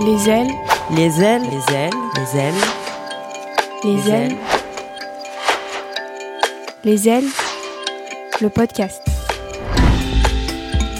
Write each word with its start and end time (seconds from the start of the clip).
Les 0.00 0.28
ailes, 0.28 0.48
Les 0.96 1.22
ailes, 1.22 1.42
les 1.42 1.74
ailes, 1.74 1.92
les 2.16 2.38
ailes, 2.40 2.54
les 3.84 4.10
ailes, 4.10 4.36
les 6.84 7.08
ailes, 7.08 7.24
le 8.40 8.48
podcast. 8.48 9.02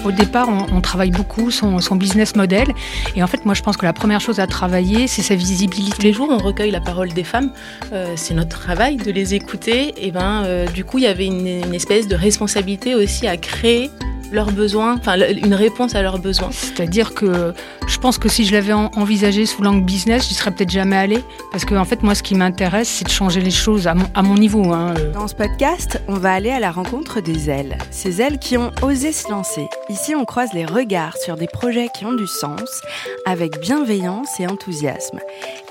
Au 0.04 0.12
départ, 0.12 0.48
on, 0.48 0.66
on 0.76 0.80
travaille 0.80 1.10
beaucoup 1.10 1.50
son, 1.50 1.78
son 1.80 1.96
business 1.96 2.34
model. 2.36 2.68
Et 3.16 3.22
en 3.22 3.26
fait, 3.26 3.44
moi, 3.44 3.54
je 3.54 3.62
pense 3.62 3.76
que 3.76 3.84
la 3.84 3.92
première 3.92 4.20
chose 4.20 4.40
à 4.40 4.46
travailler, 4.46 5.06
c'est 5.06 5.22
sa 5.22 5.34
Tous 5.34 5.40
visibilité. 5.40 6.02
les 6.02 6.12
jours, 6.12 6.28
on 6.30 6.38
recueille 6.38 6.70
la 6.70 6.80
parole 6.80 7.12
des 7.12 7.24
femmes. 7.24 7.52
Euh, 7.92 8.14
c'est 8.16 8.34
notre 8.34 8.58
travail 8.60 8.96
de 8.96 9.10
les 9.10 9.34
écouter. 9.34 9.94
Et 9.98 10.10
ben, 10.10 10.44
euh, 10.44 10.66
du 10.66 10.84
coup, 10.84 10.98
il 10.98 11.04
y 11.04 11.06
avait 11.06 11.26
une, 11.26 11.46
une 11.46 11.74
espèce 11.74 12.08
de 12.08 12.16
responsabilité 12.16 12.94
aussi 12.94 13.26
à 13.26 13.36
créer 13.36 13.90
leurs 14.32 14.52
besoins, 14.52 14.96
enfin 14.98 15.16
une 15.44 15.54
réponse 15.54 15.94
à 15.94 16.02
leurs 16.02 16.18
besoins. 16.18 16.50
C'est-à-dire 16.52 17.14
que 17.14 17.52
je 17.88 17.98
pense 17.98 18.18
que 18.18 18.28
si 18.28 18.44
je 18.44 18.52
l'avais 18.52 18.72
en- 18.72 18.90
envisagé 18.96 19.46
sous 19.46 19.62
l'angle 19.62 19.84
business, 19.84 20.28
j'y 20.28 20.34
serais 20.34 20.50
peut-être 20.50 20.70
jamais 20.70 20.96
allée. 20.96 21.24
Parce 21.52 21.64
que, 21.64 21.74
en 21.74 21.84
fait, 21.84 22.02
moi, 22.02 22.14
ce 22.14 22.22
qui 22.22 22.34
m'intéresse, 22.34 22.88
c'est 22.88 23.04
de 23.04 23.10
changer 23.10 23.40
les 23.40 23.50
choses 23.50 23.86
à 23.86 23.94
mon, 23.94 24.06
à 24.14 24.22
mon 24.22 24.34
niveau. 24.34 24.72
hein. 24.72 24.94
Euh, 24.98 25.12
Dans 25.12 25.26
ce 25.28 25.34
podcast, 25.34 26.00
on 26.08 26.14
va 26.14 26.32
aller 26.32 26.50
à 26.50 26.60
la 26.60 26.70
rencontre 26.70 27.20
des 27.20 27.50
ailes. 27.50 27.76
Ces 27.90 28.20
ailes 28.22 28.38
qui 28.38 28.56
ont 28.56 28.70
osé 28.82 29.12
se 29.12 29.28
lancer. 29.30 29.66
Ici, 29.88 30.14
on 30.14 30.24
croise 30.24 30.52
les 30.54 30.64
regards 30.64 31.16
sur 31.16 31.36
des 31.36 31.48
projets 31.48 31.88
qui 31.96 32.04
ont 32.06 32.12
du 32.12 32.26
sens, 32.26 32.80
avec 33.26 33.60
bienveillance 33.60 34.28
et 34.38 34.46
enthousiasme. 34.46 35.18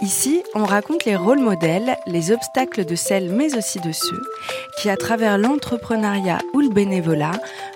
Ici, 0.02 0.44
on 0.56 0.66
raconte 0.66 1.06
les 1.06 1.16
rôles 1.16 1.40
modèles, 1.40 1.96
les 2.08 2.32
obstacles 2.32 2.86
de 2.86 2.96
celles, 2.96 3.30
mais 3.30 3.56
aussi 3.58 3.80
de 3.80 3.92
ceux, 3.92 4.22
qui, 4.78 4.90
à 4.90 4.98
travers 4.98 5.38
l'entrepreneuriat 5.38 6.40
ou 6.54 6.60
le 6.62 6.70
bénévolat, 6.70 7.32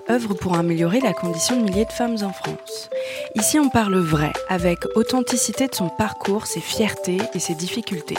œuvrent 0.10 0.36
pour 0.36 0.56
améliorer 0.56 1.00
la 1.00 1.14
condition 1.14 1.56
de 1.56 1.64
milliers 1.64 1.86
de 1.86 1.92
femmes 1.92 2.18
en 2.24 2.34
France. 2.34 2.90
Ici, 3.36 3.60
on 3.60 3.70
parle 3.70 3.98
vrai, 3.98 4.32
avec 4.50 4.80
authenticité 4.96 5.68
de 5.68 5.76
son 5.76 5.90
parcours, 5.90 6.46
ses 6.48 6.60
fiertés 6.60 7.18
et 7.34 7.40
ses 7.40 7.56
difficultés. 7.56 8.18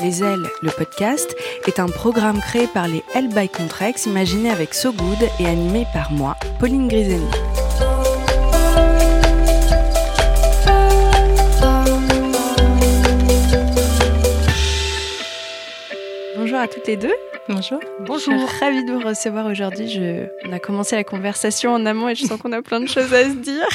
Les 0.00 0.22
ailes, 0.22 0.46
le 0.62 0.70
podcast, 0.70 1.34
est 1.66 1.80
un 1.80 1.88
programme 1.88 2.40
créé 2.40 2.66
par 2.66 2.86
les 2.86 3.02
L 3.14 3.28
by 3.28 3.48
Contrex, 3.48 4.06
imaginé 4.06 4.50
avec 4.50 4.74
So 4.74 4.92
Good 4.92 5.28
et 5.40 5.46
animé 5.46 5.86
par 5.92 6.12
moi, 6.12 6.36
Pauline 6.60 6.86
Griseni. 6.86 7.30
Bonjour 16.36 16.58
à 16.58 16.68
toutes 16.68 16.86
les 16.86 16.96
deux. 16.96 17.14
Bonjour. 17.48 17.80
Je 18.06 18.18
suis 18.18 18.34
ravie 18.60 18.84
de 18.84 18.92
vous 18.92 19.06
recevoir 19.06 19.46
aujourd'hui. 19.46 19.88
Je... 19.88 20.26
On 20.44 20.52
a 20.52 20.58
commencé 20.58 20.96
la 20.96 21.04
conversation 21.04 21.72
en 21.72 21.86
amont 21.86 22.08
et 22.08 22.14
je 22.14 22.26
sens 22.26 22.40
qu'on 22.40 22.52
a 22.52 22.62
plein 22.62 22.80
de 22.80 22.88
choses 22.88 23.12
à 23.14 23.24
se 23.24 23.36
dire. 23.36 23.66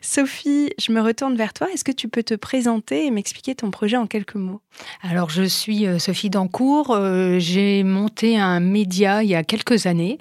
Sophie, 0.00 0.70
je 0.78 0.92
me 0.92 1.00
retourne 1.00 1.36
vers 1.36 1.52
toi. 1.52 1.68
Est-ce 1.72 1.84
que 1.84 1.92
tu 1.92 2.08
peux 2.08 2.22
te 2.22 2.34
présenter 2.34 3.06
et 3.06 3.10
m'expliquer 3.10 3.54
ton 3.54 3.70
projet 3.70 3.96
en 3.96 4.06
quelques 4.06 4.34
mots? 4.36 4.60
Alors, 5.02 5.30
je 5.30 5.42
suis 5.42 5.86
euh, 5.86 5.98
Sophie 5.98 6.30
Dancourt. 6.30 6.90
Euh, 6.92 7.38
J'ai 7.38 7.82
monté 7.82 8.38
un 8.38 8.60
média 8.60 9.22
il 9.22 9.28
y 9.30 9.34
a 9.34 9.42
quelques 9.42 9.86
années. 9.86 10.18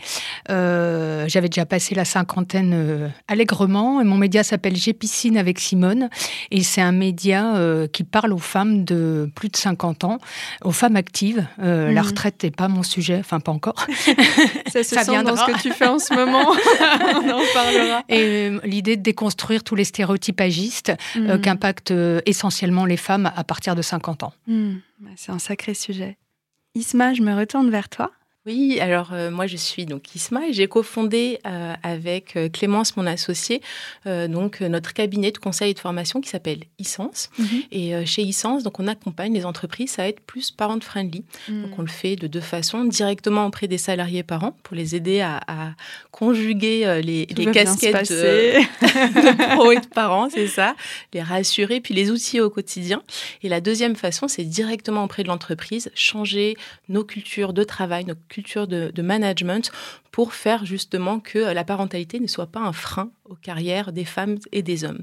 Euh, 0.49 1.25
J'avais 1.27 1.49
déjà 1.49 1.65
passé 1.65 1.95
la 1.95 2.05
cinquantaine 2.05 2.73
euh, 2.73 3.07
allègrement. 3.27 4.01
Et 4.01 4.03
mon 4.03 4.17
média 4.17 4.43
s'appelle 4.43 4.75
J'ai 4.75 4.93
piscine 4.93 5.37
avec 5.37 5.59
Simone. 5.59 6.09
Et 6.51 6.63
c'est 6.63 6.81
un 6.81 6.91
média 6.91 7.55
qui 7.93 8.03
parle 8.03 8.33
aux 8.33 8.37
femmes 8.37 8.83
de 8.83 9.29
plus 9.35 9.49
de 9.49 9.57
50 9.57 10.03
ans, 10.03 10.17
aux 10.63 10.71
femmes 10.71 10.95
actives. 10.95 11.45
Euh, 11.61 11.91
La 11.91 12.01
Mhm. 12.01 12.07
retraite 12.07 12.43
n'est 12.43 12.51
pas 12.51 12.67
mon 12.67 12.83
sujet, 12.83 13.17
enfin 13.19 13.39
pas 13.39 13.51
encore. 13.51 13.85
Ça 14.67 14.83
se 14.83 14.95
Ça 14.95 15.03
sent 15.03 15.23
dans 15.23 15.35
ce 15.35 15.45
que 15.45 15.61
tu 15.61 15.71
fais 15.71 15.87
en 15.87 15.99
ce 15.99 16.13
moment. 16.13 16.41
On 17.15 17.29
en 17.29 17.41
parlera. 17.53 18.03
Et 18.09 18.51
l'idée 18.63 18.97
de 18.97 19.01
déconstruire 19.01 19.63
tous 19.67 19.75
les 19.75 19.83
stéréotypes 19.83 20.39
agistes 20.41 20.93
Mm. 21.15 21.29
euh, 21.29 21.37
qu'impactent 21.37 21.91
euh, 21.91 22.21
essentiellement 22.25 22.85
les 22.85 22.97
femmes 22.97 23.31
à 23.35 23.43
partir 23.43 23.75
de 23.75 23.81
50 23.81 24.23
ans. 24.23 24.33
Hmm, 24.47 24.75
C'est 25.17 25.31
un 25.31 25.39
sacré 25.39 25.73
sujet. 25.73 26.17
Isma, 26.73 27.13
je 27.13 27.21
me 27.21 27.33
retourne 27.35 27.69
vers 27.69 27.89
toi. 27.89 28.11
Oui, 28.47 28.79
alors 28.79 29.09
euh, 29.11 29.29
moi 29.29 29.45
je 29.45 29.57
suis 29.57 29.85
donc 29.85 30.15
Isma 30.15 30.47
et 30.47 30.53
j'ai 30.53 30.67
cofondé 30.67 31.37
euh, 31.45 31.73
avec 31.83 32.37
euh, 32.37 32.47
Clémence, 32.47 32.95
mon 32.95 33.05
associée, 33.05 33.61
euh, 34.05 34.29
donc 34.29 34.61
notre 34.61 34.93
cabinet 34.93 35.31
de 35.31 35.37
conseil 35.37 35.71
et 35.71 35.73
de 35.73 35.79
formation 35.79 36.21
qui 36.21 36.29
s'appelle 36.29 36.61
Essence. 36.79 37.29
Et 37.73 37.93
euh, 37.93 38.05
chez 38.05 38.21
Essence, 38.21 38.63
donc 38.63 38.79
on 38.79 38.87
accompagne 38.87 39.33
les 39.33 39.45
entreprises 39.45 39.99
à 39.99 40.07
être 40.07 40.21
plus 40.21 40.51
parent 40.51 40.79
friendly. 40.79 41.25
Donc 41.49 41.77
on 41.77 41.81
le 41.81 41.89
fait 41.89 42.15
de 42.15 42.27
deux 42.27 42.39
façons, 42.39 42.85
directement 42.85 43.47
auprès 43.47 43.67
des 43.67 43.77
salariés 43.77 44.23
parents 44.23 44.55
pour 44.63 44.77
les 44.77 44.95
aider 44.95 45.19
à, 45.19 45.41
à 45.45 45.71
conjuguer 46.11 47.01
les, 47.03 47.25
casquettes 47.51 48.09
de 48.11 49.55
pro 49.55 49.73
et 49.73 49.79
de 49.81 49.87
parents, 49.87 50.29
c'est 50.29 50.47
ça, 50.47 50.73
les 51.13 51.21
rassurer, 51.21 51.81
puis 51.81 51.93
les 51.93 52.11
outils 52.11 52.39
au 52.39 52.49
quotidien. 52.49 53.03
Et 53.43 53.49
la 53.49 53.59
deuxième 53.59 53.97
façon, 53.97 54.29
c'est 54.29 54.45
directement 54.45 55.03
auprès 55.03 55.23
de 55.23 55.27
l'entreprise, 55.27 55.91
changer 55.95 56.55
nos 56.87 57.03
cultures 57.03 57.51
de 57.51 57.65
travail, 57.65 58.05
nos 58.05 58.15
cultures 58.15 58.36
de, 58.67 58.91
de 58.93 59.01
management 59.01 59.71
pour 60.11 60.33
faire 60.33 60.65
justement 60.65 61.19
que 61.19 61.39
la 61.39 61.63
parentalité 61.63 62.19
ne 62.19 62.27
soit 62.27 62.47
pas 62.47 62.59
un 62.59 62.73
frein 62.73 63.09
aux 63.29 63.35
carrières 63.35 63.91
des 63.91 64.05
femmes 64.05 64.37
et 64.51 64.61
des 64.61 64.83
hommes. 64.83 65.01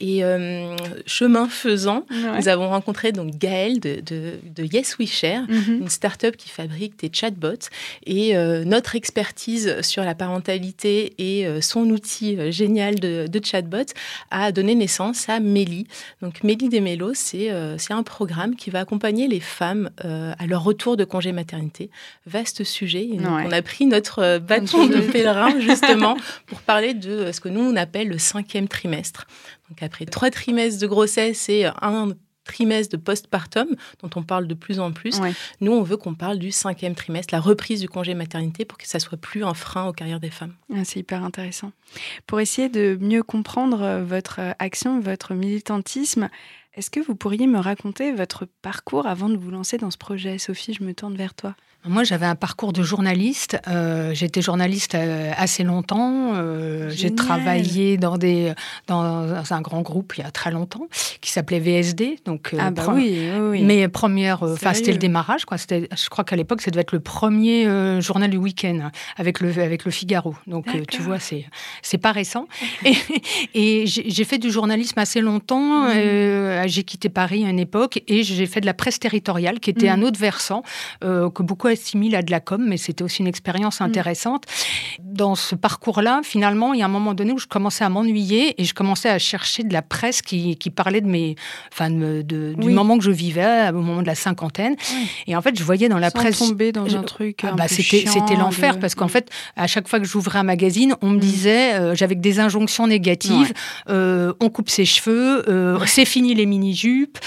Et 0.00 0.24
euh, 0.24 0.76
chemin 1.06 1.48
faisant, 1.48 2.04
Ouais. 2.10 2.38
nous 2.38 2.48
avons 2.48 2.68
rencontré 2.68 3.12
donc 3.12 3.36
Gaëlle 3.38 3.80
de, 3.80 4.00
de, 4.00 4.34
de 4.44 4.64
Yes 4.64 4.98
We 4.98 5.08
Share, 5.08 5.44
Mhm. 5.48 5.78
une 5.82 5.88
start-up 5.88 6.36
qui 6.36 6.48
fabrique 6.48 6.98
des 6.98 7.10
chatbots. 7.12 7.68
Et 8.06 8.36
euh, 8.36 8.64
notre 8.64 8.96
expertise 8.96 9.80
sur 9.82 10.02
la 10.04 10.14
parentalité 10.14 11.14
et 11.18 11.46
euh, 11.46 11.60
son 11.60 11.88
outil 11.90 12.36
génial 12.52 12.96
de, 13.00 13.26
de 13.26 13.40
chatbot 13.44 13.92
a 14.30 14.52
donné 14.52 14.74
naissance 14.74 15.28
à 15.28 15.40
Mélie. 15.40 15.86
Donc 16.22 16.42
Mélie 16.44 16.68
des 16.68 16.80
Mélos, 16.80 17.14
c'est 17.14 17.50
un 17.50 18.02
programme 18.02 18.56
qui 18.56 18.70
va 18.70 18.80
accompagner 18.80 19.28
les 19.28 19.40
femmes 19.40 19.90
à 20.02 20.46
leur 20.46 20.62
retour 20.64 20.96
de 20.96 21.04
congé 21.04 21.32
maternité. 21.32 21.90
Vaste 22.26 22.64
sujet. 22.64 23.04
Et 23.04 23.16
donc, 23.16 23.30
Ouais. 23.30 23.44
On 23.46 23.52
a 23.52 23.62
pris 23.62 23.86
notre 23.86 24.38
bâton 24.38 24.86
de 24.86 24.98
pèlerin 25.00 25.60
justement 25.60 26.16
pour 26.46 26.60
parler 26.62 26.94
de 26.94 27.30
ce 27.32 27.40
que 27.40 27.48
nous 27.48 27.59
on 27.62 27.76
appelle 27.76 28.08
le 28.08 28.18
cinquième 28.18 28.68
trimestre. 28.68 29.26
Donc 29.68 29.82
après 29.82 30.06
trois 30.06 30.30
trimestres 30.30 30.80
de 30.80 30.86
grossesse 30.86 31.48
et 31.48 31.64
un 31.66 32.08
trimestre 32.44 32.96
de 32.96 33.00
postpartum, 33.02 33.68
dont 34.02 34.10
on 34.16 34.22
parle 34.24 34.48
de 34.48 34.54
plus 34.54 34.80
en 34.80 34.90
plus, 34.92 35.20
Ouais. 35.20 35.32
nous, 35.60 35.70
on 35.72 35.82
veut 35.82 35.96
qu'on 35.96 36.14
parle 36.14 36.38
du 36.38 36.50
cinquième 36.50 36.94
trimestre, 36.96 37.32
la 37.32 37.40
reprise 37.40 37.80
du 37.80 37.88
congé 37.88 38.14
maternité, 38.14 38.64
pour 38.64 38.76
que 38.78 38.88
ça 38.88 38.98
soit 38.98 39.18
plus 39.18 39.44
un 39.44 39.54
frein 39.54 39.86
aux 39.86 39.92
carrières 39.92 40.18
des 40.20 40.30
femmes. 40.30 40.54
Ah, 40.74 40.84
C'est 40.84 40.98
hyper 41.00 41.22
intéressant. 41.22 41.70
Pour 42.26 42.40
essayer 42.40 42.68
de 42.68 42.98
mieux 43.00 43.22
comprendre 43.22 43.82
euh, 43.82 44.02
votre 44.04 44.40
euh, 44.40 44.52
action, 44.58 44.98
votre 45.00 45.34
militantisme, 45.34 46.28
est-ce 46.74 46.90
que 46.90 46.98
vous 47.00 47.14
pourriez 47.14 47.46
me 47.46 47.58
raconter 47.58 48.10
votre 48.12 48.46
parcours 48.62 49.06
avant 49.06 49.28
de 49.28 49.36
vous 49.36 49.50
lancer 49.50 49.76
dans 49.76 49.90
ce 49.90 49.98
projet? 49.98 50.38
Sophie, 50.38 50.72
je 50.72 50.82
me 50.82 50.94
tourne 50.94 51.14
vers 51.16 51.34
toi. 51.34 51.54
Moi, 51.86 52.04
j'avais 52.04 52.26
un 52.26 52.34
parcours 52.34 52.74
de 52.74 52.82
journaliste. 52.82 53.58
Euh, 53.66 54.12
J'étais 54.12 54.42
journaliste 54.42 54.94
euh, 54.94 55.32
assez 55.36 55.64
longtemps. 55.64 56.32
Euh, 56.34 56.90
J'ai 56.90 57.14
travaillé 57.14 57.96
dans, 57.96 58.18
des, 58.18 58.52
dans 58.86 59.24
un 59.50 59.60
grand 59.62 59.80
groupe 59.80 60.12
il 60.18 60.20
y 60.22 60.26
a 60.26 60.30
très 60.30 60.50
longtemps 60.50 60.88
qui 61.22 61.30
s'appelait 61.30 61.58
VSD. 61.58 62.18
Donc, 62.26 62.54
ah 62.58 62.70
bah 62.70 62.84
oui, 62.94 63.18
oui. 63.40 63.62
Mes 63.62 63.88
premières, 63.88 64.42
enfin 64.42 64.74
c'était 64.74 64.92
le 64.92 64.98
démarrage, 64.98 65.46
quoi. 65.46 65.56
Je 65.56 66.08
crois 66.10 66.24
qu'à 66.24 66.36
l'époque, 66.36 66.60
ça 66.60 66.70
devait 66.70 66.82
être 66.82 66.92
le 66.92 67.00
premier 67.00 67.64
journal 68.02 68.28
du 68.30 68.36
week-end 68.36 68.90
avec 69.16 69.40
le 69.40 69.50
avec 69.58 69.84
le 69.86 69.90
Figaro. 69.90 70.34
Donc 70.46 70.66
tu 70.88 71.00
vois, 71.00 71.16
c'est 71.18 71.98
pas 71.98 72.12
récent. 72.12 72.46
Et, 72.84 72.94
et 73.54 73.86
j'ai 73.86 74.24
fait 74.24 74.38
du 74.38 74.50
journalisme 74.50 74.98
assez 74.98 75.20
longtemps. 75.22 75.86
Euh, 75.88 76.64
j'ai 76.66 76.82
quitté 76.84 77.08
Paris 77.08 77.44
à 77.46 77.48
une 77.48 77.58
époque 77.58 78.02
et 78.06 78.22
j'ai 78.22 78.46
fait 78.46 78.60
de 78.60 78.66
la 78.66 78.74
presse 78.74 78.98
territoriale, 78.98 79.60
qui 79.60 79.70
était 79.70 79.86
Mhm. 79.88 80.02
un 80.02 80.02
autre 80.02 80.20
versant 80.20 80.62
que 81.00 81.42
beaucoup 81.42 81.69
assimilent 81.70 82.16
à 82.16 82.22
de 82.22 82.30
la 82.30 82.40
com, 82.40 82.64
mais 82.66 82.76
c'était 82.76 83.02
aussi 83.04 83.20
une 83.20 83.26
expérience 83.28 83.80
Mhm. 83.80 83.86
intéressante. 83.88 84.44
Dans 85.02 85.34
ce 85.34 85.54
parcours-là, 85.54 86.20
finalement, 86.24 86.72
il 86.74 86.80
y 86.80 86.82
a 86.82 86.86
un 86.86 86.88
moment 86.88 87.14
donné 87.14 87.32
où 87.32 87.38
je 87.38 87.46
commençais 87.46 87.84
à 87.84 87.88
m'ennuyer 87.88 88.60
et 88.60 88.64
je 88.64 88.74
commençais 88.74 89.08
à 89.08 89.18
chercher 89.18 89.62
de 89.64 89.72
la 89.72 89.82
presse 89.82 90.22
qui, 90.22 90.56
qui 90.56 90.70
parlait 90.70 91.00
de 91.00 91.08
mes, 91.08 91.36
enfin, 91.72 91.90
de, 91.90 92.22
de- 92.22 92.54
du 92.56 92.70
moment 92.70 92.98
que 92.98 93.04
je 93.04 93.10
vivais 93.10 93.68
au 93.70 93.80
moment 93.80 94.02
de 94.02 94.06
la 94.06 94.14
cinquantaine. 94.14 94.76
Oui. 94.94 95.06
Et 95.26 95.36
en 95.36 95.42
fait, 95.42 95.56
je 95.58 95.64
voyais 95.64 95.88
dans 95.88 95.98
la 95.98 96.10
Sans 96.10 96.18
presse. 96.18 96.38
tomber 96.38 96.72
dans 96.72 96.86
je- 96.86 96.96
un 96.96 97.02
truc. 97.02 97.40
Ah 97.44 97.52
bah, 97.52 97.66
c'était 97.68 98.04
l'enfer 98.36 98.76
de- 98.76 98.80
parce 98.80 98.94
qu'en 98.94 99.06
Mm. 99.06 99.10
fait 99.10 99.30
à 99.56 99.66
chaque 99.66 99.88
fois 99.88 99.98
que 100.00 100.06
j'ouvrais 100.06 100.38
un 100.38 100.42
magazine 100.44 100.94
on 101.02 101.10
me 101.10 101.16
Mm. 101.16 101.20
disait 101.20 101.74
euh, 101.74 101.94
j'avais 101.94 102.14
que 102.14 102.20
des 102.20 102.38
injonctions 102.40 102.86
négatives 102.86 103.30
Ouais. 103.50 103.90
euh, 103.94 104.32
on 104.40 104.48
coupe 104.50 104.68
ses 104.70 104.84
cheveux 104.84 105.48
euh, 105.48 105.78
c'est 105.86 106.04
fini 106.04 106.34
les 106.34 106.46
mini 106.46 106.74
jupes 106.74 107.18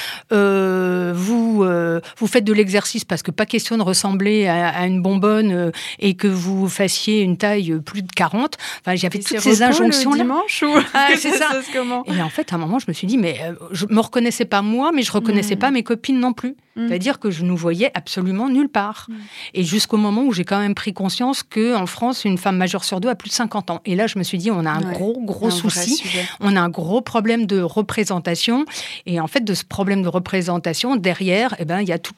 vous 1.14 1.64
euh, 1.64 2.00
vous 2.18 2.28
faites 2.28 2.44
de 2.44 2.54
l'exercice 2.54 3.06
parce 3.06 3.22
que 3.24 3.32
pas 3.32 3.46
question 3.46 3.78
de 3.78 3.84
ressembler 3.84 4.33
à, 4.48 4.70
à 4.70 4.86
une 4.88 5.02
bonbonne 5.02 5.52
euh, 5.52 5.72
et 6.00 6.16
que 6.16 6.28
vous 6.28 6.68
fassiez 6.70 7.22
une 7.22 7.38
taille 7.38 7.72
euh, 7.72 7.80
plus 7.80 8.02
de 8.02 8.12
40 8.16 8.58
enfin 8.82 8.96
j'avais 8.96 9.20
toutes 9.20 9.40
ces 9.40 9.56
le 9.56 9.62
injonctions 9.64 10.12
là 10.12 10.24
dimanche 10.24 10.64
ou 10.64 10.72
Ah, 10.94 11.10
c'est 11.18 11.32
ça. 11.32 11.50
comment 11.72 12.04
et 12.06 12.22
en 12.22 12.30
fait, 12.30 12.52
à 12.52 12.56
un 12.56 12.60
moment, 12.60 12.80
je 12.80 12.86
me 12.88 12.94
suis 12.94 13.08
dit, 13.08 13.18
mais 13.18 13.38
euh, 13.44 13.54
je 13.72 13.86
me 13.90 14.00
reconnaissais 14.00 14.46
pas 14.46 14.62
moi, 14.62 14.92
mais 14.94 15.02
je 15.04 15.12
reconnaissais 15.12 15.56
Mm. 15.56 15.60
pas 15.60 15.72
mes 15.72 15.84
copines 15.84 16.20
non 16.20 16.34
plus. 16.34 16.56
Mm. 16.76 16.88
C'est-à-dire 16.88 17.20
que 17.20 17.32
je 17.32 17.44
nous 17.44 17.58
voyais 17.58 17.92
absolument 17.94 18.50
nulle 18.50 18.70
part. 18.70 19.08
Mm. 19.10 19.14
Et 19.56 19.64
jusqu'au 19.64 19.98
moment 19.98 20.24
où 20.24 20.34
j'ai 20.34 20.46
quand 20.46 20.60
même 20.60 20.76
pris 20.76 20.94
conscience 20.94 21.44
qu'en 21.44 21.86
France, 21.86 22.26
une 22.26 22.38
femme 22.38 22.58
majeure 22.58 22.84
sur 22.84 23.00
deux 23.00 23.10
a 23.10 23.16
plus 23.16 23.30
de 23.30 23.36
50 23.36 23.70
ans. 23.72 23.82
Et 23.86 23.96
là, 23.96 24.08
je 24.08 24.18
me 24.18 24.24
suis 24.24 24.38
dit, 24.38 24.52
on 24.52 24.66
a 24.66 24.72
un 24.72 24.82
gros, 24.82 25.20
gros 25.22 25.50
souci. 25.50 26.04
On 26.40 26.56
a 26.56 26.62
un 26.62 26.70
gros 26.70 27.02
problème 27.02 27.46
de 27.46 27.62
représentation. 27.62 28.66
Et 29.06 29.20
en 29.20 29.28
fait, 29.28 29.42
de 29.42 29.54
ce 29.54 29.64
problème 29.64 30.02
de 30.02 30.08
représentation, 30.08 30.96
derrière, 30.96 31.56
eh 31.60 31.66
ben, 31.66 31.82
il 31.82 31.88
y 31.88 31.92
a 31.92 32.00
tout, 32.00 32.14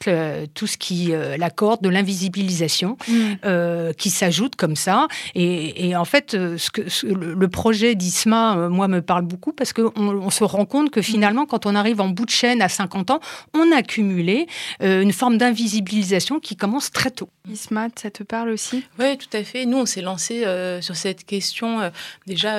tout 0.54 0.66
ce 0.66 0.76
qui 0.76 1.12
euh, 1.12 1.36
l'accorde 1.36 1.82
de 1.82 1.88
l'invisibilisation 1.88 2.96
mm. 3.08 3.14
euh, 3.44 3.92
qui 3.92 4.10
s'ajoute 4.10 4.56
comme 4.56 4.76
ça. 4.76 5.08
Et, 5.34 5.94
en 5.96 6.04
fait, 6.04 6.34
euh, 6.34 6.56
ce 6.58 6.70
que, 6.70 6.82
le, 7.06 7.48
projet 7.48 7.94
d'ISMA, 7.94 8.68
moi, 8.68 8.88
me 8.88 9.02
parle 9.02 9.24
beaucoup 9.24 9.52
parce 9.52 9.72
qu'on 9.72 9.92
on 9.96 10.30
se 10.30 10.44
rend 10.44 10.64
compte 10.64 10.90
que 10.90 11.02
finalement, 11.02 11.46
quand 11.46 11.66
on 11.66 11.74
arrive 11.74 12.00
en 12.00 12.08
bout 12.08 12.24
de 12.24 12.30
chaîne 12.30 12.62
à 12.62 12.68
50 12.68 13.10
ans, 13.10 13.20
on 13.54 13.72
a 13.72 13.82
cumulé 13.82 14.45
euh, 14.82 15.02
une 15.02 15.12
forme 15.12 15.38
d'invisibilisation 15.38 16.40
qui 16.40 16.56
commence 16.56 16.90
très 16.90 17.10
tôt. 17.10 17.28
Ismat, 17.50 17.90
ça 17.96 18.10
te 18.10 18.22
parle 18.22 18.50
aussi? 18.50 18.84
Oui, 18.98 19.16
tout 19.18 19.34
à 19.36 19.44
fait. 19.44 19.66
Nous, 19.66 19.78
on 19.78 19.86
s'est 19.86 20.02
lancé 20.02 20.44
euh, 20.44 20.80
sur 20.80 20.96
cette 20.96 21.24
question 21.24 21.80
euh, 21.80 21.90
déjà. 22.26 22.56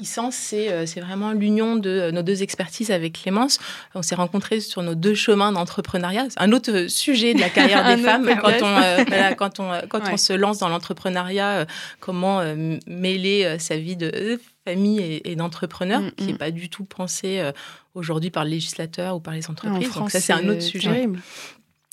Essence, 0.00 0.34
c'est 0.34 1.00
vraiment 1.00 1.32
l'union 1.32 1.76
de 1.76 2.10
nos 2.10 2.22
deux 2.22 2.42
expertises 2.42 2.90
avec 2.90 3.22
Clémence. 3.22 3.60
On 3.94 4.02
s'est 4.02 4.14
rencontrés 4.14 4.58
sur 4.58 4.82
nos 4.82 4.94
deux 4.94 5.14
chemins 5.14 5.52
d'entrepreneuriat. 5.52 6.26
Un 6.38 6.50
autre 6.52 6.88
sujet 6.88 7.34
de 7.34 7.40
la 7.40 7.50
carrière 7.50 7.84
des 7.96 8.02
femmes. 8.02 8.28
Quand, 8.40 8.52
on, 8.62 9.34
quand, 9.36 9.60
on, 9.60 9.86
quand 9.88 10.00
on 10.10 10.16
se 10.16 10.32
lance 10.32 10.58
dans 10.58 10.70
l'entrepreneuriat, 10.70 11.66
comment 12.00 12.42
mêler 12.86 13.56
sa 13.58 13.76
vie 13.76 13.96
de 13.96 14.40
famille 14.64 15.20
et, 15.24 15.36
d'entrepreneur, 15.36 16.00
mm, 16.00 16.10
qui 16.12 16.26
n'est 16.26 16.32
mm. 16.34 16.38
pas 16.38 16.50
du 16.50 16.68
tout 16.68 16.84
pensé 16.84 17.38
euh, 17.38 17.52
aujourd'hui 17.94 18.30
par 18.30 18.44
le 18.44 18.50
législateur 18.50 19.16
ou 19.16 19.20
par 19.20 19.34
les 19.34 19.50
entreprises. 19.50 19.92
Donc 19.94 20.10
ça, 20.10 20.20
c'est 20.20 20.32
un 20.32 20.48
autre 20.48 20.62
sujet. 20.62 21.08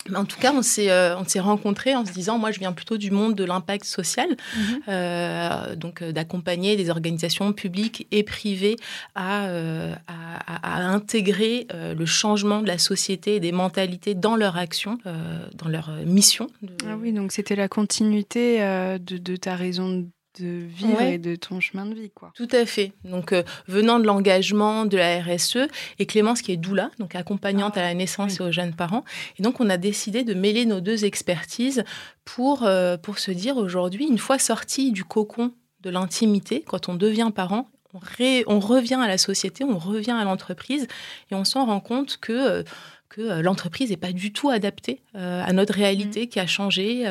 Mais 0.09 0.15
en 0.15 0.23
tout 0.23 0.39
cas, 0.39 0.53
on 0.53 0.61
s'est 0.61 0.89
euh, 0.89 1.17
on 1.17 1.25
s'est 1.25 1.41
rencontrés 1.41 1.93
en 1.93 2.05
se 2.05 2.13
disant, 2.13 2.37
moi, 2.39 2.51
je 2.51 2.59
viens 2.59 2.71
plutôt 2.71 2.97
du 2.97 3.11
monde 3.11 3.35
de 3.35 3.43
l'impact 3.43 3.83
social, 3.83 4.29
mm-hmm. 4.29 4.79
euh, 4.87 5.75
donc 5.75 6.01
d'accompagner 6.03 6.77
des 6.77 6.89
organisations 6.89 7.51
publiques 7.51 8.07
et 8.11 8.23
privées 8.23 8.77
à, 9.13 9.49
à, 10.07 10.85
intégrer 10.87 11.67
le 11.73 12.05
changement 12.05 12.61
de 12.61 12.67
la 12.67 12.77
société 12.77 13.35
et 13.35 13.39
des 13.41 13.51
mentalités 13.51 14.15
dans 14.15 14.37
leur 14.37 14.55
action, 14.55 14.97
dans 15.53 15.67
leur 15.67 15.91
mission. 16.05 16.47
Ah 16.87 16.95
oui, 16.97 17.11
donc 17.11 17.33
c'était 17.33 17.57
la 17.57 17.67
continuité 17.67 18.59
de, 18.59 19.17
de, 19.17 19.35
ta 19.35 19.55
raison 19.55 19.89
de 19.89 20.05
vivre 20.37 21.01
et 21.01 21.17
de 21.17 21.35
ton 21.35 21.59
chemin 21.59 21.85
de 21.85 21.93
vie. 21.93 22.11
Quoi. 22.11 22.31
Tout 22.35 22.47
à 22.51 22.65
fait. 22.65 22.93
Donc, 23.03 23.33
euh, 23.33 23.43
venant 23.67 23.99
de 23.99 24.05
l'engagement 24.05 24.85
de 24.85 24.97
la 24.97 25.21
RSE, 25.21 25.67
et 25.97 26.05
Clémence 26.05 26.41
qui 26.41 26.51
est 26.51 26.57
doula, 26.57 26.91
donc 26.99 27.15
accompagnante 27.15 27.73
ah, 27.75 27.79
à 27.79 27.83
la 27.83 27.93
naissance 27.93 28.39
et 28.39 28.43
aux 28.43 28.51
jeunes 28.51 28.75
parents. 28.75 29.03
Et 29.37 29.43
donc, 29.43 29.59
on 29.59 29.69
a 29.69 29.77
décidé 29.77 30.23
de 30.23 30.33
mêler 30.33 30.65
nos 30.65 30.81
deux 30.81 31.05
expertises 31.05 31.83
pour, 32.25 32.63
euh, 32.63 32.97
pour 32.97 33.19
se 33.19 33.31
dire 33.31 33.57
aujourd'hui, 33.57 34.07
une 34.07 34.17
fois 34.17 34.39
sorti 34.39 34.91
du 34.91 35.03
cocon 35.03 35.53
de 35.81 35.89
l'intimité, 35.89 36.63
quand 36.67 36.89
on 36.89 36.95
devient 36.95 37.31
parent, 37.33 37.69
on, 37.93 37.99
on, 38.47 38.59
revient 38.59 38.99
à 39.01 39.07
la 39.07 39.17
société, 39.17 39.63
on 39.63 39.79
revient 39.79 40.11
à 40.11 40.23
l'entreprise 40.23 40.87
et 41.31 41.35
on 41.35 41.43
s'en 41.43 41.65
rend 41.65 41.79
compte 41.79 42.17
que... 42.17 42.33
Euh, 42.33 42.63
que 43.09 43.21
euh, 43.21 43.41
l'entreprise 43.41 43.89
n'est 43.89 43.97
pas 43.97 44.11
du 44.11 44.31
tout 44.31 44.49
adaptée 44.49 45.01
euh, 45.15 45.43
à 45.43 45.51
notre 45.51 45.73
réalité 45.73 46.23
mmh. 46.23 46.27
qui 46.27 46.39
a 46.39 46.47
changé, 46.47 47.03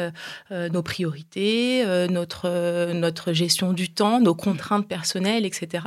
euh, 0.51 0.69
nos 0.71 0.83
priorités, 0.83 1.85
notre, 2.09 2.93
notre 2.93 3.33
gestion 3.33 3.73
du 3.73 3.89
temps, 3.89 4.21
nos 4.21 4.35
contraintes 4.35 4.87
personnelles, 4.87 5.45
etc. 5.45 5.85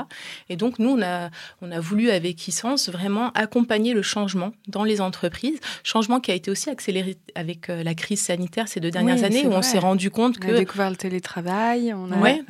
Et 0.50 0.56
donc, 0.56 0.80
nous, 0.80 0.90
on 0.90 1.02
a, 1.02 1.30
on 1.62 1.72
a 1.72 1.80
voulu, 1.80 2.12
avec 2.12 2.48
Essence, 2.48 2.90
vraiment 2.90 3.31
accompagner 3.31 3.94
le 3.94 4.02
changement 4.02 4.52
dans 4.68 4.84
les 4.84 5.02
entreprises. 5.02 5.60
Changement 5.84 6.19
qui 6.19 6.31
a 6.31 6.36
été 6.36 6.52
aussi 6.52 6.69
accéléré 6.69 7.18
avec 7.36 7.68
la 7.68 7.94
crise 7.94 8.22
sanitaire 8.22 8.68
ces 8.68 8.80
deux 8.80 8.92
dernières 8.92 9.24
années, 9.24 9.46
où 9.48 9.52
on 9.52 9.62
s'est 9.62 9.80
rendu 9.80 10.12
compte 10.12 10.40
que... 10.40 10.48
On 10.48 10.56
a 10.56 10.60
découvert 10.60 10.90
le 10.90 10.96
télétravail, 10.96 11.94
on 11.94 12.12
a... 12.12 12.18
Ouais. 12.18 12.42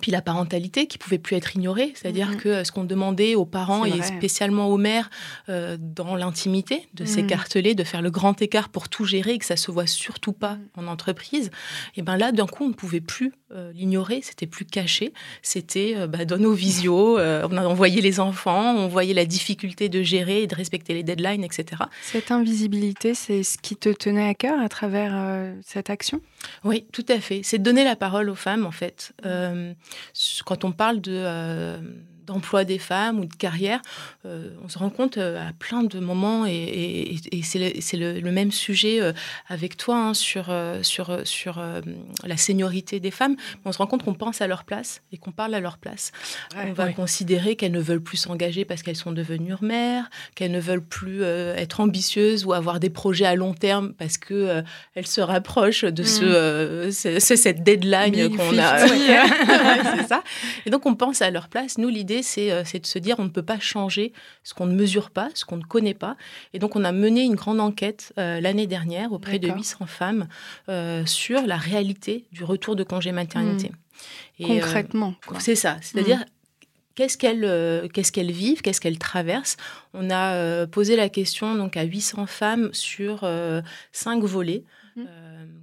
Puis 0.00 0.10
la 0.10 0.22
parentalité 0.22 0.86
qui 0.86 0.96
pouvait 0.96 1.18
plus 1.18 1.36
être 1.36 1.56
ignorée, 1.56 1.92
c'est-à-dire 1.94 2.30
mm-hmm. 2.30 2.36
que 2.36 2.48
euh, 2.48 2.64
ce 2.64 2.72
qu'on 2.72 2.84
demandait 2.84 3.34
aux 3.34 3.44
parents 3.44 3.84
et 3.84 4.00
spécialement 4.02 4.68
aux 4.68 4.78
mères 4.78 5.10
euh, 5.50 5.76
dans 5.78 6.16
l'intimité, 6.16 6.88
de 6.94 7.04
mm. 7.04 7.06
s'écarteler, 7.06 7.74
de 7.74 7.84
faire 7.84 8.00
le 8.00 8.10
grand 8.10 8.40
écart 8.40 8.70
pour 8.70 8.88
tout 8.88 9.04
gérer 9.04 9.32
et 9.32 9.38
que 9.38 9.44
ça 9.44 9.56
se 9.56 9.70
voit 9.70 9.86
surtout 9.86 10.32
pas 10.32 10.54
mm. 10.54 10.68
en 10.76 10.86
entreprise, 10.86 11.50
et 11.96 12.02
ben 12.02 12.16
là 12.16 12.32
d'un 12.32 12.46
coup 12.46 12.64
on 12.64 12.68
ne 12.68 12.74
pouvait 12.74 13.02
plus 13.02 13.32
euh, 13.52 13.72
l'ignorer, 13.72 14.20
c'était 14.22 14.46
plus 14.46 14.64
caché, 14.64 15.12
c'était 15.42 16.06
bah, 16.06 16.24
dans 16.24 16.38
nos 16.38 16.54
visios, 16.54 17.18
on 17.18 17.56
a 17.56 17.66
envoyé 17.66 18.00
les 18.00 18.20
enfants, 18.20 18.74
on 18.74 18.88
voyait 18.88 19.14
la 19.14 19.26
difficulté 19.26 19.88
de 19.88 20.02
gérer 20.02 20.42
et 20.42 20.46
de 20.46 20.54
respecter 20.54 20.94
les 20.94 21.02
deadlines, 21.02 21.44
etc. 21.44 21.82
Cette 22.02 22.30
invisibilité, 22.30 23.14
c'est 23.14 23.42
ce 23.42 23.58
qui 23.58 23.76
te 23.76 23.90
tenait 23.90 24.28
à 24.28 24.34
cœur 24.34 24.58
à 24.60 24.68
travers 24.68 25.52
cette 25.62 25.90
action? 25.90 26.20
Oui, 26.64 26.86
tout 26.92 27.06
à 27.08 27.20
fait. 27.20 27.40
C'est 27.42 27.58
donner 27.58 27.84
la 27.84 27.96
parole 27.96 28.30
aux 28.30 28.34
femmes 28.34 28.66
en 28.66 28.70
fait 28.72 29.12
quand 30.44 30.64
on 30.64 30.72
parle 30.72 31.00
de 31.00 31.12
euh, 31.12 31.78
d'emploi 32.26 32.64
des 32.64 32.78
femmes 32.78 33.20
ou 33.20 33.24
de 33.24 33.34
carrière, 33.34 33.80
euh, 34.24 34.50
on 34.62 34.68
se 34.68 34.78
rend 34.78 34.90
compte 34.90 35.18
euh, 35.18 35.48
à 35.48 35.52
plein 35.52 35.82
de 35.82 36.00
moments, 36.00 36.46
et, 36.46 37.16
c'est 37.42 37.96
le, 37.96 38.30
même 38.30 38.50
sujet 38.50 39.00
avec 39.48 39.76
toi 39.76 39.96
hein, 39.96 40.14
sur, 40.14 40.52
sur, 40.82 41.20
sur 41.24 41.62
la 42.24 42.36
seniorité 42.36 42.98
des 42.98 43.10
femmes. 43.10 43.36
On 43.64 43.72
se 43.72 43.78
rend 43.78 43.86
compte 43.86 44.02
qu'on 44.02 44.14
pense 44.14 44.40
à 44.40 44.46
leur 44.46 44.64
place 44.64 45.02
et 45.12 45.18
qu'on 45.18 45.30
parle 45.30 45.54
à 45.54 45.60
leur 45.60 45.78
place. 45.78 46.10
on 46.56 46.72
va 46.72 46.92
considérer 46.92 47.54
qu'elles 47.54 47.72
ne 47.72 47.80
veulent 47.80 48.02
plus 48.02 48.16
s'engager 48.16 48.64
parce 48.64 48.82
qu'elles 48.82 48.96
sont 48.96 49.12
devenues 49.12 49.54
mères, 49.60 50.10
qu'elles 50.34 50.50
ne 50.50 50.60
veulent 50.60 50.84
plus 50.84 51.22
être 51.22 51.80
ambitieuses 51.80 52.44
ou 52.44 52.52
avoir 52.52 52.80
des 52.80 52.90
projets 52.90 53.26
à 53.26 53.36
long 53.36 53.54
terme 53.54 53.92
parce 53.92 54.18
que 54.18 54.62
elles 54.94 55.06
se 55.06 55.20
rapprochent 55.20 55.84
de 55.84 56.02
ce, 56.02 56.88
mm. 56.88 57.20
cette 57.20 57.62
deadline 57.62 58.36
qu'on 58.36 58.58
a. 58.58 58.86
c'est 59.96 60.08
ça. 60.08 60.22
Et 60.66 60.70
donc, 60.70 60.86
on 60.86 60.94
pense 60.94 61.22
à 61.22 61.30
leur 61.30 61.48
place. 61.48 61.78
Nous, 61.78 61.88
l'idée, 61.88 62.13
euh, 62.38 62.62
c'est 62.64 62.80
de 62.80 62.86
se 62.86 62.98
dire 62.98 63.16
on 63.18 63.24
ne 63.24 63.28
peut 63.28 63.42
pas 63.42 63.58
changer 63.58 64.12
ce 64.42 64.54
qu'on 64.54 64.66
ne 64.66 64.74
mesure 64.74 65.10
pas, 65.10 65.30
ce 65.34 65.44
qu'on 65.44 65.56
ne 65.56 65.64
connaît 65.64 65.94
pas. 65.94 66.16
Et 66.52 66.58
donc, 66.58 66.76
on 66.76 66.84
a 66.84 66.92
mené 66.92 67.22
une 67.22 67.34
grande 67.34 67.60
enquête 67.60 68.12
euh, 68.18 68.40
l'année 68.40 68.66
dernière 68.66 69.12
auprès 69.12 69.38
de 69.38 69.48
800 69.48 69.86
femmes 69.86 70.28
euh, 70.68 71.04
sur 71.06 71.46
la 71.46 71.56
réalité 71.56 72.24
du 72.32 72.44
retour 72.44 72.76
de 72.76 72.84
congé 72.84 73.12
maternité. 73.12 73.72
Hmm. 74.38 74.46
Concrètement. 74.46 75.14
c'est 75.38 75.54
ça. 75.54 75.78
C'est-à-dire, 75.80 76.18
hmm. 76.18 76.66
qu'est-ce 76.94 77.18
qu'elles 77.18 77.90
qu'est-ce 77.90 78.12
qu'elles 78.12 78.32
vivent, 78.32 78.62
qu'est-ce 78.62 78.80
qu'elles 78.80 78.98
traversent? 78.98 79.56
On 79.92 80.10
a 80.10 80.66
posé 80.66 80.96
la 80.96 81.08
question 81.08 81.54
donc 81.54 81.76
à 81.76 81.82
800 81.82 82.26
femmes 82.26 82.70
sur 82.72 83.28
cinq 83.92 84.22
volets. 84.24 84.64
Hmm 84.96 85.06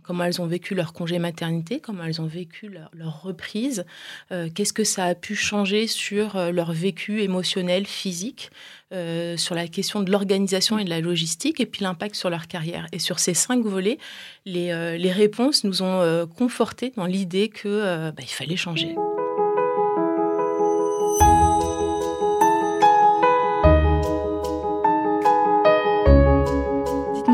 comment 0.04 0.24
elles 0.24 0.42
ont 0.42 0.48
vécu 0.48 0.75
leur 0.75 0.94
congé 0.94 1.19
maternité, 1.19 1.80
comment 1.80 2.04
elles 2.04 2.22
ont 2.22 2.28
vécu 2.28 2.69
leur, 2.94 3.22
reprise, 3.22 3.86
euh, 4.31 4.50
qu'est-ce 4.54 4.74
que 4.74 4.83
ça 4.83 5.06
a 5.06 5.16
pu 5.16 5.35
changer 5.35 5.88
sur 5.88 6.35
euh, 6.35 6.52
leur 6.52 6.71
vécu 6.73 7.21
émotionnel, 7.21 7.85
physique, 7.85 8.52
euh, 8.94 9.38
sur 9.38 9.56
la 9.56 9.68
question 9.68 10.02
de 10.02 10.11
l'organisation 10.11 10.80
et 10.80 10.83
de 10.83 10.90
la 10.90 11.00
logistique, 11.00 11.59
et 11.59 11.66
puis 11.66 11.83
l'impact 11.83 12.16
sur 12.16 12.30
leur 12.30 12.47
carrière. 12.47 12.88
Et 12.92 13.00
sur 13.00 13.19
ces 13.19 13.33
cinq 13.33 13.64
volets, 13.64 14.00
les, 14.45 14.71
réponses 15.11 15.64
nous 15.64 15.81
ont 15.83 16.28
confortés 16.38 16.94
dans 16.95 17.06
l'idée 17.06 17.50
qu'il 17.50 17.69
bah, 17.71 18.23
fallait 18.26 18.56
changer. 18.56 18.95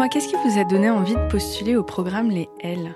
Qu'est-ce 0.10 0.28
qui 0.28 0.36
vous 0.46 0.60
a 0.60 0.64
donné 0.64 0.90
envie 0.90 1.16
de 1.16 1.28
postuler 1.28 1.76
au 1.76 1.84
programme 1.84 2.30
Les 2.30 2.50
L? 2.62 2.96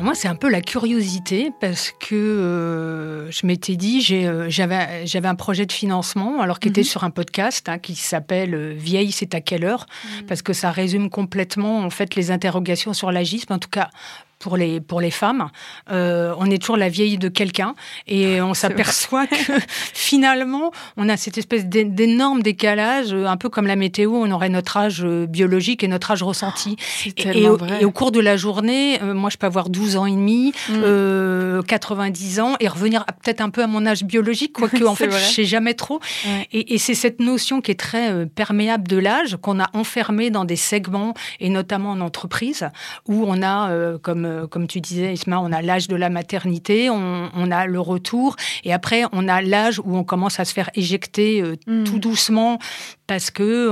Moi, 0.00 0.16
c'est 0.16 0.26
un 0.26 0.34
peu 0.34 0.50
la 0.50 0.60
curiosité 0.60 1.52
parce 1.60 1.92
que 1.92 2.16
euh, 2.16 3.30
je 3.30 3.46
m'étais 3.46 3.76
dit, 3.76 4.04
euh, 4.10 4.46
j'avais 4.48 5.06
j'avais 5.06 5.28
un 5.28 5.36
projet 5.36 5.66
de 5.66 5.72
financement, 5.72 6.40
alors 6.40 6.58
qui 6.58 6.68
était 6.68 6.80
mhm. 6.80 6.86
sur 6.86 7.04
un 7.04 7.10
podcast 7.10 7.68
hein, 7.68 7.78
qui 7.78 7.94
s'appelle 7.94 8.54
euh, 8.54 8.74
Vieille, 8.76 9.12
c'est 9.12 9.34
à 9.36 9.40
quelle 9.40 9.64
heure? 9.64 9.86
Mhm. 10.04 10.26
Parce 10.26 10.42
que 10.42 10.52
ça 10.52 10.72
résume 10.72 11.10
complètement 11.10 11.78
en 11.78 11.90
fait 11.90 12.16
les 12.16 12.32
interrogations 12.32 12.92
sur 12.92 13.12
l'agisme, 13.12 13.52
en 13.52 13.58
tout 13.60 13.70
cas 13.70 13.90
pour 14.38 14.56
les, 14.56 14.80
pour 14.80 15.00
les 15.00 15.10
femmes. 15.10 15.48
Euh, 15.90 16.34
on 16.38 16.50
est 16.50 16.58
toujours 16.58 16.76
la 16.76 16.88
vieille 16.88 17.18
de 17.18 17.28
quelqu'un 17.28 17.74
et 18.06 18.40
on 18.40 18.54
s'aperçoit 18.54 19.26
que 19.26 19.34
finalement, 19.94 20.70
on 20.96 21.08
a 21.08 21.16
cette 21.16 21.38
espèce 21.38 21.66
d'énorme 21.66 22.42
décalage, 22.42 23.12
euh, 23.12 23.26
un 23.26 23.36
peu 23.36 23.48
comme 23.48 23.66
la 23.66 23.76
météo, 23.76 24.12
on 24.12 24.30
aurait 24.30 24.48
notre 24.48 24.76
âge 24.76 25.02
euh, 25.04 25.26
biologique 25.26 25.82
et 25.82 25.88
notre 25.88 26.10
âge 26.10 26.22
ressenti. 26.22 26.76
Oh, 27.06 27.10
et, 27.16 27.48
au, 27.48 27.58
et, 27.80 27.84
au, 27.84 27.90
cours 27.90 28.12
de 28.12 28.20
la 28.20 28.36
journée, 28.36 28.98
moi, 29.02 29.30
je 29.30 29.36
peux 29.36 29.46
avoir 29.46 29.68
12 29.68 29.96
ans 29.96 30.06
et 30.06 30.12
demi, 30.12 30.52
90 31.66 32.38
mm. 32.38 32.42
ans 32.42 32.56
et 32.60 32.68
revenir 32.68 33.04
peut-être 33.22 33.40
un 33.40 33.50
peu 33.50 33.62
à 33.62 33.66
mon 33.66 33.86
âge 33.86 34.04
biologique, 34.04 34.52
quoique 34.54 34.84
en 34.84 34.94
fait, 34.94 35.10
je 35.10 35.16
sais 35.16 35.44
jamais 35.44 35.74
trop. 35.74 36.00
Et, 36.52 36.74
et 36.74 36.78
c'est 36.78 36.94
cette 36.94 37.20
notion 37.20 37.60
qui 37.60 37.70
est 37.70 37.80
très 37.80 38.26
perméable 38.26 38.86
de 38.88 38.98
l'âge 38.98 39.36
qu'on 39.40 39.60
a 39.60 39.70
enfermé 39.72 40.30
dans 40.30 40.44
des 40.44 40.56
segments 40.56 41.14
et 41.40 41.48
notamment 41.48 41.92
en 41.92 42.00
entreprise 42.00 42.68
où 43.08 43.24
on 43.26 43.42
a 43.42 43.70
comme 44.02 44.23
euh, 44.24 44.46
comme 44.46 44.66
tu 44.66 44.80
disais, 44.80 45.12
Isma, 45.12 45.38
on 45.40 45.52
a 45.52 45.62
l'âge 45.62 45.88
de 45.88 45.96
la 45.96 46.10
maternité, 46.10 46.90
on, 46.90 47.50
a 47.50 47.66
le 47.66 47.80
retour, 47.80 48.36
et 48.64 48.72
après, 48.72 49.04
on 49.12 49.28
a 49.28 49.42
l'âge 49.42 49.80
où 49.84 49.96
on 49.96 50.04
commence 50.04 50.40
à 50.40 50.44
se 50.44 50.52
faire 50.52 50.70
éjecter 50.74 51.42
euh, 51.42 51.56
mm. 51.66 51.84
tout 51.84 51.98
doucement 51.98 52.58
parce 53.06 53.30
que 53.30 53.70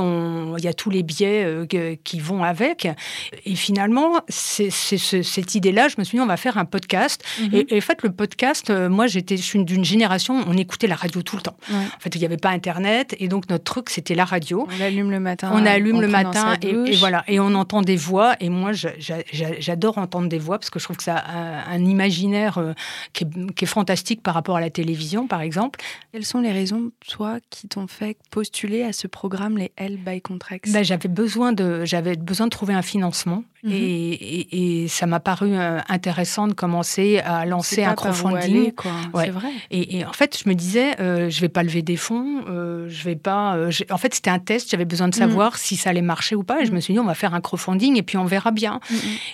il 0.58 0.64
y 0.64 0.68
a 0.68 0.74
tous 0.74 0.90
les 0.90 1.02
biais 1.02 1.44
euh, 1.44 1.96
qui 2.04 2.20
vont 2.20 2.44
avec. 2.44 2.88
Et 3.44 3.54
finalement, 3.54 4.20
c'est 4.28 4.70
cette 4.70 5.54
idée-là, 5.54 5.88
je 5.88 5.96
me 5.98 6.04
suis 6.04 6.16
dit, 6.16 6.22
on 6.22 6.26
va 6.26 6.36
faire 6.36 6.58
un 6.58 6.64
podcast. 6.64 7.24
Mhm. 7.40 7.64
et, 7.68 7.78
en 7.78 7.80
fait, 7.80 8.02
le 8.02 8.12
podcast, 8.12 8.70
euh, 8.70 8.88
moi, 8.88 9.06
j'étais 9.06 9.36
d'une 9.54 9.84
génération, 9.84 10.42
on 10.46 10.56
écoutait 10.56 10.86
la 10.86 10.94
radio 10.94 11.22
tout 11.22 11.36
le 11.36 11.42
temps. 11.42 11.56
En 11.70 12.00
fait, 12.00 12.14
il 12.14 12.18
n'y 12.18 12.24
avait 12.24 12.36
pas 12.36 12.50
Internet, 12.50 13.14
et 13.18 13.28
donc 13.28 13.48
notre 13.48 13.64
truc, 13.64 13.90
c'était 13.90 14.14
la 14.14 14.24
radio. 14.24 14.68
On 14.70 14.82
allume 14.82 15.10
le 15.10 15.20
matin. 15.20 15.50
On 15.54 15.64
allume 15.64 16.00
le 16.00 16.08
matin, 16.08 16.56
et, 16.62 16.96
voilà, 16.96 17.24
et 17.28 17.40
on 17.40 17.54
entend 17.54 17.82
des 17.82 17.96
voix. 17.96 18.34
Et 18.40 18.48
moi, 18.48 18.72
j'adore 18.72 19.98
entendre 19.98 20.28
des 20.28 20.38
voix 20.38 20.58
parce 20.58 20.70
que 20.70 20.78
je 20.78 20.84
trouve 20.84 20.96
que 20.96 21.02
ça 21.02 21.16
a 21.16 21.70
un, 21.70 21.84
imaginaire 21.84 22.58
euh, 22.58 22.72
qui, 23.12 23.24
est, 23.24 23.54
qui 23.54 23.64
est 23.64 23.68
fantastique 23.68 24.22
par 24.22 24.34
rapport 24.34 24.56
à 24.56 24.60
la 24.60 24.70
télévision, 24.70 25.26
par 25.26 25.40
exemple. 25.40 25.80
Quelles 26.12 26.24
sont 26.24 26.40
les 26.40 26.52
raisons, 26.52 26.92
toi, 27.08 27.38
qui 27.50 27.68
t'ont 27.68 27.86
fait 27.86 28.16
postuler 28.30 28.82
à 28.82 28.92
ce 28.92 29.06
programme, 29.22 29.56
les 29.56 29.70
L 29.76 29.98
by 29.98 30.20
Contracts 30.20 30.72
ben, 30.72 30.82
J'avais 30.82 31.08
besoin, 31.08 31.52
de, 31.52 31.84
besoin 32.16 32.46
de 32.46 32.50
trouver 32.50 32.74
un 32.74 32.82
financement. 32.82 33.44
Mhm. 33.64 33.72
et, 33.72 34.82
et, 34.82 34.88
ça 34.88 35.06
m'a 35.06 35.20
paru 35.20 35.50
euh, 35.52 35.78
intéressant 35.88 36.48
de 36.48 36.52
commencer 36.52 37.20
à 37.20 37.46
lancer 37.46 37.84
un 37.84 37.94
crowdfunding. 37.94 38.72
C'est 39.14 39.30
vrai. 39.30 39.50
Et, 39.70 40.04
en 40.04 40.12
fait, 40.12 40.36
je 40.42 40.48
me 40.48 40.54
disais, 40.54 41.00
euh, 41.00 41.30
je 41.30 41.40
vais 41.40 41.48
pas 41.48 41.62
lever 41.62 41.82
des 41.82 41.96
fonds, 41.96 42.44
euh, 42.48 42.88
je 42.88 43.04
vais 43.04 43.14
pas. 43.14 43.54
Euh, 43.54 43.70
en 43.90 43.98
fait, 43.98 44.14
c'était 44.14 44.30
un 44.30 44.40
test. 44.40 44.70
J'avais 44.70 44.84
besoin 44.84 45.08
de 45.08 45.14
savoir 45.14 45.52
mhm. 45.52 45.58
si 45.58 45.76
ça 45.76 45.90
allait 45.90 46.02
marcher 46.02 46.34
ou 46.34 46.42
pas. 46.42 46.60
Et 46.60 46.64
je 46.64 46.70
mhm. 46.70 46.76
me 46.76 46.80
suis 46.80 46.94
dit, 46.94 46.98
on 46.98 47.04
va 47.04 47.14
faire 47.14 47.34
un 47.34 47.40
crowdfunding 47.40 47.96
et 47.96 48.02
puis 48.02 48.16
on 48.16 48.24
verra 48.24 48.50
bien. 48.50 48.80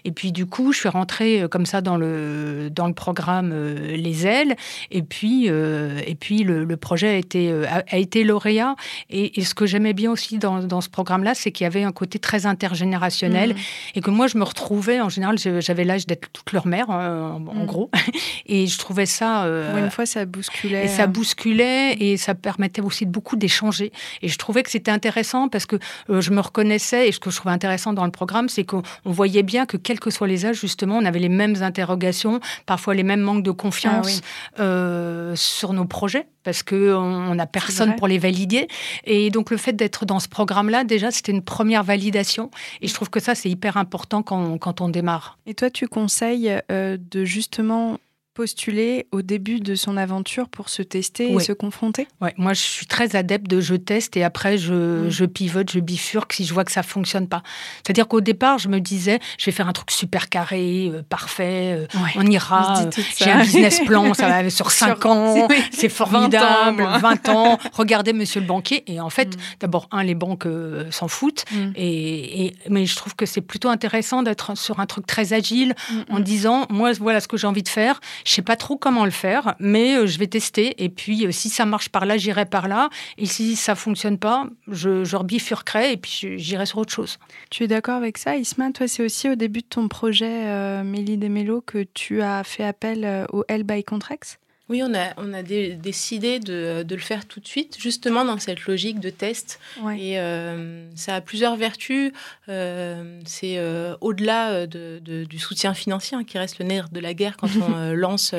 Et 0.04 0.12
puis 0.12 0.32
du 0.32 0.44
coup, 0.44 0.73
je 0.73 0.80
suis 0.80 0.88
rentrée 0.90 1.47
comme 1.50 1.64
ça 1.64 1.80
dans 1.80 1.97
le 1.97 2.68
dans 2.70 2.87
le 2.87 2.94
programme 2.94 3.54
Les 3.85 4.26
Ailes. 4.26 4.56
Et 4.90 5.02
puis 5.02 5.47
et 5.47 6.14
puis 6.20 6.44
le, 6.44 6.76
projet 6.76 7.08
a 7.08 7.16
été 7.16 7.52
a, 7.66 7.97
été 7.97 8.25
lauréat. 8.25 8.76
Et, 9.11 9.42
ce 9.42 9.54
que 9.54 9.64
j'aimais 9.64 9.94
bien 9.94 10.11
aussi 10.11 10.38
dans, 10.38 10.62
dans 10.62 10.82
ce 10.82 10.90
programme-là, 10.90 11.35
c'est 11.35 11.52
qu'il 11.52 11.64
y 11.64 11.66
avait 11.66 11.82
un 11.82 11.92
côté 11.92 12.18
très 12.18 12.44
intergénérationnel 12.44 13.54
et 13.94 14.00
que 14.00 14.11
moi, 14.17 14.17
je 14.26 14.38
me 14.38 14.44
retrouvais, 14.44 15.00
en 15.00 15.08
général, 15.08 15.38
j'avais 15.38 15.84
l'âge 15.84 16.06
d'être 16.06 16.28
toute 16.32 16.52
leur 16.52 16.66
mère, 16.66 16.90
hein, 16.90 17.40
en, 17.46 17.54
mm. 17.54 17.66
gros. 17.66 17.90
Et 18.46 18.66
je 18.66 18.78
trouvais 18.78 19.06
ça. 19.06 19.44
Euh, 19.44 19.84
une 19.84 19.90
fois, 19.90 20.06
ça 20.06 20.25
bousculait. 20.25 20.87
Et 20.87 20.88
ça 20.88 21.06
bousculait 21.06 21.92
et 21.94 22.16
ça 22.16 22.34
permettait 22.34 22.80
aussi 22.80 23.06
de 23.06 23.10
beaucoup 23.10 23.37
d'échanger. 23.37 23.92
Et 24.22 24.28
je 24.28 24.38
trouvais 24.38 24.62
que 24.62 24.70
c'était 24.70 24.90
intéressant 24.90 25.48
parce 25.48 25.66
que 25.66 25.76
euh, 26.08 26.20
je 26.20 26.30
me 26.30 26.40
reconnaissais 26.40 27.08
et 27.08 27.12
ce 27.12 27.20
que 27.20 27.30
je 27.30 27.37
trouvais 27.37 27.54
intéressant 27.54 27.92
dans 27.92 28.04
le 28.04 28.10
programme, 28.10 28.48
c'est 28.48 28.64
qu'on 28.64 28.82
voyait 29.04 29.42
bien 29.42 29.66
que, 29.66 29.76
quels 29.76 30.00
que 30.00 30.10
soient 30.10 30.26
les 30.26 30.46
âges, 30.46 30.58
justement, 30.58 30.96
on 30.96 31.04
avait 31.04 31.18
les 31.18 31.28
mêmes 31.28 31.62
interrogations, 31.62 32.40
parfois 32.66 32.94
les 32.94 33.02
mêmes 33.02 33.20
manques 33.20 33.42
de 33.42 33.50
confiance 33.50 34.22
ah 34.56 34.62
euh, 34.62 35.37
sur 35.37 35.72
nos 35.72 35.84
projets 35.84 36.26
parce 36.48 36.62
qu'on 36.62 37.34
n'a 37.34 37.44
personne 37.44 37.94
pour 37.96 38.08
les 38.08 38.16
valider. 38.16 38.68
Et 39.04 39.28
donc, 39.28 39.50
le 39.50 39.58
fait 39.58 39.74
d'être 39.74 40.06
dans 40.06 40.18
ce 40.18 40.28
programme-là, 40.28 40.82
déjà, 40.82 41.10
c'était 41.10 41.30
une 41.30 41.42
première 41.42 41.84
validation. 41.84 42.50
Et 42.80 42.88
je 42.88 42.94
trouve 42.94 43.10
que 43.10 43.20
ça, 43.20 43.34
c'est 43.34 43.50
hyper 43.50 43.76
important 43.76 44.22
quand, 44.22 44.56
quand, 44.56 44.80
on 44.80 44.88
démarre. 44.88 45.36
Et 45.44 45.52
toi, 45.52 45.68
tu 45.68 45.88
conseilles 45.88 46.58
euh, 46.72 46.96
de 46.98 47.26
justement 47.26 47.98
postuler 48.38 49.09
au 49.11 49.21
début 49.21 49.59
de 49.59 49.75
son 49.75 49.97
aventure 49.97 50.49
pour 50.49 50.68
se 50.68 50.80
tester 50.80 51.33
et 51.33 51.40
se 51.40 51.50
confronter? 51.50 52.07
Ouais. 52.21 52.35
Moi, 52.37 52.52
je 52.52 52.61
suis 52.61 52.87
très 52.87 53.16
adepte 53.16 53.49
de 53.49 53.61
je 53.61 53.75
teste 53.75 54.16
et 54.16 54.23
après, 54.23 54.59
je, 54.59 55.07
mm. 55.07 55.11
je 55.11 55.25
pivote, 55.25 55.73
je 55.73 55.80
bifurque 55.80 56.35
si 56.35 56.45
je 56.45 56.54
vois 56.54 56.64
que 56.64 56.71
ça 56.71 56.85
fonctionne 56.85 57.26
pas. 57.26 57.42
C'est-à-dire 57.83 58.07
qu'au 58.07 58.21
départ, 58.21 58.59
je 58.59 58.68
me 58.68 58.78
disais, 58.78 59.18
je 59.38 59.47
vais 59.47 59.50
faire 59.50 59.66
un 59.66 59.73
truc 59.73 59.90
super 59.90 60.28
carré, 60.28 60.88
euh, 60.95 61.02
parfait, 61.02 61.88
euh, 61.97 62.11
on 62.14 62.25
ira. 62.26 62.85
Euh, 62.85 62.90
j'ai 63.18 63.28
un 63.28 63.42
business 63.42 63.80
plan, 63.80 64.14
ça 64.14 64.28
va 64.28 64.49
sur 64.50 64.71
5 64.71 65.04
ans, 65.07 65.49
c'est 65.73 65.88
formidable, 65.88 66.87
20 67.00 67.28
ans. 67.30 67.59
Regardez, 67.73 68.12
monsieur 68.12 68.40
le 68.40 68.47
banquier. 68.47 68.85
Et 68.87 69.00
en 69.00 69.11
fait, 69.11 69.35
mm. 69.35 69.40
d'abord, 69.59 69.88
un, 69.90 70.04
les 70.04 70.14
banques 70.14 70.47
s'en 70.92 71.09
foutent. 71.09 71.45
Mm. 71.50 71.71
Et, 71.75 72.45
et, 72.45 72.54
mais 72.68 72.87
je 72.87 72.95
trouve 72.95 73.16
que 73.16 73.26
c'est 73.26 73.40
plutôt 73.40 73.68
intéressant 73.68 74.23
d'être 74.23 74.57
sur 74.57 74.78
un 74.78 74.87
truc 74.87 75.09
très 75.09 75.33
agile 75.33 75.75
en 76.09 76.21
disant, 76.21 76.66
moi, 76.71 76.92
voilà 76.92 77.18
ce 77.18 77.26
que 77.26 77.37
j'ai 77.37 77.49
envie 77.49 77.64
de 77.64 77.68
faire 77.68 77.99
je 78.28 78.35
sais 78.35 78.42
pas 78.42 78.56
trop 78.56 78.76
comment 78.76 79.06
le 79.06 79.11
faire, 79.11 79.54
mais 79.58 79.97
euh, 79.97 80.06
je 80.06 80.18
vais 80.18 80.26
tester. 80.26 80.85
Et 80.85 80.90
puis, 80.90 81.26
euh, 81.26 81.32
si 81.32 81.49
ça 81.49 81.64
marche 81.64 81.88
par 81.88 82.04
là, 82.04 82.18
j'irai 82.18 82.44
par 82.44 82.68
là. 82.68 82.90
Et 83.16 83.25
si 83.25 83.56
ça 83.56 83.75
fonctionne 83.75 84.18
pas, 84.18 84.47
je, 84.68 85.02
je 85.02 85.16
et 85.16 85.97
puis 85.97 86.37
j'irai 86.37 86.66
sur 86.66 86.78
autre 86.78 86.92
chose. 86.92 87.18
Tu 87.50 87.64
es 87.64 87.66
d'accord 87.66 87.94
avec 87.94 88.18
ça, 88.18 88.37
Isma 88.37 88.70
Toi, 88.73 88.87
c'est 88.87 89.02
aussi 89.02 89.30
au 89.30 89.35
début 89.35 89.61
de 89.61 89.66
ton 89.66 89.88
projet 89.88 90.47
euh, 90.47 90.85
Mélie 90.85 91.16
des 91.16 91.30
Mélos 91.30 91.62
que 91.62 91.85
tu 91.94 92.20
as 92.20 92.44
fait 92.44 92.64
appel 92.64 93.04
euh, 93.04 93.25
au 93.32 93.44
L 93.49 93.62
by 93.62 93.82
Contracts? 93.82 94.38
Oui, 94.68 94.82
on 94.82 94.94
a, 94.94 95.14
on 95.16 95.32
a 95.32 95.42
décidé 95.42 96.40
de, 96.40 96.82
de, 96.82 96.94
le 96.94 97.00
faire 97.00 97.26
tout 97.26 97.40
de 97.40 97.46
suite, 97.46 97.78
justement 97.80 98.25
dans 98.26 98.38
cette 98.38 98.66
logique 98.66 99.00
de 99.00 99.08
test. 99.08 99.58
Et 99.96 100.20
euh, 100.20 100.87
ça 100.94 101.14
a 101.14 101.20
plusieurs 101.22 101.56
vertus. 101.56 102.12
Euh, 102.50 103.20
c'est 103.25 103.56
euh, 103.56 103.96
au-delà 104.02 104.66
de, 104.66 105.00
du 105.00 105.38
soutien 105.38 105.72
financier 105.72 106.18
hein, 106.18 106.25
qui 106.25 106.37
reste 106.37 106.58
le 106.58 106.66
nerf 106.66 106.90
de 106.90 107.00
la 107.00 107.14
guerre 107.14 107.38
quand 107.38 107.48
on 107.62 107.92
lance 107.94 108.34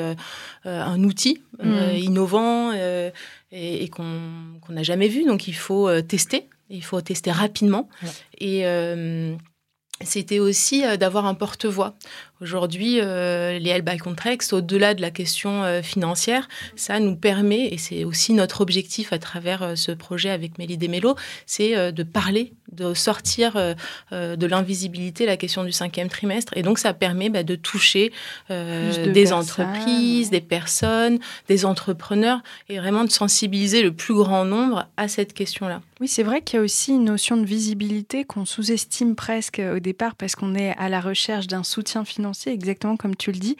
un 0.64 1.02
outil 1.02 1.42
mm. 1.62 1.96
innovant 1.96 2.72
et, 3.50 3.88
qu'on 3.88 4.04
n'a 4.68 4.82
jamais 4.84 5.08
vu. 5.08 5.24
Donc 5.24 5.48
il 5.48 5.56
faut 5.56 6.00
tester. 6.02 6.48
Il 6.68 6.84
faut 6.84 7.00
tester 7.00 7.32
rapidement. 7.32 7.88
Et 8.38 8.64
c'était 10.02 10.38
aussi 10.38 10.82
d'avoir 10.96 11.26
un 11.26 11.34
porte-voix. 11.34 11.94
Aujourd'hui, 12.42 13.00
euh, 13.02 13.58
les 13.58 13.68
L 13.68 13.82
by 13.82 13.98
Contracts, 13.98 14.54
au-delà 14.54 14.94
de 14.94 15.02
la 15.02 15.10
question 15.10 15.62
euh, 15.62 15.82
financière, 15.82 16.48
ça 16.74 16.98
nous 16.98 17.14
permet, 17.14 17.66
et 17.66 17.76
c'est 17.76 18.04
aussi 18.04 18.32
notre 18.32 18.62
objectif 18.62 19.12
à 19.12 19.18
travers 19.18 19.62
euh, 19.62 19.74
ce 19.74 19.92
projet 19.92 20.30
avec 20.30 20.56
Mélie 20.56 20.78
Desmélo, 20.78 21.16
c'est 21.44 21.92
de 21.92 22.02
parler, 22.02 22.54
de 22.72 22.94
sortir 22.94 23.54
de 24.12 24.46
l'invisibilité 24.46 25.26
la 25.26 25.36
question 25.36 25.64
du 25.64 25.72
cinquième 25.72 26.08
trimestre. 26.08 26.56
Et 26.56 26.62
donc, 26.62 26.78
ça 26.78 26.94
permet 26.94 27.28
bah, 27.28 27.42
de 27.42 27.54
toucher 27.54 28.12
des 28.48 29.32
entreprises, 29.32 30.30
des 30.30 30.40
personnes, 30.40 31.18
des 31.48 31.64
entrepreneurs, 31.64 32.40
et 32.68 32.78
vraiment 32.78 33.04
de 33.04 33.10
sensibiliser 33.10 33.82
le 33.82 33.92
plus 33.92 34.14
grand 34.14 34.44
nombre 34.44 34.86
à 34.96 35.08
cette 35.08 35.34
question-là. 35.34 35.82
Oui, 36.00 36.08
c'est 36.08 36.22
vrai 36.22 36.42
qu'il 36.42 36.56
y 36.56 36.60
a 36.60 36.62
aussi 36.62 36.92
une 36.92 37.04
notion 37.04 37.36
de 37.36 37.44
visibilité 37.44 38.24
qu'on 38.24 38.46
sous-estime 38.46 39.14
presque 39.14 39.60
au 39.60 39.80
départ 39.80 40.14
parce 40.14 40.34
qu'on 40.34 40.54
est 40.54 40.74
à 40.78 40.88
la 40.88 41.00
recherche 41.00 41.46
d'un 41.46 41.62
soutien 41.62 42.04
financier 42.04 42.29
exactement 42.46 42.96
comme 42.96 43.16
tu 43.16 43.32
le 43.32 43.38
dis. 43.38 43.56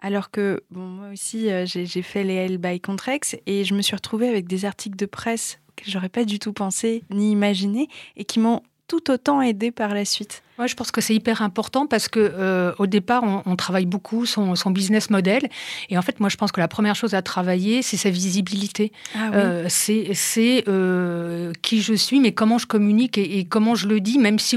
Alors 0.00 0.30
que, 0.30 0.62
moi 0.70 1.08
aussi, 1.12 1.50
euh, 1.50 1.64
j'ai 1.66 2.02
fait 2.02 2.24
les 2.24 2.34
L 2.34 2.58
by 2.58 2.80
Contrex 2.80 3.36
et 3.46 3.64
je 3.64 3.74
me 3.74 3.82
suis 3.82 3.94
retrouvée 3.94 4.28
avec 4.28 4.46
des 4.46 4.64
articles 4.64 4.96
de 4.96 5.06
presse 5.06 5.58
que 5.76 5.84
j'aurais 5.90 6.08
pas 6.08 6.24
du 6.24 6.38
tout 6.38 6.52
pensé 6.52 7.02
ni 7.10 7.32
imaginé 7.32 7.88
et 8.16 8.24
qui 8.24 8.40
m'ont 8.40 8.62
tout 8.88 9.10
autant 9.10 9.40
aidé 9.40 9.70
par 9.70 9.94
la 9.94 10.04
suite. 10.04 10.42
Ouais, 10.62 10.68
je 10.68 10.76
pense 10.76 10.92
que 10.92 11.00
c'est 11.00 11.14
hyper 11.14 11.42
important 11.42 11.88
parce 11.88 12.06
que 12.06 12.20
euh, 12.20 12.72
au 12.78 12.86
départ, 12.86 13.24
on, 13.46 13.56
travaille 13.56 13.84
beaucoup 13.84 14.26
son, 14.26 14.54
son, 14.54 14.70
business 14.70 15.10
model. 15.10 15.48
Et 15.90 15.98
en 15.98 16.02
fait, 16.02 16.20
moi, 16.20 16.28
je 16.28 16.36
pense 16.36 16.52
que 16.52 16.60
la 16.60 16.68
première 16.68 16.94
chose 16.94 17.14
à 17.14 17.22
travailler, 17.22 17.82
c'est 17.82 17.96
sa 17.96 18.10
visibilité. 18.10 18.92
Ah 19.16 19.32
euh, 19.34 19.66
c'est 19.68 20.64
euh, 20.68 21.52
qui 21.62 21.82
je 21.82 21.94
suis, 21.94 22.20
mais 22.20 22.30
comment 22.30 22.58
je 22.58 22.66
communique 22.66 23.18
et, 23.18 23.44
comment 23.44 23.74
je 23.74 23.88
le 23.88 23.98
dis, 23.98 24.18
même 24.18 24.38
si 24.38 24.56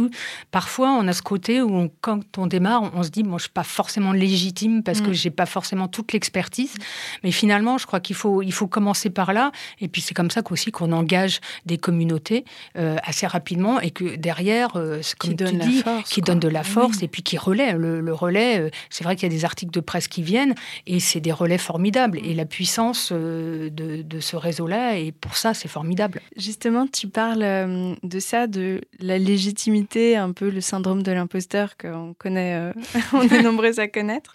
parfois 0.51 0.91
on 0.91 1.07
a 1.07 1.13
ce 1.13 1.23
côté 1.23 1.63
où 1.63 1.89
quand 2.01 2.37
on 2.37 2.45
démarre, 2.45 2.83
on, 2.93 3.01
se 3.01 3.09
dit, 3.09 3.23
moi, 3.23 3.39
je 3.39 3.45
suis 3.45 3.51
pas 3.51 3.63
forcément 3.63 4.11
légitime 4.11 4.83
parce 4.83 5.01
que 5.01 5.09
mm. 5.09 5.13
j'ai 5.13 5.31
pas 5.31 5.47
forcément 5.47 5.87
toute 5.87 6.13
l'expertise. 6.13 6.75
Mais 7.23 7.31
finalement, 7.31 7.79
je 7.79 7.87
crois 7.87 7.99
qu'il 7.99 8.15
faut, 8.15 8.43
il 8.43 8.53
faut 8.53 8.67
commencer 8.67 9.09
par 9.09 9.33
là. 9.33 9.51
Et 9.81 9.87
puis 9.87 10.03
c'est 10.03 10.13
comme 10.13 10.29
ça 10.29 10.43
qu'aussi 10.43 10.71
qu'on 10.71 10.91
engage 10.91 11.39
des 11.65 11.79
communautés 11.79 12.45
assez 12.75 13.25
rapidement 13.25 13.79
et 13.79 13.89
que 13.89 14.17
derrière, 14.17 14.73
comme 15.17 15.35
tu 15.35 15.55
dis, 15.55 15.83
qui 16.03 16.21
donne 16.21 16.39
de 16.39 16.47
la 16.47 16.63
force 16.63 17.01
et 17.03 17.07
puis 17.07 17.23
qui 17.23 17.37
relaie. 17.37 17.73
Le, 17.73 18.13
relais, 18.13 18.59
euh, 18.59 18.69
c'est 18.89 19.03
vrai 19.03 19.15
qu'il 19.15 19.23
y 19.23 19.31
a 19.33 19.35
des 19.35 19.45
articles 19.45 19.71
de 19.71 19.79
presse 19.79 20.07
qui 20.07 20.23
viennent 20.23 20.55
et 20.87 20.99
c'est 20.99 21.19
des 21.19 21.31
relais 21.31 21.57
formidables. 21.57 22.19
Et 22.19 22.33
la 22.33 22.45
puissance 22.45 23.09
euh, 23.11 23.69
de, 23.69 24.19
ce 24.19 24.35
réseau-là, 24.35 24.97
et 24.97 25.11
pour 25.11 25.35
ça, 25.35 25.53
c'est 25.53 25.67
formidable. 25.67 26.21
Justement, 26.37 26.87
tu 26.87 27.07
parles 27.07 27.43
euh, 27.43 27.95
de 28.01 28.19
ça, 28.19 28.47
de 28.47 28.81
la 28.99 29.17
légitimité, 29.17 30.15
un 30.15 30.31
peu 30.31 30.49
le 30.49 30.61
syndrome 30.61 31.03
de 31.03 31.11
l'imposteur 31.11 31.75
qu'on 31.77 32.13
connaît, 32.17 32.71
on 33.13 33.21
est 33.21 33.41
nombreux 33.41 33.79
à 33.79 33.87
connaître. 33.87 34.33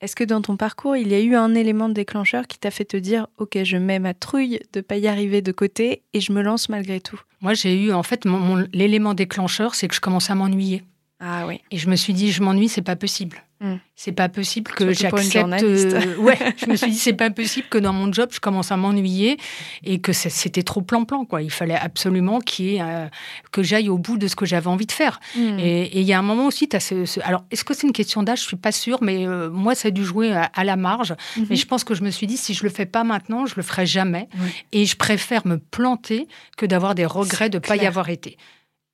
Est-ce 0.00 0.14
que 0.14 0.22
dans 0.22 0.40
ton 0.40 0.56
parcours, 0.56 0.96
il 0.96 1.08
y 1.08 1.14
a 1.14 1.20
eu 1.20 1.34
un 1.34 1.56
élément 1.56 1.88
déclencheur 1.88 2.46
qui 2.46 2.58
t'a 2.58 2.70
fait 2.70 2.84
te 2.84 2.96
dire 2.96 3.26
Ok, 3.36 3.58
je 3.64 3.76
mets 3.76 3.98
ma 3.98 4.14
trouille 4.14 4.60
de 4.72 4.80
pas 4.80 4.96
y 4.96 5.08
arriver 5.08 5.42
de 5.42 5.50
côté 5.50 6.02
et 6.12 6.20
je 6.20 6.32
me 6.32 6.40
lance 6.40 6.68
malgré 6.68 7.00
tout? 7.00 7.20
Moi, 7.40 7.54
j'ai 7.54 7.84
eu 7.84 7.92
en 7.92 8.04
fait 8.04 8.24
l'élément 8.72 9.14
déclencheur, 9.14 9.74
c'est 9.74 9.88
que 9.88 9.94
je 9.94 10.00
commençais 10.00 10.32
à 10.32 10.36
m'ennuyer. 10.36 10.84
Ah 11.18 11.46
oui. 11.48 11.60
Et 11.72 11.78
je 11.78 11.90
me 11.90 11.96
suis 11.96 12.12
dit, 12.12 12.30
je 12.30 12.42
m'ennuie, 12.42 12.68
c'est 12.68 12.82
pas 12.82 12.94
possible. 12.94 13.42
Mm. 13.60 13.74
C'est 13.96 14.12
pas 14.12 14.28
possible 14.28 14.70
que 14.70 14.84
j'accepte. 14.92 15.34
euh, 15.64 16.16
ouais, 16.18 16.38
je 16.56 16.66
me 16.66 16.76
suis 16.76 16.90
dit, 16.92 16.96
c'est 16.98 17.12
pas 17.12 17.28
possible 17.30 17.66
que 17.68 17.78
dans 17.78 17.92
mon 17.92 18.12
job, 18.12 18.28
je 18.32 18.38
commence 18.38 18.70
à 18.70 18.76
m'ennuyer 18.76 19.36
et 19.82 20.00
que 20.00 20.12
c'était 20.12 20.62
trop 20.62 20.80
plan-plan, 20.80 21.24
quoi. 21.24 21.42
Il 21.42 21.50
fallait 21.50 21.74
absolument 21.74 22.38
qu'il 22.40 22.66
y 22.66 22.76
ait, 22.76 22.82
euh, 22.82 23.06
que 23.50 23.64
j'aille 23.64 23.88
au 23.88 23.98
bout 23.98 24.16
de 24.16 24.28
ce 24.28 24.36
que 24.36 24.46
j'avais 24.46 24.68
envie 24.68 24.86
de 24.86 24.92
faire. 24.92 25.18
Mm. 25.36 25.58
Et 25.58 25.98
il 26.00 26.06
y 26.06 26.12
a 26.12 26.18
un 26.20 26.22
moment 26.22 26.46
aussi, 26.46 26.68
tu 26.68 26.76
as 26.76 26.80
ce, 26.80 27.04
ce- 27.04 27.18
Alors, 27.24 27.44
est-ce 27.50 27.64
que 27.64 27.74
c'est 27.74 27.86
une 27.88 27.92
question 27.92 28.22
d'âge? 28.22 28.42
Je 28.42 28.46
suis 28.46 28.56
pas 28.56 28.70
sûre, 28.70 28.98
mais 29.02 29.26
euh, 29.26 29.50
moi, 29.50 29.74
ça 29.74 29.88
a 29.88 29.90
dû 29.90 30.04
jouer 30.04 30.32
à, 30.32 30.44
à 30.54 30.62
la 30.62 30.76
marge. 30.76 31.14
Mhm. 31.36 31.46
Mais 31.50 31.56
je 31.56 31.66
pense 31.66 31.82
que 31.82 31.94
je 31.94 32.02
me 32.04 32.10
suis 32.10 32.28
dit, 32.28 32.36
si 32.36 32.54
je 32.54 32.62
le 32.62 32.70
fais 32.70 32.86
pas 32.86 33.02
maintenant, 33.02 33.44
je 33.46 33.54
le 33.56 33.62
ferai 33.62 33.86
jamais. 33.86 34.28
Et 34.70 34.86
je 34.86 34.94
préfère 34.96 35.46
me 35.48 35.58
planter 35.58 36.28
que 36.56 36.64
d'avoir 36.64 36.94
des 36.94 37.06
regrets 37.06 37.50
de 37.50 37.56
ne 37.58 37.60
pas 37.62 37.74
y 37.74 37.86
avoir 37.86 38.08
été. 38.08 38.36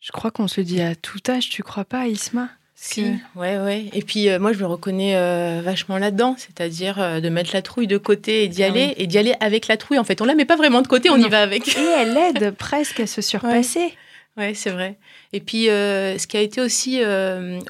Je 0.01 0.11
crois 0.13 0.31
qu'on 0.31 0.49
se 0.49 0.61
dit 0.63 0.81
à 0.81 0.95
tout 0.95 1.19
âge, 1.29 1.49
tu 1.51 1.63
crois 1.63 1.85
pas, 1.85 2.07
Isma? 2.09 2.49
Si, 2.77 3.03
que- 3.03 3.39
ouais, 3.39 3.59
ouais. 3.59 3.85
Et 3.93 4.03
puis 4.03 4.29
euh, 4.29 4.39
moi, 4.39 4.53
je 4.53 4.59
me 4.59 4.67
reconnais 4.67 5.17
euh, 5.17 5.61
vachement 5.65 5.97
là-dedans, 5.97 6.35
c'est-à-dire 6.37 7.01
euh, 7.01 7.21
de 7.21 7.29
mettre 7.29 7.51
la 7.55 7.63
trouille 7.63 7.87
de 7.87 7.99
côté 7.99 8.45
et 8.45 8.49
d'y 8.49 8.63
Ah 8.65 8.67
aller, 8.67 8.87
oui. 8.89 8.95
et 8.97 9.07
d'y 9.07 9.17
aller 9.17 9.35
avec 9.41 9.69
la 9.69 9.77
trouille. 9.77 9.99
En 9.99 10.05
fait, 10.05 10.21
on 10.21 10.25
la 10.25 10.35
met 10.35 10.45
pas 10.45 10.57
vraiment 10.57 10.83
de 10.83 10.89
côté, 10.89 11.09
on 11.09 11.17
Non. 11.19 11.27
y 11.27 11.31
va 11.31 11.41
avec. 11.43 11.69
Et 11.69 11.81
elle 11.99 12.17
aide 12.17 12.51
presque 12.59 13.01
à 13.01 13.07
se 13.07 13.23
surpasser. 13.23 13.95
Ouais, 14.37 14.53
c'est 14.55 14.71
vrai. 14.71 14.97
Et 15.33 15.39
puis, 15.39 15.67
ce 15.67 16.27
qui 16.27 16.37
a 16.37 16.41
été 16.41 16.61
aussi 16.61 17.01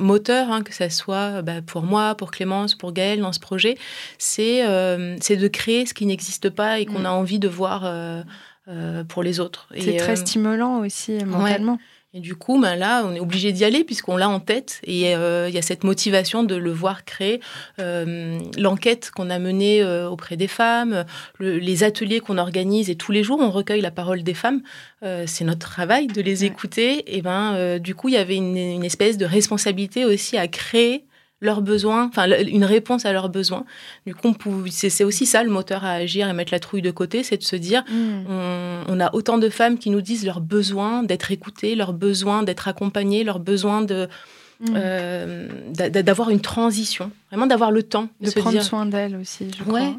moteur, 0.01 0.51
hein, 0.51 0.63
que 0.63 0.73
ça 0.73 0.89
soit 0.89 1.43
bah, 1.43 1.61
pour 1.65 1.83
moi, 1.83 2.15
pour 2.15 2.31
Clémence, 2.31 2.75
pour 2.75 2.93
Gaëlle 2.93 3.21
dans 3.21 3.33
ce 3.35 3.41
projet, 3.41 3.77
c'est 4.17 4.63
c'est 5.21 5.37
de 5.37 5.49
créer 5.49 5.85
ce 5.85 5.93
qui 5.93 6.07
n'existe 6.07 6.49
pas 6.49 6.79
et 6.81 6.87
qu'on 6.87 7.01
Mm. 7.01 7.07
a 7.07 7.13
envie 7.13 7.39
de 7.39 7.49
voir 7.49 7.83
pour 9.09 9.23
les 9.23 9.41
autres. 9.41 9.69
C'est 9.79 9.97
très 9.99 10.17
stimulant 10.17 10.79
aussi 10.79 11.13
mentalement. 11.27 11.79
Et 12.17 12.21
du 12.21 12.37
coup, 12.37 12.61
ben 12.61 12.77
là, 12.77 13.03
on 13.05 13.13
est 13.13 13.19
obligé 13.19 13.51
d'y 13.51 13.65
aller 13.65 13.83
puisqu'on 13.83 14.17
l'a 14.17 14.29
en 14.29 14.39
tête. 14.39 14.81
Et 14.85 15.17
euh, 15.17 15.49
il 15.49 15.55
y 15.55 15.59
a 15.59 15.63
cette 15.63 15.83
motivation 15.83 16.45
de 16.45 16.55
le 16.55 16.71
voir 16.71 17.05
créer. 17.05 17.41
Euh, 17.81 18.39
L'enquête 18.57 19.11
qu'on 19.11 19.31
a 19.31 19.41
menée 19.41 19.83
euh, 19.83 20.09
auprès 20.09 20.37
des 20.37 20.47
femmes, 20.47 21.05
le- 21.41 21.59
les 21.59 21.83
ateliers 21.83 22.21
qu'on 22.21 22.39
organise 22.39 22.89
et 22.89 22.95
tous 22.95 23.11
les 23.11 23.25
jours, 23.25 23.41
on 23.41 23.51
recueille 23.51 23.81
la 23.81 23.91
parole 23.91 24.23
des 24.23 24.35
femmes. 24.35 24.63
Euh, 25.03 25.25
C'est 25.27 25.43
notre 25.45 25.59
travail 25.69 26.07
de 26.07 26.23
les 26.23 26.43
Ouais. 26.43 26.47
écouter. 26.47 27.17
Et 27.17 27.21
ben, 27.21 27.55
euh, 27.57 27.79
du 27.81 27.97
coup, 27.97 28.09
il 28.09 28.15
y 28.15 28.17
avait 28.17 28.37
une, 28.37 28.57
une 28.57 28.85
espèce 28.85 29.19
de 29.19 29.25
responsabilité 29.25 30.05
aussi 30.05 30.37
à 30.37 30.47
créer 30.47 31.05
leurs 31.41 31.61
besoins, 31.63 32.07
enfin 32.09 32.27
une 32.47 32.65
réponse 32.65 33.05
à 33.05 33.13
leurs 33.13 33.29
besoins. 33.29 33.65
Du 34.07 34.15
coup, 34.15 34.35
c'est 34.71 35.05
aussi 35.05 35.27
ça 35.27 35.43
le 35.43 35.51
moteur 35.51 35.85
à 35.85 35.93
agir 35.93 36.29
et 36.29 36.33
mettre 36.33 36.53
la 36.53 36.61
trouille 36.61 36.81
de 36.83 36.91
côté, 36.91 37.23
c'est 37.23 37.37
de 37.37 37.43
se 37.43 37.57
dire 37.57 37.83
Mm. 37.91 38.25
on, 38.31 38.81
on 38.89 39.01
a 39.01 39.15
autant 39.15 39.37
de 39.39 39.49
femmes 39.51 39.79
qui 39.79 39.91
nous 39.91 40.01
disent 40.01 40.25
leurs 40.25 40.41
besoins 40.41 41.03
d'être 41.03 41.31
écoutées, 41.33 41.75
leurs 41.75 41.93
besoins 41.93 42.43
d'être 42.45 42.67
accompagnées, 42.69 43.25
leurs 43.25 43.41
besoins 43.41 43.83
de 43.83 44.09
Mm. 44.61 44.67
euh, 44.77 45.49
d'a- 45.75 45.91
d'avoir 46.03 46.31
une 46.31 46.41
transition, 46.41 47.11
vraiment 47.31 47.47
d'avoir 47.49 47.73
le 47.73 47.83
temps 47.83 48.09
de, 48.21 48.27
de 48.27 48.31
se 48.31 48.39
prendre 48.39 48.53
dire 48.53 48.63
soin 48.65 48.87
d'elle 48.87 49.17
aussi, 49.17 49.49
je 49.59 49.65
Ouais. 49.65 49.81
crois. 49.81 49.97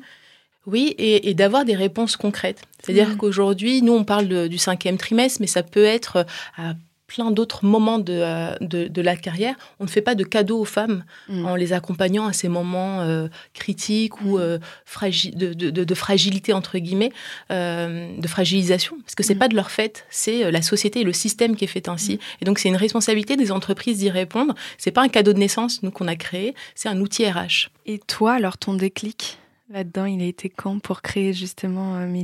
oui 0.66 0.96
et, 0.98 1.30
et 1.30 1.34
d'avoir 1.36 1.66
des 1.66 1.76
réponses 1.76 2.16
concrètes. 2.16 2.62
C'est-à-dire 2.82 3.10
Mm. 3.10 3.18
qu'aujourd'hui, 3.18 3.82
nous 3.84 3.94
on 3.94 4.06
parle 4.06 4.28
de- 4.30 4.48
du 4.48 4.58
cinquième 4.58 4.98
trimestre, 4.98 5.40
mais 5.42 5.48
ça 5.48 5.62
peut 5.62 5.84
être 5.84 6.16
euh, 6.16 6.24
à 6.58 6.74
plein 7.08 7.30
d'autres 7.32 7.66
moments 7.66 8.00
de, 8.00 8.14
euh, 8.14 8.56
de, 8.62 8.88
de 8.88 9.02
la 9.02 9.16
carrière. 9.16 9.56
On 9.80 9.84
ne 9.84 9.90
fait 9.90 10.02
pas 10.02 10.16
de 10.16 10.24
cadeaux 10.24 10.60
aux 10.60 10.66
femmes 10.66 11.04
Mm. 11.30 11.46
en 11.46 11.56
les 11.56 11.72
accompagnant 11.74 12.26
à 12.28 12.34
ces 12.34 12.50
moments 12.50 13.02
euh, 13.02 13.28
critiques 13.54 14.22
ou 14.22 14.38
Mm. 14.38 14.42
euh, 14.42 14.58
fragi- 14.86 15.36
de, 15.36 15.54
de- 15.54 15.94
fragilité, 15.96 16.52
entre 16.54 16.78
guillemets, 16.80 17.12
euh, 17.52 18.10
de 18.18 18.28
fragilisation. 18.28 18.98
Parce 19.02 19.16
que 19.16 19.24
c'est 19.24 19.36
Mm. 19.36 19.40
pas 19.40 19.48
de 19.48 19.56
leur 19.56 19.72
fait, 19.72 20.06
c'est 20.10 20.52
la 20.52 20.62
société 20.62 21.02
et 21.02 21.04
le 21.04 21.14
système 21.14 21.56
qui 21.56 21.64
est 21.66 21.68
fait 21.68 21.88
ainsi. 21.90 22.20
Et 22.42 22.46
donc, 22.46 22.60
c'est 22.60 22.70
une 22.70 22.76
responsabilité 22.76 23.36
des 23.38 23.52
entreprises 23.52 24.00
d'y 24.00 24.10
répondre. 24.10 24.56
C'est 24.78 24.92
pas 24.92 25.02
un 25.04 25.10
cadeau 25.10 25.34
de 25.34 25.40
naissance, 25.40 25.84
nous, 25.84 25.92
qu'on 25.92 26.08
a 26.08 26.16
créé, 26.16 26.56
c'est 26.76 26.90
un 26.90 27.00
outil 27.00 27.26
RH. 27.30 27.70
Et 27.86 28.00
toi, 28.00 28.34
alors 28.34 28.58
ton 28.58 28.74
déclic? 28.74 29.38
Là-dedans, 29.70 30.06
il 30.06 30.22
a 30.22 30.26
été 30.26 30.50
quand 30.50 30.80
pour 30.80 31.02
créer 31.02 31.34
justement 31.34 31.96
euh, 31.96 32.24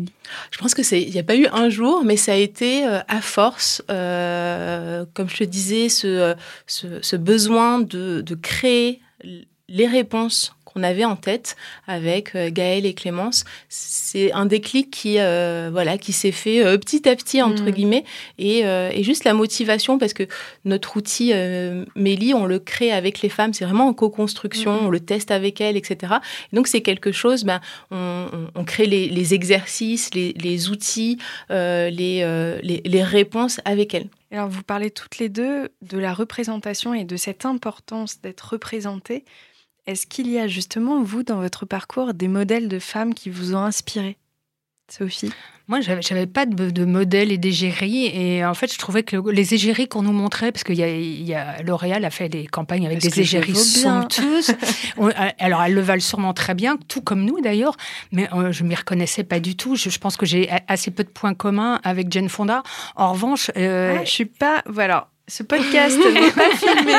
Je 0.52 0.58
pense 0.58 0.74
que 0.74 0.84
c'est, 0.84 1.02
il 1.02 1.12
n'y 1.12 1.20
a 1.20 1.24
pas 1.24 1.36
eu 1.36 1.48
un 1.48 1.70
jour, 1.70 2.04
mais 2.04 2.18
ça 2.18 2.34
a 2.34 2.36
été 2.36 2.86
euh, 2.86 3.00
à 3.08 3.22
force, 3.22 3.82
euh, 3.90 5.06
comme 5.14 5.30
je 5.30 5.38
te 5.38 5.44
disais, 5.44 5.90
ce, 5.90 6.08
euh, 6.08 6.36
ce, 6.68 7.16
besoin 7.16 7.80
de, 7.80 8.24
créer 8.42 9.02
les 9.68 9.88
réponses 9.88 10.56
qu'on 10.74 10.84
avait 10.84 11.06
en 11.06 11.16
tête 11.16 11.56
avec 11.88 12.36
euh, 12.36 12.50
Gaëlle 12.51 12.86
et 12.86 12.94
Clémence. 12.94 13.44
C'est 13.70 14.32
un 14.32 14.46
déclic 14.46 14.92
qui, 14.92 15.20
euh, 15.20 15.70
voilà, 15.72 15.98
qui 15.98 16.13
s'est 16.13 16.32
fait 16.32 16.63
euh, 16.66 16.78
petit 16.78 17.08
à 17.08 17.16
petit, 17.16 17.42
entre 17.42 17.63
Mm. 17.63 17.72
guillemets, 17.72 18.04
et, 18.38 18.66
euh, 18.66 18.90
et 18.94 19.04
juste 19.04 19.24
la 19.24 19.34
motivation, 19.34 19.98
parce 19.98 20.13
que 20.13 20.24
notre 20.66 20.98
outil 20.98 21.34
Mélie, 21.96 22.34
on 22.34 22.46
le 22.46 22.60
crée 22.60 22.92
avec 22.92 23.22
les 23.22 23.30
femmes, 23.30 23.54
c'est 23.54 23.66
vraiment 23.66 23.88
en 23.88 23.94
co-construction, 23.94 24.82
Mm. 24.82 24.86
on 24.86 24.90
le 24.90 25.00
teste 25.00 25.32
avec 25.32 25.62
elles, 25.62 25.78
etc. 25.78 26.13
Et 26.51 26.56
donc 26.56 26.68
c'est 26.68 26.82
quelque 26.82 27.12
chose, 27.12 27.44
ben, 27.44 27.60
on, 27.92 28.63
crée 28.66 28.86
les, 28.86 29.08
les 29.10 29.34
exercices, 29.34 30.13
les, 30.13 30.34
les 30.34 30.70
outils, 30.70 31.18
les, 31.50 31.90
les, 32.64 32.81
les 32.84 33.03
réponses 33.03 33.60
avec 33.66 33.94
elles. 33.94 34.07
Alors, 34.31 34.48
vous 34.48 34.64
parlez 34.64 34.92
toutes 34.92 35.18
les 35.18 35.27
deux 35.27 35.70
de 35.81 35.98
la 35.98 36.14
représentation 36.14 36.94
et 36.94 37.03
de 37.03 37.18
cette 37.18 37.46
importance 37.46 38.22
d'être 38.22 38.53
représentée. 38.53 39.25
Est-ce 39.87 40.05
qu'il 40.07 40.29
y 40.29 40.37
a 40.39 40.48
justement, 40.48 41.01
vous, 41.01 41.24
dans 41.24 41.37
votre 41.41 41.65
parcours, 41.65 42.13
des 42.13 42.27
modèles 42.27 42.67
de 42.67 42.79
femmes 42.79 43.13
qui 43.13 43.29
vous 43.29 43.55
ont 43.55 43.63
inspiré 43.63 44.17
Sophie? 44.91 45.31
Moi, 45.67 45.79
j'avais 45.79 46.01
j'avais 46.01 46.27
pas 46.27 46.46
de, 46.46 46.70
de 46.70 46.83
modèle 46.85 47.31
et 47.31 47.37
d'égérie. 47.37 48.07
Et 48.07 48.44
en 48.44 48.53
fait, 48.53 48.74
je 48.74 48.77
trouvais 48.77 49.03
que 49.03 49.15
les 49.31 49.53
égéries 49.53 49.87
qu'on 49.87 50.01
nous 50.01 50.11
montrait, 50.11 50.51
parce 50.51 50.63
qu'il 50.65 50.75
y 50.75 50.83
a, 50.83 50.89
y 50.98 51.33
a 51.33 51.61
L'Oréal 51.61 52.03
a 52.03 52.09
fait 52.09 52.27
des 52.27 52.46
campagnes 52.46 52.85
avec 52.85 53.00
Parce 53.00 53.13
des 53.13 53.22
que 53.22 53.22
égéries 53.22 53.55
somptueuses. 53.55 54.51
On- 54.98 55.07
euh, 55.07 55.29
alors, 55.39 55.63
elles 55.63 55.74
le 55.74 55.79
valent 55.81 56.01
sûrement 56.01 56.33
très 56.33 56.55
bien, 56.55 56.75
tout 56.89 57.01
comme 57.01 57.24
nous 57.24 57.39
d'ailleurs. 57.39 57.77
Mais 58.11 58.27
euh, 58.33 58.51
je 58.51 58.63
m'y 58.65 58.75
reconnaissais 58.75 59.24
pas 59.24 59.39
du 59.39 59.55
tout. 59.55 59.75
Je, 59.77 59.89
je 59.89 59.98
pense 59.98 60.17
que 60.17 60.25
j'ai 60.25 60.50
assez 60.67 60.91
peu 60.91 61.05
de 61.05 61.09
points 61.09 61.35
communs 61.35 61.79
avec 61.85 62.11
Jane 62.11 62.27
Fonda. 62.27 62.63
En 62.98 63.13
revanche, 63.13 63.50
euh, 63.55 63.98
Ah, 64.00 64.03
Je 64.03 64.09
suis 64.11 64.25
pas. 64.25 64.61
Voilà. 64.65 65.07
Ce 65.31 65.44
podcast 65.44 65.98
n'est 65.98 66.31
pas 66.31 66.53
filmé. 66.57 66.94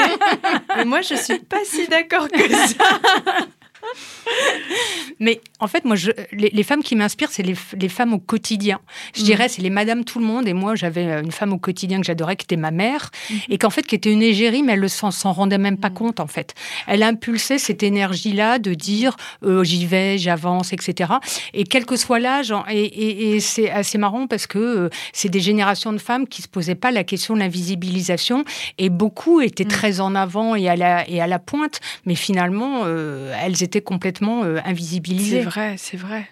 Mais 0.74 0.86
moi, 0.86 1.02
je 1.02 1.16
suis 1.16 1.38
pas 1.38 1.62
si 1.66 1.86
d'accord 1.86 2.28
que 2.28 2.48
ça. 2.48 2.98
Mais 5.20 5.40
en 5.60 5.66
fait, 5.68 5.84
moi, 5.84 5.96
je, 5.96 6.10
les, 6.32 6.50
les 6.50 6.62
femmes 6.62 6.82
qui 6.82 6.96
m'inspirent, 6.96 7.30
c'est 7.30 7.42
les, 7.42 7.88
femmes 7.88 8.12
au 8.14 8.18
quotidien. 8.18 8.80
Je 9.14 9.20
Mm. 9.22 9.24
dirais, 9.24 9.48
c'est 9.48 9.62
les 9.62 9.70
Madame 9.70 10.04
Tout 10.04 10.18
le 10.18 10.24
Monde. 10.24 10.48
Et 10.48 10.52
moi, 10.52 10.74
j'avais 10.74 11.06
euh, 11.06 11.22
une 11.22 11.30
femme 11.32 11.52
au 11.52 11.58
quotidien 11.58 12.00
que 12.00 12.06
j'adorais, 12.06 12.36
qui 12.36 12.44
était 12.44 12.56
ma 12.56 12.70
mère, 12.70 13.10
Mhm. 13.30 13.36
et 13.50 13.58
qu'en 13.58 13.70
fait, 13.70 13.82
qui 13.86 13.94
était 13.94 14.10
une 14.12 14.22
égérie, 14.22 14.62
mais 14.62 14.72
elle 14.72 14.80
ne 14.80 14.88
s'en 14.88 15.10
rendait 15.32 15.58
même 15.58 15.76
pas 15.76 15.90
Mm. 15.90 15.94
compte, 15.94 16.20
en 16.20 16.26
fait. 16.26 16.54
Elle 16.86 17.02
impulsait 17.02 17.58
cette 17.58 17.82
énergie-là 17.82 18.58
de 18.58 18.74
dire 18.74 19.16
euh, 19.44 19.62
j'y 19.64 19.86
vais, 19.86 20.18
j'avance, 20.18 20.72
etc. 20.72 21.12
Et 21.54 21.64
quel 21.64 21.84
que 21.86 21.96
soit 21.96 22.18
l'âge, 22.18 22.52
et, 22.70 22.80
et- 22.84 23.34
et 23.36 23.40
c'est 23.40 23.70
assez 23.70 23.98
marrant 23.98 24.26
parce 24.26 24.46
que 24.46 24.58
euh, 24.58 24.88
c'est 25.12 25.28
des 25.28 25.40
générations 25.40 25.92
de 25.92 25.98
femmes 25.98 26.26
qui 26.26 26.42
se 26.42 26.48
posaient 26.48 26.74
pas 26.74 26.90
la 26.90 27.04
question 27.04 27.34
de 27.34 27.40
l'invisibilisation, 27.40 28.44
et 28.78 28.88
beaucoup 28.88 29.40
étaient 29.40 29.64
Mm. 29.64 29.68
très 29.68 30.00
en 30.00 30.14
avant 30.14 30.54
et 30.56 30.68
à 30.68 30.76
la, 30.76 31.08
et 31.08 31.20
à 31.20 31.26
la 31.26 31.38
pointe, 31.38 31.80
mais 32.06 32.14
finalement, 32.14 32.82
euh, 32.84 33.34
elles 33.44 33.62
étaient 33.62 33.81
complètement 33.82 34.44
euh, 34.44 34.58
C'est 34.62 34.70
invisibilisées. 34.70 35.40
vrai, 35.42 35.74
c'est 35.78 35.96
vrai. 35.96 36.28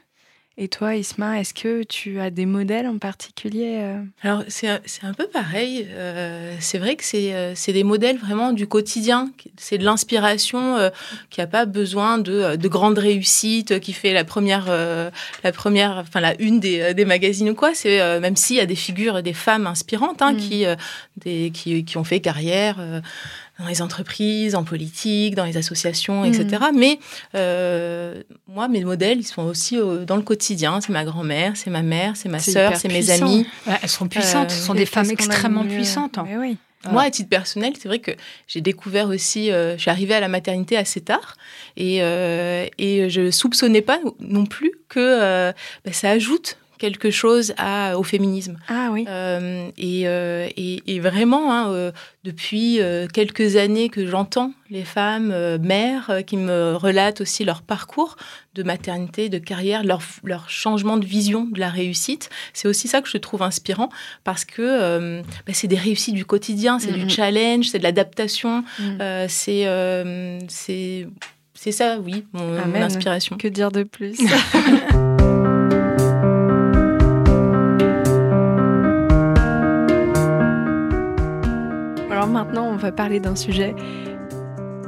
Et 0.62 0.68
toi, 0.68 0.94
Isma, 0.94 1.40
est-ce 1.40 1.54
que 1.54 1.84
tu 1.84 2.20
as 2.20 2.28
des 2.28 2.44
modèles 2.44 2.86
en 2.86 2.98
particulier 2.98 3.78
euh 3.80 4.02
Alors, 4.22 4.42
c'est 4.48 4.68
un- 4.68 4.80
c'est 4.84 5.06
peu 5.14 5.26
pareil. 5.26 5.86
Euh, 5.90 6.54
c'est 6.60 6.76
vrai 6.76 6.96
que 6.96 7.04
c'est 7.04 7.32
c'est 7.54 7.72
des 7.72 7.84
modèles 7.84 8.18
vraiment 8.18 8.52
du 8.52 8.66
quotidien. 8.66 9.30
C'est 9.56 9.78
de 9.78 9.84
l'inspiration 9.84 10.76
euh, 10.76 10.90
qui 11.30 11.40
n'a 11.40 11.46
pas 11.46 11.64
besoin 11.64 12.18
de, 12.18 12.56
de 12.56 12.68
grandes 12.68 12.98
réussites, 12.98 13.80
qui 13.80 13.94
fait 13.94 14.12
la 14.12 14.24
première, 14.24 14.66
euh, 14.68 15.10
la 15.44 15.52
première, 15.52 15.92
enfin 15.96 16.20
la 16.20 16.38
une 16.42 16.60
des, 16.60 16.92
des 16.92 17.04
magazines 17.06 17.48
ou 17.50 17.54
quoi. 17.54 17.70
C'est 17.74 17.98
euh, 18.02 18.20
même 18.20 18.36
s'il 18.36 18.56
y 18.56 18.60
a 18.60 18.66
des 18.66 18.76
figures, 18.76 19.22
des 19.22 19.32
femmes 19.32 19.66
inspirantes 19.66 20.20
hein, 20.20 20.34
Mm. 20.34 20.36
qui, 20.36 20.66
euh, 20.66 20.74
des, 21.16 21.52
qui, 21.54 21.86
qui 21.86 21.96
ont 21.96 22.04
fait 22.04 22.20
carrière. 22.20 22.76
Euh, 23.61 23.62
dans 23.62 23.68
les 23.68 23.83
entreprises, 23.83 24.55
en 24.55 24.64
politique, 24.64 25.35
dans 25.35 25.44
les 25.44 25.57
associations, 25.57 26.25
etc. 26.25 26.64
Mais 26.75 26.99
euh, 27.35 28.23
moi, 28.49 28.68
mes 28.68 28.85
modèles, 28.85 29.20
ils 29.20 29.27
sont 29.27 29.42
aussi 29.42 29.77
euh, 29.77 30.05
dans 30.05 30.16
le 30.16 30.23
quotidien. 30.23 30.81
C'est 30.81 30.92
ma 30.92 31.05
grand-mère, 31.05 31.53
c'est 31.57 31.70
ma 31.70 31.83
mère, 31.83 32.16
c'est 32.16 32.29
ma 32.29 32.38
sœur, 32.38 32.77
c'est 32.77 32.88
mes 32.88 33.11
amis. 33.11 33.46
Ouais, 33.66 33.75
elles 33.83 33.88
sont 33.88 34.09
puissantes, 34.09 34.51
Euh, 34.51 34.55
ce 34.55 34.62
sont 34.62 34.75
Et 34.75 34.79
des 34.79 34.87
femmes 34.87 35.11
extrêmement 35.11 35.64
puissantes. 35.64 36.18
Mais 36.25 36.37
oui. 36.37 36.57
Moi, 36.90 37.03
à 37.03 37.11
titre 37.11 37.29
personnel, 37.29 37.75
c'est 37.79 37.88
vrai 37.88 37.99
que 37.99 38.12
j'ai 38.49 38.62
découvert 38.62 39.09
aussi, 39.09 39.53
euh, 39.53 39.77
je 39.77 39.83
suis 39.83 39.90
arrivée 39.90 40.14
à 40.14 40.20
la 40.20 40.29
maternité 40.29 40.79
assez 40.79 41.03
tard 41.03 41.35
et, 41.77 41.99
euh, 42.03 42.66
et 42.79 43.11
je 43.11 43.31
soupçonnais 43.31 43.83
pas 43.83 43.99
non 44.18 44.46
plus 44.46 44.73
que 44.88 44.99
euh, 44.99 45.53
bah, 45.85 45.92
ça 45.92 46.11
ajoute 46.11 46.57
quelque 46.81 47.11
chose 47.11 47.53
à, 47.59 47.97
au 47.99 48.03
féminisme. 48.03 48.59
Ah 48.69 48.88
oui. 48.90 49.07
et, 49.79 50.83
et, 50.87 51.01
vraiment, 51.01 51.53
hein, 51.53 51.93
depuis 52.25 52.81
quelques 53.12 53.57
années 53.57 53.88
que 53.88 54.07
j'entends 54.07 54.53
les 54.71 54.85
femmes 54.85 55.59
mères 55.59 56.23
qui 56.27 56.37
me 56.37 56.75
relatent 56.75 57.21
aussi 57.21 57.45
leur 57.45 57.62
parcours 57.62 58.16
de 58.55 58.62
maternité, 58.62 59.29
de 59.29 59.38
carrière, 59.38 59.85
leur, 59.85 60.01
leur 60.25 60.49
changement 60.49 60.97
de 60.97 61.05
vision 61.05 61.45
de 61.45 61.61
la 61.61 61.69
réussite, 61.69 62.31
c'est 62.53 62.66
aussi 62.66 62.88
ça 62.88 63.03
que 63.03 63.09
je 63.09 63.19
trouve 63.19 63.43
inspirant 63.43 63.90
parce 64.25 64.45
que 64.45 65.21
bah, 65.47 65.53
c'est 65.53 65.69
des 65.69 65.77
réussites 65.77 66.14
du 66.14 66.25
quotidien, 66.25 66.79
c'est 66.79 66.93
du 66.93 67.09
challenge, 67.09 67.69
c'est 67.69 67.79
de 67.79 67.85
l'adaptation, 67.85 68.64
mm. 68.79 69.29
c'est 69.29 69.66
c'est 70.49 71.07
c'est 71.62 71.73
ça, 71.73 71.99
oui, 71.99 72.25
mon, 72.33 72.75
inspiration. 72.77 73.37
Que 73.37 73.47
dire 73.47 73.71
de 73.71 73.83
plus? 73.83 74.16
maintenant, 82.31 82.66
on 82.66 82.77
va 82.77 82.93
parler 82.93 83.21
d'un 83.21 83.37
sujet 83.37 83.75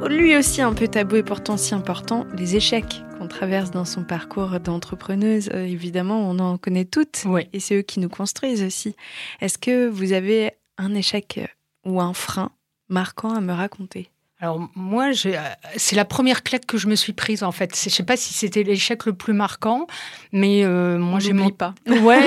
lui 0.09 0.37
aussi 0.37 0.61
un 0.61 0.75
peu 0.75 0.89
tabou 0.89 1.17
et 1.17 1.23
pourtant 1.23 1.57
si 1.57 1.75
important, 1.75 2.27
les 2.35 2.57
échecs 2.57 3.03
qu'on 3.19 3.29
traverse 3.29 3.71
dans 3.71 3.85
son 3.85 4.05
parcours 4.05 4.59
d'entrepreneuse. 4.61 5.51
Euh, 5.53 5.65
évidemment, 5.65 6.29
on 6.29 6.39
en 6.39 6.59
connaît 6.59 6.85
toutes 6.85 7.25
et 7.53 7.61
c'est 7.61 7.77
eux 7.77 7.83
qui 7.83 8.01
nous 8.01 8.09
construisent 8.09 8.63
aussi. 8.63 8.97
Est-ce 9.41 9.59
que 9.59 9.89
vous 9.89 10.13
avez 10.13 10.53
un 10.79 10.95
échec 10.95 11.41
ou 11.85 12.01
un 12.01 12.15
frein 12.15 12.51
marquant 12.89 13.35
à 13.35 13.41
me 13.41 13.53
raconter? 13.53 14.11
Alors 14.43 14.59
moi, 14.75 15.11
euh, 15.25 15.37
c'est 15.77 15.95
la 15.95 16.05
première 16.05 16.43
claque 16.43 16.67
que 16.67 16.77
je 16.77 16.89
me 16.89 16.97
suis 16.97 17.13
prise 17.13 17.45
en 17.45 17.53
fait. 17.53 17.81
Je 17.81 17.89
sais 17.89 18.03
pas 18.03 18.17
si 18.17 18.35
c'était 18.35 18.65
l'échec 18.65 19.07
le 19.07 19.13
plus 19.13 19.35
marquant, 19.35 19.87
mais 20.33 20.65
euh, 20.65 20.99
moi 20.99 21.21
j'ai 21.21 21.33
monté 21.33 21.55
pas. 21.55 21.75
Ouais. 21.87 22.21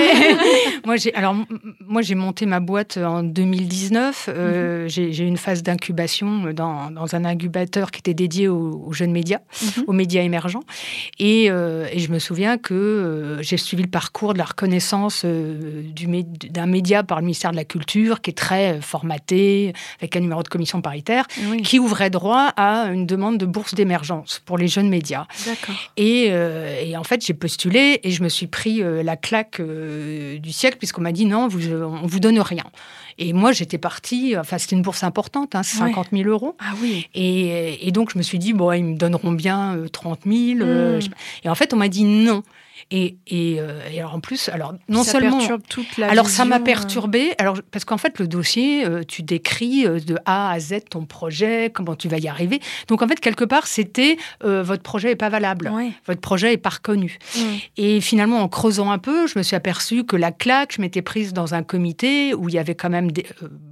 moi 0.86 0.96
j'ai 0.96 1.14
alors 1.14 1.34
moi 1.86 2.00
j'ai 2.00 2.14
monté 2.14 2.46
ma 2.46 2.58
boîte 2.58 2.96
en 2.96 3.22
2019. 3.22 4.30
Euh, 4.30 4.84
mhm. 4.84 4.88
J'ai 4.88 5.24
eu 5.24 5.26
une 5.26 5.36
phase 5.36 5.62
d'incubation 5.62 6.52
dans, 6.54 6.90
dans, 6.90 7.14
un 7.14 7.26
incubateur 7.26 7.90
qui 7.90 7.98
était 7.98 8.14
dédié 8.14 8.48
aux, 8.48 8.90
jeunes 8.92 9.12
médias, 9.12 9.40
mhm. 9.60 9.84
aux 9.86 9.92
médias 9.92 10.22
émergents. 10.22 10.62
Et, 11.18 11.44
et, 11.46 11.98
je 11.98 12.10
me 12.10 12.18
souviens 12.18 12.56
que 12.56 13.36
j'ai 13.42 13.58
suivi 13.58 13.82
le 13.82 13.90
parcours 13.90 14.32
de 14.32 14.38
la 14.38 14.44
reconnaissance 14.44 15.26
d'un 15.26 16.66
média 16.66 17.02
par 17.02 17.18
le 17.18 17.26
ministère 17.26 17.50
de 17.50 17.56
la 17.56 17.64
Culture 17.66 18.22
qui 18.22 18.30
est 18.30 18.34
très 18.34 18.80
formaté 18.80 19.74
avec 19.98 20.16
un 20.16 20.20
numéro 20.20 20.42
de 20.42 20.48
commission 20.48 20.80
paritaire 20.80 21.26
qui 21.62 21.78
ouvrait 21.78 22.05
droit 22.10 22.52
à 22.56 22.90
une 22.92 23.06
demande 23.06 23.38
de 23.38 23.46
bourse 23.46 23.74
d'émergence 23.74 24.40
pour 24.44 24.58
les 24.58 24.68
jeunes 24.68 24.88
médias. 24.88 25.26
Et, 25.96 26.26
euh, 26.30 26.80
et, 26.82 26.96
en 26.96 27.04
fait, 27.04 27.24
j'ai 27.24 27.34
postulé 27.34 28.00
et 28.02 28.10
je 28.10 28.22
me 28.22 28.28
suis 28.28 28.46
pris 28.46 28.82
euh, 28.82 29.02
la 29.02 29.16
claque 29.16 29.60
euh, 29.60 30.38
du 30.38 30.52
siècle 30.52 30.78
puisqu'on 30.78 31.02
m'a 31.02 31.12
dit 31.12 31.26
non, 31.26 31.48
vous, 31.48 31.72
on 31.72 32.06
vous 32.06 32.20
donne 32.20 32.38
rien. 32.40 32.64
Et 33.18 33.32
moi, 33.32 33.52
j'étais 33.52 33.78
partie, 33.78 34.36
enfin, 34.36 34.58
c'était 34.58 34.76
une 34.76 34.82
bourse 34.82 35.02
importante, 35.02 35.54
hein, 35.54 35.62
50 35.62 36.08
000 36.12 36.28
euros. 36.28 36.56
Ah 36.60 36.74
oui. 36.82 37.08
Et, 37.14 37.86
et, 37.86 37.90
donc, 37.90 38.10
je 38.12 38.18
me 38.18 38.22
suis 38.22 38.38
dit, 38.38 38.52
bon, 38.52 38.72
ils 38.72 38.84
me 38.84 38.96
donneront 38.96 39.32
bien 39.32 39.78
30 39.90 40.20
000. 40.26 40.58
Hmm. 40.60 41.00
et 41.44 41.48
en 41.48 41.54
fait, 41.54 41.72
on 41.72 41.76
m'a 41.76 41.88
dit 41.88 42.04
non. 42.04 42.42
Et, 42.90 43.16
euh, 43.32 43.80
et, 43.92 43.98
alors 43.98 44.14
en 44.14 44.20
plus, 44.20 44.48
alors 44.48 44.74
non 44.88 45.02
ça 45.02 45.12
seulement, 45.12 45.38
perturbe 45.38 45.62
toute 45.68 45.96
la 45.96 46.08
alors 46.08 46.28
ça 46.28 46.44
m'a 46.44 46.56
euh. 46.56 46.60
perturbé, 46.60 47.34
alors 47.38 47.58
parce 47.70 47.84
qu'en 47.84 47.96
fait 47.96 48.18
le 48.18 48.28
dossier, 48.28 48.86
euh, 48.86 49.02
tu 49.02 49.22
décris 49.22 49.84
de 49.84 50.16
A 50.24 50.50
à 50.50 50.60
Z 50.60 50.84
ton 50.90 51.04
projet, 51.04 51.70
comment 51.72 51.96
tu 51.96 52.08
vas 52.08 52.18
y 52.18 52.28
arriver. 52.28 52.60
Donc 52.88 53.02
en 53.02 53.08
fait 53.08 53.18
quelque 53.18 53.44
part 53.44 53.66
c'était 53.66 54.18
votre 54.42 54.82
projet 54.82 55.12
est 55.12 55.16
pas 55.16 55.28
valable, 55.28 55.72
votre 56.06 56.20
projet 56.20 56.52
est 56.52 56.58
pas 56.58 56.70
reconnu. 56.70 57.18
Et 57.76 58.00
finalement 58.00 58.40
en 58.40 58.48
creusant 58.48 58.90
un 58.90 58.98
peu, 58.98 59.26
je 59.26 59.38
me 59.38 59.42
suis 59.42 59.56
aperçue 59.56 60.04
que 60.04 60.16
la 60.16 60.30
claque, 60.30 60.74
je 60.76 60.80
m'étais 60.80 61.02
prise 61.02 61.32
dans 61.32 61.54
un 61.54 61.62
comité 61.62 62.34
où 62.34 62.48
il 62.48 62.54
y 62.54 62.58
avait 62.58 62.74
quand 62.74 62.90
même 62.90 63.10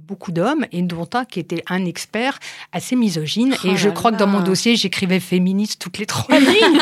beaucoup 0.07 0.31
d'hommes 0.31 0.65
et 0.71 0.81
dont 0.81 1.09
un 1.13 1.25
qui 1.25 1.39
était 1.39 1.63
un 1.67 1.85
expert 1.85 2.39
assez 2.71 2.95
misogyne. 2.95 3.53
et 3.63 3.71
oh 3.71 3.75
je 3.75 3.89
crois 3.89 4.11
que 4.11 4.17
dans 4.17 4.27
mon 4.27 4.41
dossier 4.41 4.75
j'écrivais 4.75 5.19
féministe 5.19 5.81
toutes 5.81 5.97
les 5.97 6.05
trois 6.05 6.39
lignes. 6.39 6.79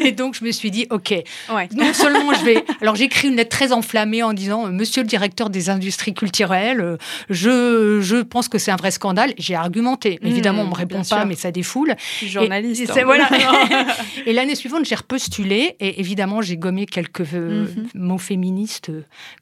et 0.00 0.12
donc 0.12 0.23
je 0.32 0.44
me 0.44 0.50
suis 0.52 0.70
dit, 0.70 0.86
OK, 0.90 1.14
non 1.74 1.92
seulement 1.92 2.32
je 2.34 2.44
vais. 2.44 2.64
Alors, 2.80 2.94
j'écris 2.94 3.28
une 3.28 3.36
lettre 3.36 3.56
très 3.56 3.72
enflammée 3.72 4.22
en 4.22 4.32
disant, 4.32 4.66
euh, 4.66 4.70
Monsieur 4.70 5.02
le 5.02 5.08
directeur 5.08 5.50
des 5.50 5.70
industries 5.70 6.14
culturelles, 6.14 6.80
euh, 6.80 6.96
je, 7.30 8.00
je 8.00 8.16
pense 8.16 8.48
que 8.48 8.58
c'est 8.58 8.70
un 8.70 8.76
vrai 8.76 8.90
scandale. 8.90 9.34
J'ai 9.38 9.54
argumenté. 9.54 10.18
Mmh, 10.22 10.26
Évidemment, 10.26 10.62
on 10.62 10.66
ne 10.66 10.70
me 10.70 10.74
répond 10.74 11.02
pas, 11.02 11.24
mais 11.24 11.34
ça 11.34 11.50
défoule. 11.50 11.94
Journaliste. 12.24 12.82
Et, 12.96 13.00
hein. 13.00 13.04
voilà. 13.04 13.28
et 14.26 14.32
l'année 14.32 14.54
suivante, 14.54 14.84
j'ai 14.84 14.94
repostulé 14.94 15.76
et 15.80 16.00
évidemment, 16.00 16.42
j'ai 16.42 16.56
gommé 16.56 16.86
quelques 16.86 17.34
euh, 17.34 17.64
mmh. 17.64 17.98
mots 17.98 18.18
féministes 18.18 18.90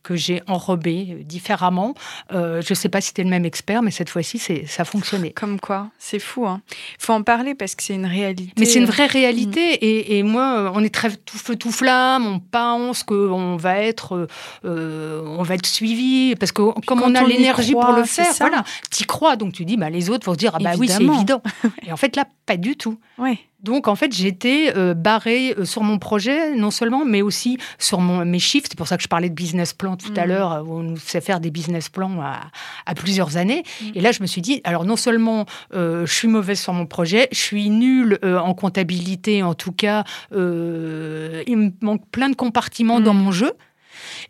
que 0.03 0.16
j'ai 0.16 0.42
enrobés 0.47 1.18
différemment. 1.25 1.95
je 2.31 2.59
ne 2.68 2.75
sais 2.75 2.88
pas 2.88 3.01
si 3.01 3.09
c'était 3.09 3.25
le 3.25 3.31
même 3.31 3.45
expert, 3.45 3.83
mais 3.83 3.90
cette 3.90 4.11
fois-ci, 4.11 4.38
ça 4.38 4.83
a 4.83 4.85
fonctionné. 4.85 5.33
Comme 5.33 5.61
quoi, 5.61 5.90
c'est 5.99 6.18
fou. 6.18 6.45
Il 6.45 6.49
hein. 6.49 6.62
faut 6.99 7.12
en 7.12 7.23
parler 7.23 7.55
parce 7.55 7.75
que 7.75 7.83
c'est 7.83 7.95
une 7.95 8.07
réalité. 8.07 8.53
Mais 8.59 8.64
c'est 8.64 8.79
une 8.79 8.87
vraie 8.87 9.07
réalité. 9.07 9.75
Mmh. 9.75 9.79
Et, 9.83 10.18
et, 10.18 10.23
moi, 10.23 10.71
on 10.74 10.82
est 10.82 10.94
très 10.94 11.14
tout 11.16 11.38
feu 11.38 11.56
tout 11.56 11.72
flamme, 11.72 12.26
on 12.26 12.38
pense 12.38 13.02
qu'on 13.02 13.56
va 13.56 13.78
être, 13.78 14.28
euh, 14.64 15.22
on 15.24 15.42
va 15.42 15.54
être 15.54 15.66
suivi 15.66 16.35
parce 16.37 16.52
que 16.52 16.62
comme 16.87 17.02
on 17.02 17.14
a 17.14 17.24
l'énergie 17.24 17.72
pour 17.72 17.92
le 17.92 18.04
faire, 18.04 18.32
voilà, 18.38 18.64
y 18.98 19.04
crois 19.04 19.37
donc 19.37 19.52
tu 19.52 19.64
dis 19.64 19.76
bah 19.76 19.90
les 19.90 20.11
autres 20.11 20.26
vont 20.26 20.35
se 20.35 20.38
dire 20.38 20.52
ah 20.54 20.58
bah 20.62 20.72
oui 20.78 20.88
c'est 20.88 21.02
évident. 21.02 21.42
Et 21.87 21.92
en 21.92 21.96
fait 21.96 22.16
là 22.16 22.26
pas 22.46 22.56
du 22.56 22.76
tout. 22.76 22.98
Ouais. 23.18 23.38
Donc, 23.62 23.88
en 23.88 23.94
fait, 23.94 24.12
j'étais 24.12 24.72
euh, 24.77 24.94
barrée 24.94 25.55
euh, 25.57 25.64
sur 25.64 25.83
mon 25.83 25.98
projet, 25.98 26.55
non 26.55 26.70
seulement, 26.70 27.05
mais 27.05 27.22
aussi 27.22 27.59
sur 27.79 28.01
mon, 28.01 28.25
mes 28.25 28.38
chiffres. 28.38 28.66
C'est 28.68 28.77
pour 28.77 28.88
ça 28.88 28.96
que 28.96 29.03
je 29.03 29.09
parlais 29.09 29.29
de 29.29 29.35
business 29.35 29.72
plan 29.72 29.96
tout 29.96 30.12
à 30.16 30.25
mmh. 30.25 30.29
l'heure, 30.29 30.64
où 30.66 30.79
on 30.79 30.83
nous 30.83 30.96
sait 30.96 31.20
faire 31.20 31.40
des 31.40 31.51
business 31.51 31.88
plans 31.88 32.20
à, 32.20 32.94
plusieurs 32.94 33.37
années. 33.37 33.62
Mmh. 33.81 33.87
Et 33.94 34.01
là, 34.01 34.12
je 34.12 34.22
me 34.22 34.27
suis 34.27 34.42
dit, 34.42 34.61
alors 34.64 34.85
non 34.85 34.96
seulement 34.96 35.46
euh, 35.75 36.07
je 36.07 36.12
suis 36.12 36.29
mauvaise 36.29 36.61
sur 36.61 36.72
mon 36.72 36.87
projet, 36.87 37.29
je 37.33 37.38
suis 37.38 37.70
nulle 37.70 38.18
en 38.22 38.55
comptabilité, 38.55 39.42
en 39.42 39.55
tout 39.55 39.72
cas, 39.72 40.05
il 40.33 40.37
me 40.38 41.70
manque 41.81 42.07
plein 42.11 42.29
de 42.29 42.37
compartiments 42.37 43.01
dans 43.01 43.14
mmh. 43.14 43.22
mon 43.22 43.33
jeu. 43.33 43.53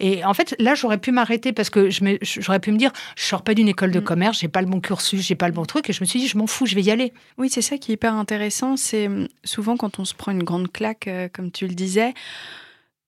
Et 0.00 0.24
en 0.24 0.34
fait, 0.34 0.54
là, 0.58 0.74
j'aurais 0.74 0.98
pu 0.98 1.12
m'arrêter 1.12 1.52
parce 1.52 1.70
que 1.70 1.88
j'aurais 1.90 2.60
pu 2.60 2.72
me 2.72 2.78
dire, 2.78 2.92
je 3.16 3.24
sors 3.24 3.42
pas 3.42 3.54
d'une 3.54 3.68
école 3.68 3.90
de 3.90 4.00
mm. 4.00 4.04
commerce, 4.04 4.38
j'ai 4.40 4.48
pas 4.48 4.60
le 4.60 4.68
bon 4.68 4.80
cursus, 4.80 5.20
j'ai 5.20 5.34
pas 5.34 5.46
le 5.46 5.54
bon 5.54 5.64
truc. 5.64 5.88
Et 5.90 5.92
je 5.92 6.00
me 6.02 6.06
suis 6.06 6.20
dit, 6.20 6.28
je 6.28 6.38
m'en 6.38 6.46
fous, 6.46 6.66
je 6.66 6.74
vais 6.74 6.82
y 6.82 6.90
aller. 6.90 7.12
Oui, 7.38 7.48
c'est 7.50 7.62
ça 7.62 7.78
qui 7.78 7.92
est 7.92 7.94
hyper 7.94 8.14
intéressant. 8.14 8.76
C'est 8.76 9.06
hum, 9.06 9.28
souvent 9.44 9.76
quand 9.76 9.98
on 9.98 10.04
se 10.04 10.14
prend 10.14 10.32
une 10.32 10.42
grande 10.42 10.70
claque, 10.70 11.08
euh, 11.08 11.28
comme 11.32 11.50
tu 11.50 11.66
le 11.66 11.74
disais, 11.74 12.14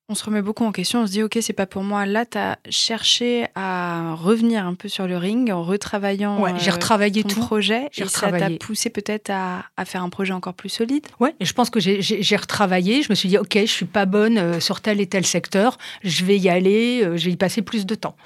on 0.09 0.15
se 0.15 0.25
remet 0.25 0.43
beaucoup 0.43 0.65
en 0.65 0.73
question, 0.73 1.03
on 1.03 1.07
se 1.07 1.13
dit 1.13 1.23
ok 1.23 1.39
c'est 1.41 1.55
pas 1.55 1.67
pour 1.67 1.83
moi. 1.83 2.05
Là 2.05 2.27
tu 2.27 2.37
as 2.37 2.59
cherché 2.69 3.47
à 3.55 4.15
revenir 4.15 4.67
un 4.67 4.75
peu 4.75 4.89
sur 4.89 5.07
le 5.07 5.17
ring 5.17 5.51
en 5.51 5.63
retravaillant 5.63 6.41
ouais, 6.41 6.53
j'ai 6.59 6.71
euh, 6.71 6.75
retravaillé 6.75 7.23
ton 7.23 7.29
tout. 7.31 7.41
projet 7.41 7.89
et 7.97 8.05
ça 8.07 8.31
t'a 8.31 8.51
poussé 8.51 8.91
peut-être 8.91 9.31
à, 9.31 9.85
faire 9.85 10.03
un 10.03 10.11
projet 10.11 10.33
encore 10.33 10.55
plus 10.55 10.69
solide? 10.69 11.07
Ouais, 11.21 11.35
et 11.41 11.45
je 11.45 11.53
pense 11.55 11.71
que 11.71 11.81
j'ai 11.81 12.37
retravaillé, 12.37 13.03
je 13.03 13.11
me 13.11 13.15
suis 13.15 13.29
dit 13.29 13.39
ok 13.39 13.57
je 13.57 13.65
suis 13.67 13.87
pas 13.87 14.05
bonne 14.05 14.37
euh, 14.39 14.61
sur 14.61 14.81
tel 14.81 15.01
et 15.01 15.07
tel 15.07 15.25
secteur, 15.25 15.79
je 16.03 16.25
vais 16.25 16.37
y 16.37 16.49
aller, 16.49 17.03
euh, 17.03 17.17
je 17.17 17.25
vais 17.27 17.33
y 17.33 17.37
passer 17.37 17.63
plus 17.63 17.87
de 17.87 17.95
temps. 17.95 18.17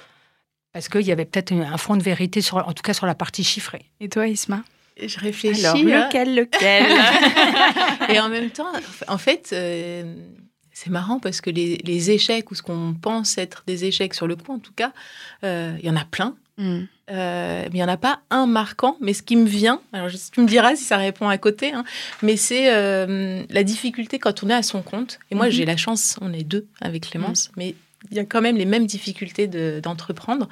Parce 0.73 0.89
qu'il 0.89 1.03
y 1.03 1.13
avait 1.13 1.25
peut-être 1.25 1.53
un 1.53 1.79
fond 1.79 1.97
de 1.97 2.03
vérité, 2.03 2.41
sur, 2.41 2.57
en 2.57 2.73
tout 2.73 2.83
cas 2.83 2.93
sur 2.93 3.07
la 3.07 3.15
partie 3.15 3.43
chiffrée. 3.43 3.87
Et 4.01 4.09
toi 4.09 4.29
Isma? 4.29 4.63
Je 5.01 5.19
réfléchis. 5.19 5.65
Alors, 5.65 5.77
lequel, 5.77 6.35
lequel? 6.35 6.87
Et 8.15 8.21
en 8.21 8.29
même 8.29 8.51
temps, 8.51 8.71
en 9.07 9.19
fait, 9.19 9.55
c'est 10.79 10.91
marrant 10.91 11.19
parce 11.19 11.41
que 11.41 11.51
les, 11.51 12.11
échecs, 12.11 12.53
ou 12.53 12.55
ce 12.55 12.63
qu'on 12.63 12.95
pense 12.95 13.37
être 13.37 13.65
des 13.67 13.85
échecs 13.85 14.15
sur 14.15 14.29
le 14.29 14.37
coup, 14.37 14.53
en 14.53 14.61
tout 14.61 14.73
cas, 14.73 14.93
euh, 15.43 15.77
il 15.81 15.85
y 15.85 15.91
en 15.91 15.97
a 15.97 16.05
plein. 16.05 16.37
Mm. 16.57 16.83
Euh, 17.11 17.63
mais 17.65 17.71
il 17.73 17.75
n'y 17.75 17.83
en 17.83 17.89
a 17.89 17.97
pas 17.97 18.21
un 18.31 18.47
marquant. 18.47 18.97
Mais 19.01 19.13
ce 19.13 19.25
qui 19.25 19.35
me 19.35 19.47
vient, 19.47 19.81
alors 19.93 20.09
tu 20.09 20.41
me 20.41 20.47
diras 20.47 20.77
si 20.77 20.85
ça 20.85 20.97
répond 20.97 21.29
à 21.29 21.37
côté, 21.37 21.73
hein, 21.73 21.83
mais 22.23 22.37
c'est 22.37 22.73
euh, 22.73 23.43
la 23.51 23.65
difficulté 23.65 24.21
quand 24.21 24.45
on 24.45 24.51
est 24.51 24.55
à 24.55 24.63
son 24.63 24.83
compte. 24.83 25.19
Et 25.33 25.35
moi, 25.35 25.49
mm-hmm. 25.49 25.51
j'ai 25.51 25.65
la 25.65 25.77
chance, 25.77 26.17
on 26.21 26.33
est 26.33 26.45
deux 26.45 26.69
avec 26.81 27.11
Clémence, 27.11 27.49
mm. 27.49 27.53
mais 27.57 27.75
il 28.11 28.17
y 28.17 28.21
a 28.21 28.25
quand 28.25 28.41
même 28.41 28.57
les 28.57 28.65
mêmes 28.65 28.87
difficultés 28.87 29.49
d'entreprendre. 29.81 30.49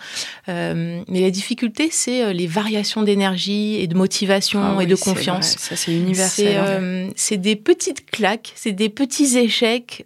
Euh, 0.49 1.03
mais 1.09 1.21
la 1.21 1.31
difficulté, 1.31 1.89
c'est 1.91 2.23
euh, 2.23 2.33
les 2.33 2.47
variations 2.47 3.03
d'énergie 3.03 3.77
et 3.77 3.87
de 3.87 3.95
motivation 3.95 4.79
ah 4.79 4.83
et 4.83 4.87
de 4.87 4.97
confiance. 4.97 5.57
Ça, 5.59 5.77
c'est 5.77 5.95
universel. 5.95 6.57
Euh, 6.59 7.09
c'est 7.15 7.37
des 7.37 7.57
petites 7.57 8.11
claques, 8.11 8.53
c'est 8.57 8.73
des 8.73 8.89
petits 8.89 9.39
échecs 9.39 10.03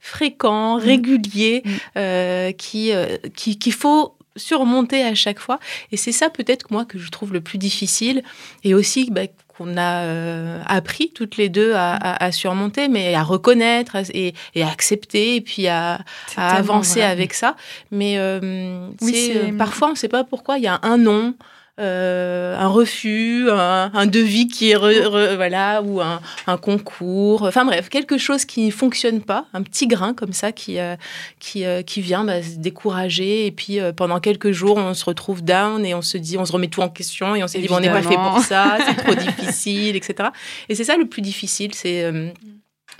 fréquents, 0.00 0.76
mm. 0.76 0.80
réguliers, 0.80 1.62
mm. 1.94 2.52
qui 2.56 2.92
qu'il 3.34 3.72
faut 3.72 4.14
surmonter 4.36 5.02
à 5.02 5.14
chaque 5.14 5.38
fois. 5.38 5.58
Et 5.92 5.96
c'est 5.96 6.12
ça 6.12 6.30
peut-être 6.30 6.70
moi 6.70 6.84
que 6.84 6.98
je 6.98 7.10
trouve 7.10 7.32
le 7.32 7.40
plus 7.40 7.58
difficile. 7.58 8.22
Et 8.64 8.74
aussi 8.74 9.10
bah, 9.10 9.22
qu'on 9.58 9.76
a 9.76 10.04
euh, 10.04 10.62
appris 10.66 11.10
toutes 11.12 11.36
les 11.36 11.48
deux 11.48 11.74
à, 11.74 12.32
surmonter, 12.32 12.88
mais 12.88 13.14
à 13.14 13.24
reconnaître 13.24 13.96
et, 14.14 14.34
à 14.56 14.70
accepter, 14.70 15.36
et 15.36 15.40
puis 15.40 15.66
à, 15.66 15.98
avancer 16.36 17.02
avec 17.02 17.34
ça. 17.34 17.56
Mais 17.90 18.18
euh, 18.18 18.88
oui, 19.02 19.32
euh, 19.34 19.56
parfois, 19.58 19.88
on 19.88 19.92
ne 19.92 19.96
sait 19.96 20.08
pas 20.08 20.22
pourquoi, 20.22 20.58
il 20.58 20.64
y 20.64 20.68
a 20.68 20.78
un 20.82 20.96
nom. 20.96 21.34
Un 21.78 22.68
refus, 22.68 23.48
un, 23.50 24.06
devis 24.06 24.48
qui 24.48 24.70
est 24.70 24.76
voilà 25.36 25.82
ou 25.82 26.00
un, 26.00 26.56
concours. 26.58 27.42
Enfin 27.42 27.64
bref, 27.64 27.88
quelque 27.88 28.18
chose 28.18 28.44
qui 28.44 28.66
ne 28.66 28.70
fonctionne 28.70 29.20
pas, 29.20 29.46
un 29.52 29.62
petit 29.62 29.86
grain 29.86 30.14
comme 30.14 30.32
ça 30.32 30.52
qui 30.52 30.78
qui, 31.38 31.64
qui 31.86 32.00
vient 32.00 32.24
bah, 32.24 32.42
se 32.42 32.56
décourager 32.56 33.46
et 33.46 33.50
puis 33.52 33.78
pendant 33.96 34.20
quelques 34.20 34.52
jours 34.52 34.76
on 34.76 34.94
se 34.94 35.04
retrouve 35.04 35.42
down 35.42 35.84
et 35.84 35.94
on 35.94 36.02
se 36.02 36.18
dit 36.18 36.36
on 36.38 36.44
se 36.44 36.52
remet 36.52 36.68
tout 36.68 36.80
en 36.80 36.88
question 36.88 37.34
et 37.34 37.42
on 37.42 37.46
s'est 37.46 37.60
dit 37.60 37.68
on 37.70 37.80
n'est 37.80 37.90
pas 37.90 38.02
fait 38.02 38.16
pour 38.16 38.40
ça, 38.40 38.78
c'est 38.86 38.96
trop 38.96 39.14
difficile, 39.38 39.96
etc. 39.96 40.30
Et 40.68 40.74
c'est 40.74 40.84
ça 40.84 40.96
le 40.96 41.06
plus 41.06 41.22
difficile, 41.22 41.74
c'est 41.74 42.10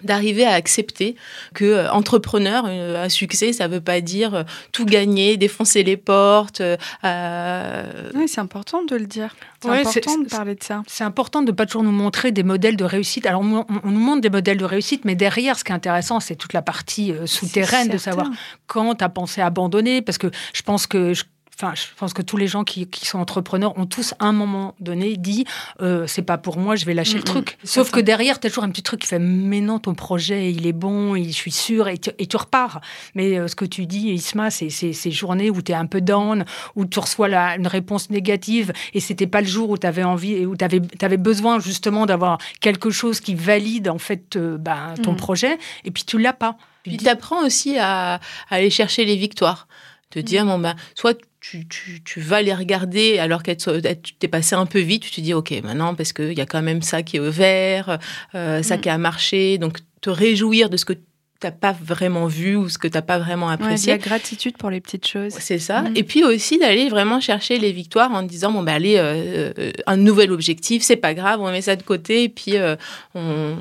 d'arriver 0.02 0.44
à 0.44 0.52
accepter 0.52 1.16
que 1.54 1.64
euh, 1.64 1.90
entrepreneur 1.90 2.64
euh, 2.66 3.04
à 3.04 3.08
succès 3.08 3.52
ça 3.52 3.68
veut 3.68 3.80
pas 3.80 4.00
dire 4.00 4.34
euh, 4.34 4.42
tout 4.72 4.84
gagner 4.84 5.36
défoncer 5.36 5.82
les 5.82 5.96
portes 5.96 6.62
oui 7.02 8.28
c'est 8.28 8.40
important 8.40 8.84
de 8.84 8.96
le 8.96 9.06
dire. 9.06 9.34
C'est 9.60 9.70
important 9.70 10.18
de 10.18 10.28
parler 10.28 10.54
de 10.54 10.62
ça. 10.62 10.82
c'est 10.86 11.02
important 11.02 11.42
de 11.42 11.50
pas 11.50 11.66
toujours 11.66 11.82
nous 11.82 11.90
montrer 11.90 12.30
des 12.30 12.44
modèles 12.44 12.76
de 12.76 12.84
réussite. 12.84 13.26
Alors 13.26 13.40
on, 13.40 13.66
on, 13.84 13.90
nous 13.90 13.98
montre 13.98 14.20
des 14.20 14.30
modèles 14.30 14.58
de 14.58 14.64
réussite 14.64 15.04
mais 15.04 15.14
derrière 15.14 15.58
ce 15.58 15.64
qui 15.64 15.72
est 15.72 15.74
intéressant 15.74 16.20
c'est 16.20 16.36
toute 16.36 16.52
la 16.52 16.62
partie 16.62 17.12
souterraine 17.26 17.88
de 17.88 17.98
savoir 17.98 18.28
quand 18.66 18.96
tu 18.96 19.04
as 19.04 19.08
pensé 19.08 19.40
abandonner 19.40 20.02
parce 20.02 20.18
que 20.18 20.30
je 20.52 20.62
pense 20.62 20.86
que 20.86 21.12
Enfin, 21.60 21.74
je 21.74 21.86
pense 21.96 22.12
que 22.12 22.22
tous 22.22 22.36
les 22.36 22.46
gens 22.46 22.62
qui, 22.62 22.86
sont 23.02 23.18
entrepreneurs 23.18 23.76
ont 23.78 23.86
tous 23.86 24.14
à 24.20 24.26
un 24.26 24.32
moment 24.32 24.76
donné 24.78 25.16
dit 25.16 25.44
euh, 25.80 26.06
c'est 26.06 26.22
pas 26.22 26.38
pour 26.38 26.56
moi, 26.56 26.76
je 26.76 26.84
vais 26.84 26.94
lâcher 26.94 27.16
le 27.16 27.24
truc. 27.24 27.58
Sauf 27.64 27.90
que 27.90 27.98
derrière, 27.98 28.38
tu 28.38 28.46
as 28.46 28.50
toujours 28.50 28.62
un 28.62 28.70
petit 28.70 28.84
truc 28.84 29.00
qui 29.00 29.08
fait 29.08 29.18
mais 29.18 29.60
non, 29.60 29.80
ton 29.80 29.94
projet, 29.94 30.52
il 30.52 30.68
est 30.68 30.72
bon, 30.72 31.16
je 31.16 31.30
suis 31.30 31.50
sûr, 31.50 31.88
et 31.88 31.98
tu, 31.98 32.10
et 32.16 32.26
tu 32.26 32.36
repars. 32.36 32.80
Mais 33.16 33.36
euh, 33.36 33.48
ce 33.48 33.56
que 33.56 33.64
tu 33.64 33.86
dis, 33.86 34.10
Isma, 34.10 34.50
c'est 34.50 34.70
ces 34.70 35.10
journées 35.10 35.50
où 35.50 35.60
tu 35.60 35.72
es 35.72 35.74
un 35.74 35.86
peu 35.86 36.00
down, 36.00 36.44
où 36.76 36.86
tu 36.86 37.00
reçois 37.00 37.26
la, 37.26 37.56
une 37.56 37.66
réponse 37.66 38.08
négative, 38.08 38.72
et 38.94 39.00
c'était 39.00 39.26
pas 39.26 39.40
le 39.40 39.48
jour 39.48 39.70
où 39.70 39.78
tu 39.78 39.86
avais 39.86 40.04
envie, 40.04 40.46
où 40.46 40.56
tu 40.56 40.64
avais, 40.64 41.16
besoin 41.16 41.58
justement 41.58 42.06
d'avoir 42.06 42.38
quelque 42.60 42.90
chose 42.90 43.18
qui 43.18 43.34
valide 43.34 43.88
en 43.88 43.98
fait 43.98 44.36
euh, 44.36 44.58
ben, 44.58 44.94
ton 45.02 45.14
mm. 45.14 45.16
projet, 45.16 45.58
et 45.84 45.90
puis 45.90 46.04
tu 46.04 46.18
l'as 46.18 46.32
pas. 46.32 46.56
Puis 46.84 46.98
tu 46.98 47.08
apprends 47.08 47.44
aussi 47.44 47.76
à, 47.78 48.14
à, 48.14 48.20
aller 48.48 48.70
chercher 48.70 49.04
les 49.04 49.16
victoires. 49.16 49.66
Te 50.10 50.20
dire, 50.20 50.44
mm. 50.44 50.48
bon, 50.48 50.58
ben, 50.60 50.76
soit 50.94 51.18
tu, 51.40 51.66
tu, 52.04 52.20
vas 52.20 52.42
les 52.42 52.54
regarder 52.54 53.18
alors 53.18 53.42
que 53.42 53.52
tu 53.52 54.14
t'es 54.14 54.28
passé 54.28 54.54
un 54.54 54.66
peu 54.66 54.80
vite, 54.80 55.04
tu 55.04 55.10
te 55.10 55.20
dis 55.20 55.34
ok 55.34 55.52
maintenant 55.62 55.94
parce 55.94 56.12
qu'il 56.12 56.36
y 56.36 56.40
a 56.40 56.46
quand 56.46 56.62
même 56.62 56.82
ça 56.82 57.02
qui 57.02 57.16
est 57.16 57.20
ouvert, 57.20 57.98
euh, 58.34 58.62
ça 58.62 58.76
mm. 58.76 58.80
qui 58.80 58.88
a 58.88 58.98
marché, 58.98 59.58
donc 59.58 59.78
te 60.00 60.10
réjouir 60.10 60.70
de 60.70 60.76
ce 60.76 60.84
que 60.84 60.94
t'as 61.40 61.52
pas 61.52 61.72
vraiment 61.72 62.26
vu 62.26 62.56
ou 62.56 62.68
ce 62.68 62.78
que 62.78 62.88
t'as 62.88 63.02
pas 63.02 63.18
vraiment 63.18 63.48
apprécié. 63.48 63.92
Ouais, 63.92 63.98
la 63.98 64.04
gratitude 64.04 64.56
pour 64.56 64.70
les 64.70 64.80
petites 64.80 65.06
choses. 65.06 65.34
C'est 65.38 65.58
ça. 65.58 65.82
Mm. 65.82 65.92
Et 65.96 66.02
puis 66.02 66.24
aussi 66.24 66.58
d'aller 66.58 66.88
vraiment 66.88 67.20
chercher 67.20 67.58
les 67.58 67.70
victoires 67.70 68.12
en 68.12 68.22
disant 68.22 68.50
bon 68.50 68.62
bah 68.62 68.72
allez 68.72 68.96
euh, 68.96 69.52
euh, 69.58 69.72
un 69.86 69.96
nouvel 69.96 70.32
objectif, 70.32 70.82
c'est 70.82 70.96
pas 70.96 71.14
grave, 71.14 71.40
on 71.40 71.50
met 71.50 71.62
ça 71.62 71.76
de 71.76 71.82
côté 71.82 72.24
et 72.24 72.28
puis 72.28 72.56
euh, 72.56 72.74
on, 73.14 73.54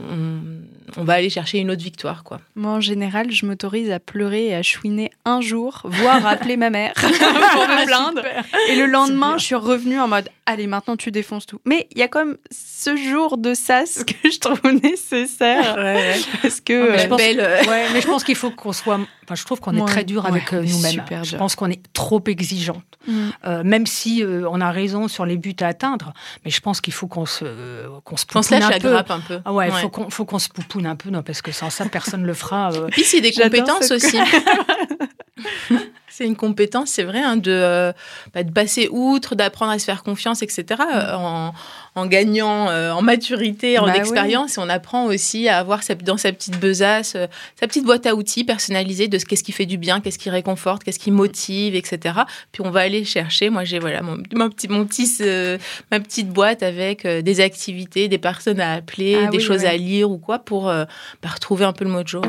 on, 0.98 1.04
va 1.04 1.14
aller 1.14 1.30
chercher 1.30 1.60
une 1.60 1.70
autre 1.70 1.84
victoire 1.84 2.24
quoi. 2.24 2.42
Moi 2.56 2.72
en 2.72 2.82
général, 2.82 3.32
je 3.32 3.46
m'autorise 3.46 3.92
à 3.92 4.00
pleurer 4.00 4.48
et 4.48 4.56
à 4.56 4.64
chouiner 4.64 5.12
un 5.26 5.42
jour, 5.42 5.82
voire 5.86 6.26
appeler 6.26 6.58
ma 6.58 6.72
mère 6.72 6.94
pour 6.96 7.10
me 7.12 7.86
plaindre. 7.86 8.24
et 8.70 8.76
le 8.76 8.88
lendemain, 8.88 9.38
je 9.38 9.44
suis 9.44 9.56
revenue 9.56 10.00
en 10.00 10.08
mode 10.08 10.30
allez 10.48 10.66
maintenant 10.66 10.96
tu 10.98 11.12
défonces 11.12 11.46
tout. 11.46 11.60
Mais 11.66 11.88
il 11.92 12.00
y 12.00 12.02
a 12.02 12.08
quand 12.08 12.26
même 12.26 12.38
ce 12.50 12.96
jour 12.96 13.38
de 13.38 13.54
sas 13.54 14.04
que 14.04 14.32
je 14.32 14.40
trouve 14.40 14.62
nécessaire 14.84 15.76
ouais, 15.78 16.16
parce 16.42 16.62
que 16.62 16.94
ah, 16.94 16.98
je 16.98 17.08
pense, 17.08 17.22
Ouais, 17.68 17.88
mais 17.94 18.02
je 18.02 18.08
pense 18.08 18.24
qu'il 18.24 18.36
faut 18.36 18.52
qu'on 18.52 18.74
soit. 18.74 19.00
Enfin, 19.24 19.36
je 19.36 19.44
trouve 19.44 19.60
qu'on 19.60 19.76
est 19.76 19.86
très 19.86 20.04
dur 20.04 20.26
avec 20.26 20.54
euh, 20.54 20.64
nous-mêmes. 20.64 21.04
Je 21.24 21.36
pense 21.36 21.56
qu'on 21.56 21.70
est 21.70 21.82
trop 21.94 22.24
exigeante. 22.28 22.84
Mm. 23.08 23.30
Euh, 23.46 23.64
même 23.64 23.86
si 23.86 24.24
euh, 24.24 24.50
on 24.50 24.60
a 24.60 24.72
raison 24.72 25.08
sur 25.08 25.26
les 25.26 25.38
buts 25.38 25.56
à 25.62 25.68
atteindre, 25.68 26.14
mais 26.44 26.52
je 26.52 26.60
pense 26.60 26.82
qu'il 26.82 26.94
faut 26.94 27.08
qu'on 27.08 27.26
se 27.26 27.46
qu'on 28.04 28.18
se 28.18 28.26
poupoune 28.26 28.62
un, 28.62 28.80
peu. 28.80 28.98
un 28.98 29.04
peu. 29.04 29.40
Ah 29.46 29.54
ouais, 29.54 29.70
il 29.70 29.74
faut 29.74 29.90
qu'on 29.90 30.10
faut 30.10 30.26
qu'on 30.26 30.40
se 30.40 30.50
poupoune 30.50 30.86
un 30.86 30.96
peu, 30.96 31.10
non, 31.10 31.24
parce 31.24 31.42
que 31.42 31.52
sans 31.52 31.70
ça, 31.70 31.86
personne 31.86 32.22
ne 32.22 32.28
le 32.28 32.34
fera. 32.34 32.72
Puis 32.92 33.04
c'est 33.04 33.22
des 33.22 33.32
compétences 33.32 33.92
aussi. 33.92 34.18
c'est 36.10 36.26
une 36.26 36.36
compétence, 36.36 36.90
c'est 36.90 37.04
vrai, 37.04 37.22
hein, 37.22 37.38
de, 37.38 37.94
bah, 38.34 38.44
de 38.44 38.52
passer 38.52 38.90
outre, 38.92 39.36
d'apprendre 39.36 39.72
à 39.72 39.80
se 39.80 39.86
faire 39.86 40.04
confiance, 40.04 40.42
etc. 40.42 40.66
Mm. 40.80 41.16
en, 41.16 41.54
en, 41.96 42.06
gagnant 42.06 42.68
en 42.68 43.02
maturité, 43.02 43.80
en 43.80 43.86
bah 43.86 43.96
expérience, 43.98 44.58
et 44.58 44.62
on 44.62 44.70
apprend 44.70 45.06
aussi 45.06 45.48
à 45.48 45.58
avoir 45.58 45.82
dans 46.04 46.18
sa 46.18 46.32
petite 46.32 46.60
besace, 46.60 47.18
sa 47.60 47.68
petite 47.68 47.86
boîte 47.86 48.06
à 48.06 48.16
outils 48.16 48.44
personnalisée 48.44 49.08
de 49.08 49.18
ce 49.18 49.26
qu'est-ce 49.26 49.44
qui 49.44 49.52
fait 49.52 49.66
du 49.66 49.78
bien, 49.78 50.00
qu'est-ce 50.00 50.20
qui 50.20 50.30
réconforte, 50.30 50.84
qu'est-ce 50.84 51.00
qui 51.00 51.12
motive, 51.12 51.76
etc. 51.76 52.20
Puis 52.52 52.62
on 52.66 52.70
va 52.70 52.82
aller 52.82 53.04
chercher. 53.04 53.50
Moi, 53.50 53.64
j'ai 53.64 53.80
voilà 53.80 54.02
mon, 54.02 54.50
petit, 54.50 54.68
mon 54.68 54.86
petit, 54.86 55.08
ma 55.92 56.00
petite 56.00 56.30
boîte 56.30 56.64
avec 56.64 57.06
euh, 57.06 57.22
des 57.22 57.42
activités, 57.42 58.08
des 58.08 58.18
personnes 58.18 58.60
à 58.60 58.74
appeler, 58.74 59.18
ah 59.26 59.28
des 59.28 59.40
choses 59.40 59.66
à 59.66 59.76
lire 59.76 60.10
ou 60.12 60.18
quoi 60.18 60.40
pour 60.40 60.70
euh, 60.70 60.86
bah, 61.22 61.30
retrouver 61.30 61.66
un 61.66 61.74
peu 61.74 61.84
le 61.84 61.92
mojo. 61.92 62.22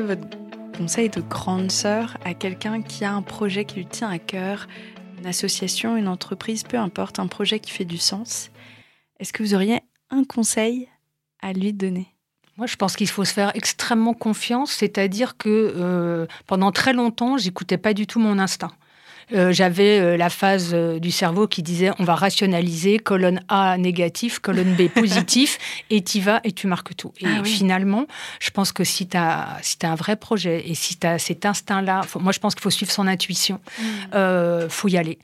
Votre 0.00 0.26
conseil 0.76 1.08
de 1.08 1.20
grande 1.20 1.70
sœur 1.70 2.18
à 2.24 2.34
quelqu'un 2.34 2.82
qui 2.82 3.04
a 3.04 3.12
un 3.12 3.22
projet 3.22 3.64
qui 3.64 3.76
lui 3.76 3.86
tient 3.86 4.10
à 4.10 4.18
cœur, 4.18 4.66
une 5.18 5.26
association, 5.26 5.96
une 5.96 6.08
entreprise, 6.08 6.64
peu 6.64 6.76
importe, 6.76 7.20
un 7.20 7.28
projet 7.28 7.60
qui 7.60 7.70
fait 7.70 7.84
du 7.84 7.96
sens? 7.96 8.50
Est-ce 9.20 9.32
que 9.32 9.44
vous 9.44 9.54
auriez 9.54 9.80
un 10.10 10.24
conseil 10.24 10.88
à 11.40 11.52
lui 11.52 11.72
donner? 11.72 12.08
Moi, 12.56 12.66
je 12.66 12.74
pense 12.74 12.96
qu'il 12.96 13.08
faut 13.08 13.24
se 13.24 13.32
faire 13.32 13.52
extrêmement 13.54 14.14
confiance, 14.14 14.72
c'est-à-dire 14.72 15.36
que 15.36 15.72
euh, 15.76 16.26
pendant 16.46 16.72
très 16.72 16.92
longtemps, 16.92 17.38
j'écoutais 17.38 17.78
pas 17.78 17.94
du 17.94 18.08
tout 18.08 18.18
mon 18.18 18.40
instinct. 18.40 18.72
Euh, 19.32 19.52
j'avais 19.52 20.00
euh, 20.00 20.16
la 20.16 20.30
phase 20.30 20.70
euh, 20.72 20.98
du 20.98 21.10
cerveau 21.10 21.46
qui 21.46 21.62
disait 21.62 21.90
on 21.98 22.04
va 22.04 22.14
rationaliser, 22.14 22.98
colonne 22.98 23.40
A 23.48 23.76
négatif, 23.78 24.38
colonne 24.38 24.74
B 24.74 24.88
positif, 24.94 25.58
et 25.90 26.02
tu 26.02 26.20
vas 26.20 26.40
et 26.44 26.52
tu 26.52 26.66
marques 26.66 26.96
tout. 26.96 27.12
Et 27.20 27.26
ah 27.26 27.44
finalement, 27.44 28.06
je 28.40 28.50
pense 28.50 28.72
que 28.72 28.84
si 28.84 29.06
tu 29.06 29.16
as, 29.16 29.58
si 29.62 29.76
as 29.82 29.90
un 29.90 29.94
vrai 29.94 30.16
projet 30.16 30.68
et 30.68 30.74
si 30.74 30.96
tu 30.96 31.06
as 31.06 31.18
cet 31.18 31.46
instinct-là, 31.46 32.02
moi 32.20 32.32
je 32.32 32.38
pense 32.38 32.54
qu'il 32.54 32.62
faut 32.62 32.70
suivre 32.70 32.92
son 32.92 33.06
intuition, 33.06 33.60
il 33.78 34.18
mm. 34.18 34.68
faut 34.68 34.88
y 34.88 34.96
aller. 34.96 35.18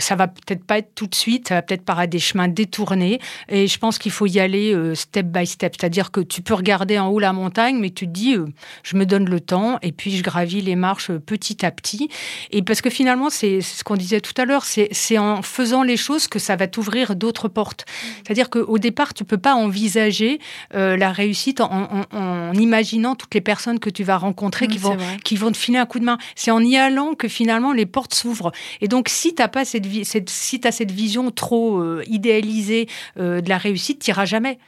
ça 0.00 0.16
va 0.16 0.28
peut-être 0.28 0.64
pas 0.64 0.78
être 0.78 0.94
tout 0.94 1.06
de 1.06 1.14
suite, 1.14 1.48
ça 1.48 1.56
va 1.56 1.62
peut-être 1.62 1.84
par 1.84 2.06
des 2.08 2.18
chemins 2.18 2.48
détournés, 2.48 3.20
et 3.48 3.66
je 3.66 3.78
pense 3.78 3.98
qu'il 3.98 4.12
faut 4.12 4.26
y 4.26 4.40
aller 4.40 4.74
step 4.94 5.26
by 5.26 5.46
step. 5.46 5.74
C'est-à-dire 5.78 6.10
que 6.10 6.20
tu 6.20 6.42
peux 6.42 6.54
regarder 6.54 6.98
en 6.98 7.08
haut 7.08 7.18
la 7.18 7.32
montagne, 7.32 7.78
mais 7.78 7.90
tu 7.90 8.06
te 8.06 8.12
dis, 8.12 8.36
je 8.82 8.96
me 8.96 9.06
donne 9.06 9.28
le 9.28 9.40
temps, 9.40 9.78
et 9.82 9.92
puis 9.92 10.16
je 10.16 10.22
gravis 10.22 10.60
les 10.60 10.76
marches 10.76 11.12
petit 11.12 11.64
à 11.64 11.70
petit. 11.70 12.08
Et 12.50 12.62
parce 12.62 12.80
que 12.80 12.90
finalement, 12.90 13.30
c'est 13.34 13.60
ce 13.60 13.84
qu'on 13.84 13.96
disait 13.96 14.20
tout 14.20 14.32
à 14.40 14.44
l'heure, 14.44 14.64
c'est 14.64 15.18
en 15.18 15.42
faisant 15.42 15.82
les 15.82 15.96
choses 15.96 16.28
que 16.28 16.38
ça 16.38 16.56
va 16.56 16.66
t'ouvrir 16.66 17.16
d'autres 17.16 17.48
portes. 17.48 17.84
Mm. 17.84 18.06
C'est-à-dire 18.24 18.50
qu'au 18.50 18.78
départ, 18.78 19.14
tu 19.14 19.24
peux 19.24 19.38
pas 19.38 19.54
envisager 19.54 20.38
euh, 20.74 20.96
la 20.96 21.12
réussite 21.12 21.60
en, 21.60 22.52
imaginant 22.54 23.14
toutes 23.14 23.34
les 23.34 23.40
personnes 23.40 23.78
que 23.78 23.90
tu 23.90 24.04
vas 24.04 24.16
rencontrer 24.16 24.68
qui, 24.68 24.78
vont, 24.78 24.96
qui 25.24 25.36
vont 25.36 25.50
te 25.50 25.56
filer 25.56 25.78
un 25.78 25.86
coup 25.86 25.98
de 25.98 26.04
main. 26.04 26.18
C'est 26.36 26.50
en 26.50 26.60
y 26.60 26.76
allant 26.76 27.14
que 27.14 27.28
finalement 27.28 27.72
les 27.72 27.86
portes 27.86 28.14
s'ouvrent. 28.14 28.52
Et 28.80 28.88
donc, 28.88 29.08
si 29.08 29.34
tu 29.34 29.42
n'as 29.42 29.48
pas 29.48 29.64
cette, 29.64 29.86
cette, 30.04 30.30
si 30.30 30.60
as 30.64 30.72
cette 30.72 30.92
vision 30.92 31.30
trop 31.30 31.78
euh, 31.78 32.02
idéalisée 32.06 32.88
euh, 33.18 33.40
de 33.40 33.48
la 33.48 33.58
réussite, 33.58 34.02
tu 34.02 34.10
n'iras 34.10 34.24
jamais 34.24 34.58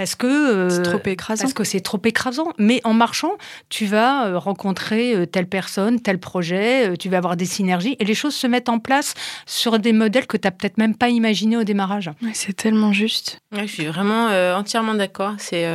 parce 0.00 0.14
que 0.14 0.26
euh, 0.26 0.70
c'est 0.70 0.80
trop 0.80 1.02
écrasant. 1.04 1.42
Parce 1.42 1.52
que 1.52 1.62
c'est 1.62 1.82
trop 1.82 2.00
écrasant. 2.02 2.54
Mais 2.56 2.80
en 2.84 2.94
marchant, 2.94 3.32
tu 3.68 3.84
vas 3.84 4.28
euh, 4.28 4.38
rencontrer 4.38 5.14
euh, 5.14 5.26
telle 5.26 5.46
personne, 5.46 6.00
tel 6.00 6.18
projet, 6.18 6.96
tu 6.96 7.10
vas 7.10 7.18
avoir 7.18 7.36
des 7.36 7.44
synergies 7.44 7.96
et 7.98 8.06
les 8.06 8.14
choses 8.14 8.34
se 8.34 8.46
mettent 8.46 8.70
en 8.70 8.78
place 8.78 9.12
sur 9.44 9.78
des 9.78 9.92
modèles 9.92 10.26
que 10.26 10.38
tu 10.38 10.46
n'as 10.46 10.52
peut-être 10.52 10.78
même 10.78 10.94
pas 10.94 11.10
imaginés 11.10 11.58
au 11.58 11.64
démarrage. 11.64 12.10
c'est 12.32 12.56
tellement 12.56 12.94
juste. 12.94 13.42
je 13.52 13.66
suis 13.66 13.84
vraiment 13.84 14.28
entièrement 14.56 14.94
d'accord. 14.94 15.34
C'est 15.36 15.66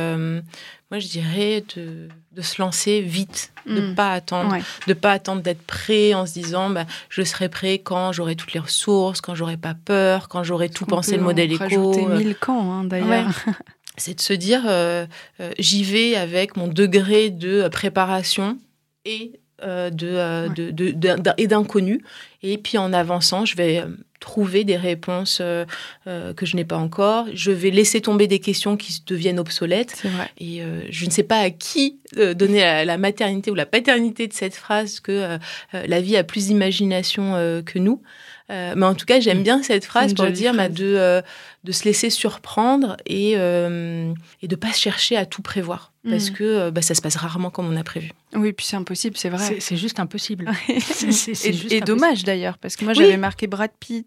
moi 0.90 1.00
je 1.00 1.08
dirais 1.08 1.64
de, 1.74 2.08
de, 2.32 2.42
se 2.42 2.62
lancer 2.62 3.00
vite, 3.00 3.52
de 3.66 3.80
ne 3.80 3.90
mm. 3.90 3.94
pas 3.96 4.12
attendre, 4.12 4.56
de 4.86 4.92
pas 4.92 5.12
attendre 5.12 5.42
d'être 5.42 5.62
prêt 5.62 6.14
en 6.14 6.26
se 6.26 6.32
disant 6.32 6.70
bah, 6.70 6.86
je 7.08 7.22
serai 7.22 7.48
prêt 7.48 7.78
quand 7.78 8.12
j'aurai 8.12 8.36
toutes 8.36 8.52
les 8.52 8.60
ressources, 8.60 9.20
quand 9.20 9.34
j'aurai 9.34 9.56
pas 9.56 9.74
peur, 9.74 10.28
quand 10.28 10.44
j'aurai 10.44 10.68
tout 10.68 10.86
pensé 10.86 11.16
le 11.16 11.22
modèle 11.22 11.52
éco. 11.52 11.64
Rajouter 11.64 12.06
mille 12.06 12.36
camps 12.36 12.72
hein, 12.72 12.84
d'ailleurs. 12.84 13.32
c'est 13.96 14.14
de 14.14 14.20
se 14.20 14.32
dire 14.32 14.62
euh, 14.66 15.06
euh, 15.40 15.52
j'y 15.58 15.84
vais 15.84 16.16
avec 16.16 16.56
mon 16.56 16.68
degré 16.68 17.30
de 17.30 17.68
préparation 17.68 18.58
et 19.04 19.40
euh, 19.62 19.90
de, 19.90 21.34
et 21.38 21.46
d'inconnu. 21.46 22.04
Et 22.42 22.58
puis 22.58 22.78
en 22.78 22.92
avançant, 22.92 23.44
je 23.44 23.56
vais 23.56 23.84
trouver 24.20 24.64
des 24.64 24.76
réponses 24.76 25.38
euh, 25.40 25.64
euh, 26.06 26.32
que 26.32 26.46
je 26.46 26.56
n'ai 26.56 26.64
pas 26.64 26.76
encore. 26.76 27.26
Je 27.34 27.50
vais 27.50 27.70
laisser 27.70 28.00
tomber 28.00 28.26
des 28.26 28.38
questions 28.38 28.76
qui 28.76 29.02
deviennent 29.06 29.38
obsolètes. 29.38 30.02
Vrai. 30.04 30.30
Et 30.38 30.62
euh, 30.62 30.80
je 30.90 31.06
ne 31.06 31.10
sais 31.10 31.22
pas 31.22 31.38
à 31.38 31.50
qui 31.50 31.98
donner 32.14 32.60
la, 32.60 32.84
la, 32.84 32.98
maternité 32.98 33.50
ou 33.50 33.54
la 33.54 33.66
paternité 33.66 34.28
de 34.28 34.32
cette 34.32 34.54
phrase 34.54 35.00
que 35.00 35.38
la 35.72 36.00
vie 36.00 36.16
a 36.16 36.22
plus 36.22 36.46
d'imagination 36.46 37.32
que 37.66 37.78
nous. 37.80 38.00
Mais 38.48 38.84
en 38.84 38.94
tout 38.94 39.06
cas, 39.06 39.18
j'aime 39.18 39.40
mm. 39.40 39.42
bien 39.42 39.62
cette 39.64 39.84
phrase 39.84 40.14
pour 40.14 40.26
dire 40.26 40.54
bah, 40.54 40.68
de, 40.68 41.20
de 41.64 41.72
se 41.72 41.84
laisser 41.84 42.08
surprendre 42.08 42.96
et, 43.06 43.32
et 43.32 43.36
de 43.36 44.14
ne 44.48 44.56
pas 44.56 44.72
chercher 44.72 45.16
à 45.16 45.26
tout 45.26 45.42
prévoir. 45.42 45.92
Parce 46.08 46.30
mm. 46.30 46.34
que 46.34 46.70
bah, 46.70 46.80
ça 46.80 46.94
se 46.94 47.02
passe 47.02 47.16
rarement 47.16 47.50
comme 47.50 47.68
on 47.68 47.76
a 47.76 47.82
prévu. 47.82 48.12
Oui, 48.36 48.52
puis 48.52 48.66
c'est 48.66 48.76
impossible, 48.76 49.16
c'est 49.16 49.30
vrai. 49.30 49.56
C'est 49.60 49.76
juste 49.76 49.98
impossible. 49.98 50.48
c'est 50.80 51.52
juste 51.52 51.72
et, 51.72 51.80
dommage 51.80 52.24
d'ailleurs, 52.24 52.58
parce 52.58 52.76
que 52.76 52.84
moi 52.84 52.94
j'avais 52.94 53.16
marqué 53.16 53.46
Brad 53.46 53.70
Pitt, 53.78 54.05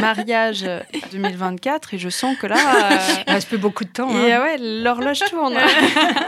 mariage 0.00 0.66
2024, 1.12 1.94
et 1.94 1.98
je 1.98 2.08
sens 2.08 2.36
que 2.36 2.46
là. 2.46 2.56
Il 3.26 3.32
reste 3.32 3.48
plus 3.48 3.58
beaucoup 3.58 3.84
de 3.84 3.90
temps. 3.90 4.10
Et 4.10 4.32
hein. 4.32 4.42
ouais, 4.42 4.58
l'horloge 4.58 5.20
tourne. 5.30 5.58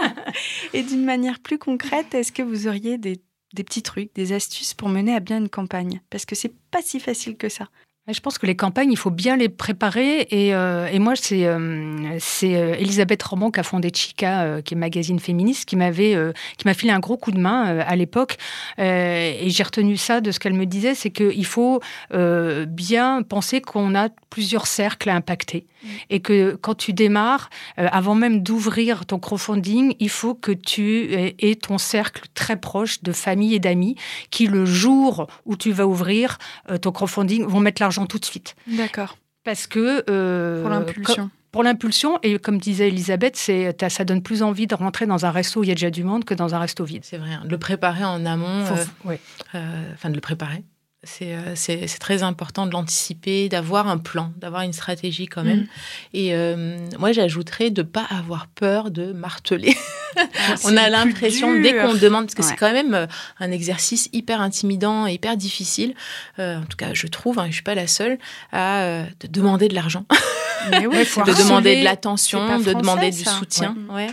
et 0.73 0.83
d'une 0.83 1.05
manière 1.05 1.41
plus 1.41 1.59
concrète, 1.59 2.15
est-ce 2.15 2.33
que 2.33 2.43
vous 2.43 2.67
auriez 2.69 2.99
des 2.99 3.21
des 3.55 3.63
petits 3.63 3.83
trucs, 3.83 4.13
des 4.17 4.33
astuces 4.33 4.75
pour 4.75 4.89
mener 4.89 5.15
à 5.15 5.21
bien 5.21 5.39
une 5.39 5.49
campagne? 5.49 6.01
Parce 6.11 6.25
que 6.27 6.35
c'est 6.35 6.53
pas 6.71 6.83
si 6.83 6.99
facile 6.99 7.37
que 7.37 7.49
ça. 7.49 7.69
Je 8.13 8.21
pense 8.21 8.37
que 8.37 8.45
les 8.45 8.55
campagnes, 8.55 8.93
il 8.93 8.99
faut 8.99 9.11
bien 9.11 9.35
les 9.39 9.49
préparer. 9.49 10.27
Et, 10.31 10.55
euh, 10.55 10.89
et 10.89 10.99
moi, 10.99 11.15
c'est 11.17 11.47
euh, 11.47 12.19
euh, 12.43 12.75
Elisabeth 12.75 13.23
Roman 13.23 13.51
qui 13.51 13.61
a 13.61 13.63
fondé 13.63 13.91
Chica, 13.95 14.61
qui 14.61 14.75
est 14.75 14.77
magazine 14.77 15.19
féministe, 15.19 15.65
qui 15.65 15.77
m'avait 15.77 16.15
qui 16.59 16.67
m'a 16.67 16.75
filé 16.75 16.93
un 16.93 16.99
gros 16.99 17.17
coup 17.17 17.31
de 17.31 17.41
main 17.41 17.79
à 17.79 17.97
l'époque. 17.97 18.37
et 18.79 19.47
j'ai 19.47 19.63
retenu 19.63 19.97
ça 19.97 20.21
de 20.21 20.33
ce 20.33 20.39
qu'elle 20.39 20.53
me 20.53 20.67
disait, 20.67 20.95
c'est 20.95 21.11
qu'il 21.11 21.47
faut 21.47 21.81
bien 22.13 23.23
penser 23.23 23.63
qu'on 23.63 23.95
a 23.95 24.11
plusieurs 24.29 24.67
cercles 24.67 25.09
à 25.09 25.15
impacter. 25.15 25.67
Mmh. 25.85 25.89
Et 26.11 26.21
que 26.21 26.59
quand 26.61 26.75
tu 26.75 26.93
démarres, 26.93 27.51
avant 27.77 28.15
même 28.15 28.43
d'ouvrir 28.43 29.07
ton 29.07 29.19
crowdfunding, 29.19 29.95
il 30.01 30.09
faut 30.09 30.35
que 30.35 30.53
tu 30.53 31.13
aies 31.13 31.55
ton 31.57 31.79
cercle 31.79 32.23
très 32.35 32.57
proche 32.57 33.03
de 33.03 33.13
famille 33.13 33.55
et 33.55 33.61
d'amis 33.61 33.97
qui, 34.31 34.47
le 34.47 34.65
jour 34.65 35.27
où 35.45 35.57
tu 35.57 35.73
vas 35.73 35.87
ouvrir 35.87 36.39
ton 36.81 36.93
crowdfunding, 36.93 37.45
vont 37.47 37.61
mettre 37.61 37.83
l'argent 37.83 38.07
tout 38.07 38.19
de 38.19 38.25
suite. 38.25 38.57
D'accord. 38.67 39.17
Parce 39.45 39.67
que... 39.67 40.05
Euh, 40.09 40.63
pour 40.63 40.71
l'impulsion. 40.71 41.31
Pour 41.53 41.63
l'impulsion, 41.63 42.19
et 42.25 42.37
comme 42.41 42.59
disait 42.59 42.89
Elisabeth, 42.89 43.37
c'est, 43.37 43.77
ça 43.89 44.05
donne 44.05 44.23
plus 44.23 44.43
envie 44.43 44.67
de 44.67 44.75
rentrer 44.75 45.07
dans 45.07 45.25
un 45.25 45.31
resto 45.31 45.61
où 45.61 45.63
il 45.63 45.69
y 45.69 45.71
a 45.71 45.77
déjà 45.77 45.91
du 45.91 46.03
monde 46.03 46.25
que 46.25 46.35
dans 46.35 46.53
un 46.57 46.59
resto 46.59 46.85
vide. 46.85 47.03
C'est 47.05 47.17
vrai, 47.17 47.33
hein. 47.33 47.43
de 47.45 47.51
le 47.51 47.59
préparer 47.59 48.03
en 48.03 48.27
amont, 48.27 48.65
euh, 49.05 49.15
euh, 49.55 49.93
enfin 49.95 50.11
de 50.11 50.17
le 50.17 50.21
préparer, 50.21 50.57
euh, 50.57 50.74
c'est 51.05 51.99
très 51.99 52.23
important 52.23 52.67
de 52.67 52.73
l'anticiper, 52.73 53.49
d'avoir 53.49 53.89
un 53.89 53.99
plan, 53.99 54.33
d'avoir 54.37 54.63
une 54.63 54.73
stratégie 54.73 55.27
quand 55.27 55.45
même. 55.45 55.61
Mm. 55.61 55.69
Et 56.15 56.35
euh, 56.35 56.79
moi, 56.99 57.13
j'ajouterais 57.13 57.71
de 57.71 57.83
ne 57.83 57.87
pas 57.87 58.07
avoir 58.11 58.47
peur 58.49 58.91
de 58.91 59.13
marteler. 59.13 59.77
Ah, 60.17 60.55
on 60.65 60.77
a 60.77 60.89
l'impression, 60.89 61.61
dès 61.61 61.75
qu'on 61.75 61.95
demande, 61.95 62.27
parce 62.27 62.35
que 62.35 62.43
c'est 62.43 62.57
quand 62.57 62.73
même 62.73 62.95
euh, 62.95 63.07
un 63.41 63.51
exercice 63.51 64.09
hyper 64.13 64.41
intimidant 64.41 65.07
hyper 65.07 65.37
difficile, 65.37 65.95
en 66.39 66.65
tout 66.69 66.77
cas, 66.77 66.95
je 66.95 67.07
trouve, 67.07 67.39
hein, 67.39 67.45
je 67.45 67.49
ne 67.49 67.55
suis 67.55 67.63
pas 67.63 67.75
la 67.75 67.87
seule, 67.87 68.19
à 68.53 69.05
de 69.21 69.27
demander 69.29 69.69
de 69.69 69.75
l'argent. 69.75 70.05
de 70.71 71.43
demander 71.43 71.81
de 71.81 71.85
l'attention, 71.85 72.59
de 72.59 72.73
demander 72.73 73.11
du 73.11 73.25
soutien. 73.25 73.77
Ouais. 73.91 74.09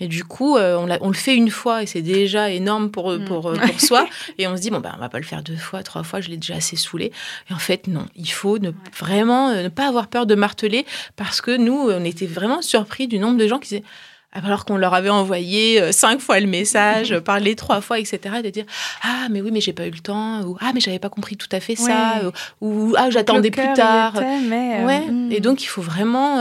Et 0.00 0.08
du 0.08 0.24
coup, 0.24 0.56
euh, 0.56 0.76
on, 0.76 0.88
on, 1.02 1.08
le 1.08 1.14
fait 1.14 1.36
une 1.36 1.50
fois 1.50 1.82
et 1.82 1.86
c'est 1.86 2.00
déjà 2.00 2.50
énorme 2.50 2.90
pour, 2.90 3.12
mm. 3.12 3.24
pour, 3.26 3.50
euh, 3.50 3.56
pour 3.56 3.80
soi. 3.80 4.06
Et 4.38 4.48
on 4.48 4.56
se 4.56 4.62
dit, 4.62 4.70
bon, 4.70 4.80
ben, 4.80 4.92
on 4.96 5.00
va 5.00 5.10
pas 5.10 5.18
le 5.18 5.24
faire 5.24 5.42
deux 5.42 5.56
fois, 5.56 5.82
trois 5.82 6.02
fois, 6.02 6.22
je 6.22 6.30
l'ai 6.30 6.38
déjà 6.38 6.54
assez 6.54 6.76
saoulé. 6.76 7.12
Et 7.50 7.52
en 7.52 7.58
fait, 7.58 7.86
non, 7.86 8.06
il 8.16 8.30
faut 8.30 8.58
ne, 8.58 8.70
vraiment 8.98 9.50
euh, 9.50 9.64
ne 9.64 9.68
pas 9.68 9.86
avoir 9.86 10.08
peur 10.08 10.24
de 10.24 10.34
marteler 10.34 10.86
parce 11.16 11.42
que 11.42 11.54
nous, 11.56 11.90
on 11.90 12.04
était 12.04 12.26
vraiment 12.26 12.62
surpris 12.62 13.08
du 13.08 13.18
nombre 13.18 13.36
de 13.36 13.46
gens 13.46 13.58
qui 13.58 13.68
disaient, 13.68 13.84
alors 14.32 14.64
qu'on 14.64 14.76
leur 14.76 14.94
avait 14.94 15.10
envoyé 15.10 15.92
cinq 15.92 16.20
fois 16.20 16.38
le 16.38 16.46
message, 16.46 17.18
parlé 17.24 17.56
trois 17.56 17.80
fois, 17.80 17.98
etc., 17.98 18.36
de 18.44 18.48
dire 18.50 18.64
ah 19.02 19.26
mais 19.28 19.40
oui 19.40 19.50
mais 19.52 19.60
j'ai 19.60 19.72
pas 19.72 19.88
eu 19.88 19.90
le 19.90 19.98
temps 19.98 20.42
ou 20.42 20.56
ah 20.60 20.70
mais 20.72 20.78
j'avais 20.78 21.00
pas 21.00 21.08
compris 21.08 21.36
tout 21.36 21.48
à 21.50 21.58
fait 21.58 21.74
ça 21.74 22.22
ou, 22.60 22.94
ah 22.96 23.10
j'attendais 23.10 23.50
plus 23.50 23.72
tard. 23.74 24.14
ouais. 24.14 25.00
Mm. 25.00 25.32
Et 25.32 25.40
donc 25.40 25.64
il 25.64 25.66
faut 25.66 25.82
vraiment 25.82 26.38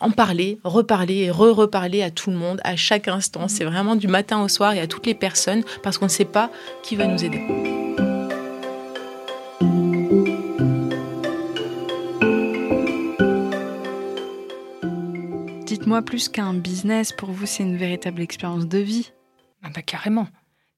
en 0.00 0.10
parler, 0.10 0.58
reparler 0.64 1.16
et 1.16 1.30
re-reparler 1.30 2.02
à 2.02 2.10
tout 2.10 2.30
le 2.30 2.36
monde, 2.36 2.60
à 2.64 2.76
chaque 2.76 3.08
instant. 3.08 3.48
C'est 3.48 3.64
vraiment 3.64 3.96
du 3.96 4.08
matin 4.08 4.42
au 4.42 4.48
soir 4.48 4.74
et 4.74 4.80
à 4.80 4.86
toutes 4.86 5.06
les 5.06 5.14
personnes 5.14 5.62
parce 5.82 5.98
qu'on 5.98 6.06
ne 6.06 6.10
sait 6.10 6.24
pas 6.24 6.50
qui 6.82 6.96
va 6.96 7.06
nous 7.06 7.24
aider. 7.24 7.42
Dites-moi 15.64 16.02
plus 16.02 16.28
qu'un 16.28 16.54
business, 16.54 17.12
pour 17.12 17.30
vous, 17.30 17.46
c'est 17.46 17.62
une 17.62 17.76
véritable 17.76 18.20
expérience 18.20 18.66
de 18.66 18.78
vie. 18.78 19.12
Ah 19.62 19.68
bah 19.74 19.82
carrément. 19.82 20.26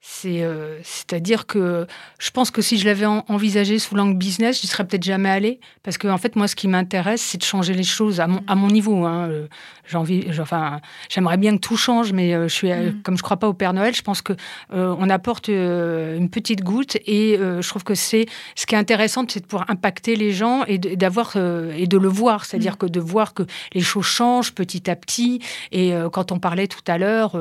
C'est, 0.01 0.43
euh, 0.43 0.79
c'est-à-dire 0.85 1.45
que 1.47 1.87
je 2.21 2.31
pense 2.31 2.53
que 2.53 2.63
si 2.63 2.79
je 2.79 2.87
l'avais 2.87 3.07
envisagé 3.07 3.81
sous 3.81 3.97
l'angle 3.97 4.17
business, 4.17 4.63
je 4.63 4.69
serais 4.69 4.87
peut-être 4.87 5.03
jamais 5.03 5.29
allé. 5.29 5.59
Parce 5.83 5.99
que, 5.99 6.07
en 6.07 6.19
fait, 6.19 6.37
moi, 6.37 6.47
ce 6.47 6.55
qui 6.55 6.69
m'intéresse, 6.69 7.21
c'est 7.21 7.39
de 7.39 7.43
changer 7.43 7.75
les 7.75 7.83
choses 7.83 8.21
à 8.21 8.29
mon, 8.29 8.41
à 8.47 8.55
mon 8.55 8.69
niveau. 8.69 9.05
Hein. 9.05 9.29
Euh, 9.29 9.49
j'ai 9.87 9.97
envie, 9.97 10.27
enfin, 10.41 10.81
j'aimerais 11.09 11.37
bien 11.37 11.57
que 11.57 11.61
tout 11.61 11.77
change, 11.77 12.13
mais 12.13 12.33
euh, 12.33 12.47
je 12.47 12.55
suis, 12.55 12.73
mm. 12.73 13.03
comme 13.03 13.17
je 13.17 13.23
crois 13.25 13.39
pas 13.39 13.49
au 13.49 13.55
Père 13.55 13.73
Noël, 13.73 13.93
je 13.93 14.03
pense 14.03 14.23
que 14.23 14.35
on 14.71 15.11
apporte 15.11 15.49
une 15.49 16.29
petite 16.31 16.63
goutte 16.63 16.97
et 17.07 17.37
je 17.39 17.69
trouve 17.69 17.85
que 17.85 17.95
c'est 17.95 18.27
ce 18.55 18.67
qui 18.67 18.75
est 18.75 18.79
intéressant, 18.79 19.25
c'est 19.29 19.41
de 19.41 19.47
pouvoir 19.47 19.69
impacter 19.71 20.15
les 20.15 20.33
gens 20.33 20.65
et 20.67 20.79
d'avoir 20.79 21.37
et 21.37 21.87
de 21.87 21.99
le 21.99 22.09
voir, 22.09 22.45
c'est-à-dire 22.45 22.75
mm. 22.75 22.77
que 22.77 22.87
de 22.87 23.01
voir 23.01 23.35
que 23.35 23.43
les 23.73 23.81
choses 23.81 24.05
changent 24.05 24.53
petit 24.53 24.91
à 24.91 24.97
petit. 24.97 25.41
Et 25.73 25.93
quand 26.13 26.33
on 26.33 26.39
parlait 26.39 26.69
tout 26.69 26.85
à 26.87 26.99
l'heure, 26.99 27.37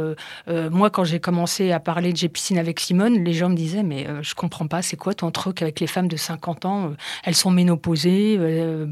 moi, 0.48 0.90
quand 0.90 1.04
j'ai 1.04 1.20
commencé 1.20 1.72
à 1.72 1.80
parler 1.80 2.14
de 2.14 2.18
GPC 2.18 2.47
avec 2.56 2.80
Simone, 2.80 3.24
les 3.24 3.34
gens 3.34 3.50
me 3.50 3.56
disaient 3.56 3.84
Mais 3.84 4.08
euh, 4.08 4.24
je 4.24 4.34
comprends 4.36 4.68
pas, 4.68 4.82
c'est 4.82 4.96
quoi 4.96 5.14
ton 5.14 5.32
truc 5.32 5.62
avec 5.62 5.80
les 5.80 5.88
femmes 5.88 6.08
de 6.08 6.16
50 6.16 6.66
ans 6.66 6.86
euh, 6.86 6.90
Elles 7.24 7.36
sont 7.36 7.52
ménopausées, 7.52 8.38
euh, 8.40 8.86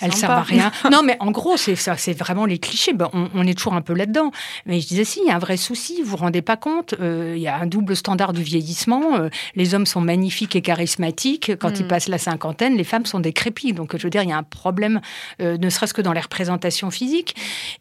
elles 0.00 0.14
servent 0.14 0.32
à 0.32 0.42
rien. 0.42 0.70
non, 0.92 1.02
mais 1.02 1.16
en 1.18 1.32
gros, 1.32 1.56
c'est 1.56 1.74
ça, 1.74 1.96
c'est 1.96 2.12
vraiment 2.12 2.46
les 2.46 2.58
clichés. 2.58 2.92
Ben, 2.92 3.08
on, 3.12 3.46
est 3.46 3.54
toujours 3.54 3.74
un 3.74 3.80
peu 3.80 3.94
là-dedans. 3.94 4.30
Mais 4.66 4.80
je 4.80 4.86
disais 4.86 5.04
Si, 5.04 5.20
il 5.24 5.28
y 5.28 5.30
a 5.30 5.36
un 5.36 5.40
vrai 5.40 5.56
souci, 5.56 6.02
vous 6.02 6.10
vous 6.10 6.16
rendez 6.18 6.42
pas 6.42 6.56
compte 6.56 6.94
Il 7.00 7.38
y 7.38 7.48
a 7.48 7.56
un 7.56 7.66
double 7.66 7.96
standard 7.96 8.32
du 8.32 8.42
vieillissement. 8.42 9.28
les 9.56 9.74
hommes 9.74 9.86
sont 9.86 10.00
magnifiques 10.00 10.54
et 10.54 10.62
charismatiques. 10.62 11.52
Quand 11.58 11.80
ils 11.80 11.86
mm. 11.86 11.88
passent 11.88 12.08
la 12.08 12.18
cinquantaine, 12.18 12.76
les 12.76 12.84
femmes 12.84 13.06
sont 13.06 13.20
décrépites. 13.20 13.74
Donc, 13.74 13.96
je 13.96 14.02
veux 14.02 14.10
dire, 14.10 14.22
il 14.22 14.28
y 14.28 14.32
a 14.32 14.38
un 14.38 14.42
problème, 14.42 15.00
ne 15.40 15.70
serait-ce 15.70 15.94
que 15.94 16.02
dans 16.02 16.12
les 16.12 16.20
représentations 16.20 16.90
physiques. 16.90 17.34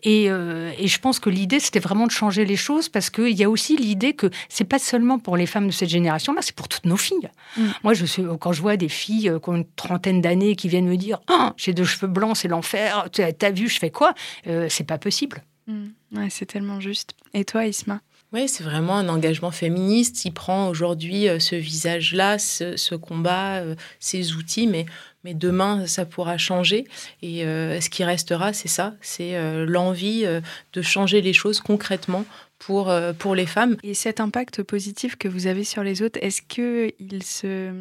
Et, 0.03 0.25
et 0.25 0.87
je 0.87 0.99
pense 0.99 1.19
que 1.19 1.29
l'idée, 1.29 1.59
c'était 1.59 1.79
vraiment 1.79 2.07
de 2.07 2.11
changer 2.11 2.45
les 2.45 2.55
choses 2.55 2.89
parce 2.89 3.09
qu'il 3.09 3.37
y 3.37 3.43
a 3.43 3.49
aussi 3.49 3.75
l'idée 3.75 4.13
que 4.13 4.29
c'est 4.47 4.63
pas 4.63 4.79
seulement 4.79 5.18
pour 5.19 5.37
les 5.37 5.45
femmes 5.45 5.67
de 5.67 5.71
cette 5.71 5.89
génération-là, 5.89 6.41
c'est 6.41 6.55
pour 6.55 6.67
toutes 6.67 6.85
nos 6.85 6.97
filles. 6.97 7.29
Mm. 7.57 7.65
Moi, 7.83 7.93
je 7.93 8.05
suis, 8.05 8.23
quand 8.39 8.51
je 8.51 8.61
vois 8.61 8.77
des 8.77 8.89
filles 8.89 9.29
euh, 9.29 9.39
qui 9.39 9.49
ont 9.49 9.55
une 9.55 9.69
trentaine 9.75 10.21
d'années 10.21 10.55
qui 10.55 10.67
viennent 10.67 10.87
me 10.87 10.97
dire 10.97 11.19
ah, 11.27 11.53
j'ai 11.57 11.73
deux 11.73 11.85
cheveux 11.85 12.07
blancs, 12.07 12.37
c'est 12.37 12.47
l'enfer, 12.47 13.07
t'as 13.11 13.51
vu, 13.51 13.67
je 13.67 13.79
fais 13.79 13.89
quoi? 13.89 14.13
Euh, 14.47 14.67
C'est 14.69 14.83
pas 14.83 14.97
possible. 14.97 15.43
Mm. 15.67 15.87
Ouais, 16.13 16.27
c'est 16.29 16.45
tellement 16.45 16.79
juste. 16.79 17.11
Et 17.33 17.45
toi, 17.45 17.65
Isma? 17.65 18.01
Oui, 18.31 18.47
c'est 18.47 18.63
vraiment 18.63 18.95
un 18.95 19.09
engagement 19.09 19.49
féministe. 19.49 20.23
Il 20.23 20.33
prend 20.33 20.69
aujourd'hui 20.69 21.27
euh, 21.27 21.39
ce 21.39 21.55
visage-là, 21.55 22.37
ce, 22.37 22.95
combat, 22.95 23.63
ces 23.99 24.33
outils, 24.33 24.67
mais, 24.67 24.85
mais 25.23 25.33
demain, 25.33 25.87
ça 25.87 26.05
pourra 26.05 26.37
changer. 26.37 26.85
Et 27.23 27.41
ce 27.41 27.89
qui 27.89 28.03
restera, 28.03 28.53
c'est 28.53 28.67
ça, 28.67 28.93
c'est 29.01 29.65
l'envie 29.65 30.25
de 30.73 30.81
changer 30.81 31.21
les 31.21 31.33
choses 31.33 31.59
concrètement 31.59 32.23
pour, 32.59 32.89
euh, 32.89 33.13
pour 33.13 33.33
les 33.33 33.45
femmes. 33.45 33.77
Et 33.83 33.93
cet 33.93 34.19
impact 34.19 34.61
positif 34.63 35.15
que 35.15 35.27
vous 35.27 35.47
avez 35.47 35.63
sur 35.63 35.83
les 35.83 36.01
autres, 36.01 36.19
est-ce 36.21 36.41
qu'il 36.41 37.23
se... 37.23 37.71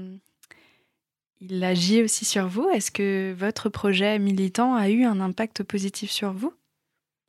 Il 1.40 1.62
agit 1.62 2.02
aussi 2.02 2.24
sur 2.24 2.48
vous? 2.48 2.68
Est-ce 2.70 2.90
que 2.90 3.32
votre 3.38 3.68
projet 3.68 4.18
militant 4.18 4.74
a 4.74 4.88
eu 4.88 5.04
un 5.04 5.20
impact 5.20 5.62
positif 5.62 6.10
sur 6.10 6.32
vous? 6.32 6.52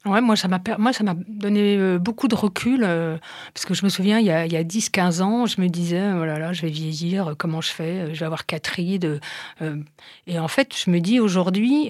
Ouais, 0.06 0.22
moi, 0.22 0.36
ça 0.36 0.48
m'a, 0.48 0.60
moi, 0.78 0.94
ça 0.94 1.04
m'a 1.04 1.14
donné 1.14 1.78
euh, 1.78 2.00
beaucoup 2.00 2.28
de 2.28 2.34
recul, 2.34 2.84
euh, 2.84 3.18
parce 3.54 3.66
que 3.66 3.74
je 3.74 3.84
me 3.84 3.90
souviens, 3.90 4.18
il 4.18 4.26
y 4.26 4.32
a, 4.32 4.40
a 4.40 4.64
10-15 4.64 5.22
ans, 5.22 5.46
je 5.46 5.60
me 5.62 5.68
disais, 5.68 6.02
oh 6.14 6.54
je 6.54 6.62
vais 6.62 6.70
vieillir, 6.70 7.36
comment 7.38 7.62
je 7.62 7.70
fais? 7.70 8.14
Je 8.16 8.20
vais 8.20 8.26
avoir 8.26 8.46
quatre 8.46 8.68
rides. 8.68 9.20
et 10.26 10.40
en 10.40 10.48
fait, 10.48 10.74
je 10.76 10.90
me 10.90 11.00
dis 11.00 11.20
aujourd'hui, 11.20 11.90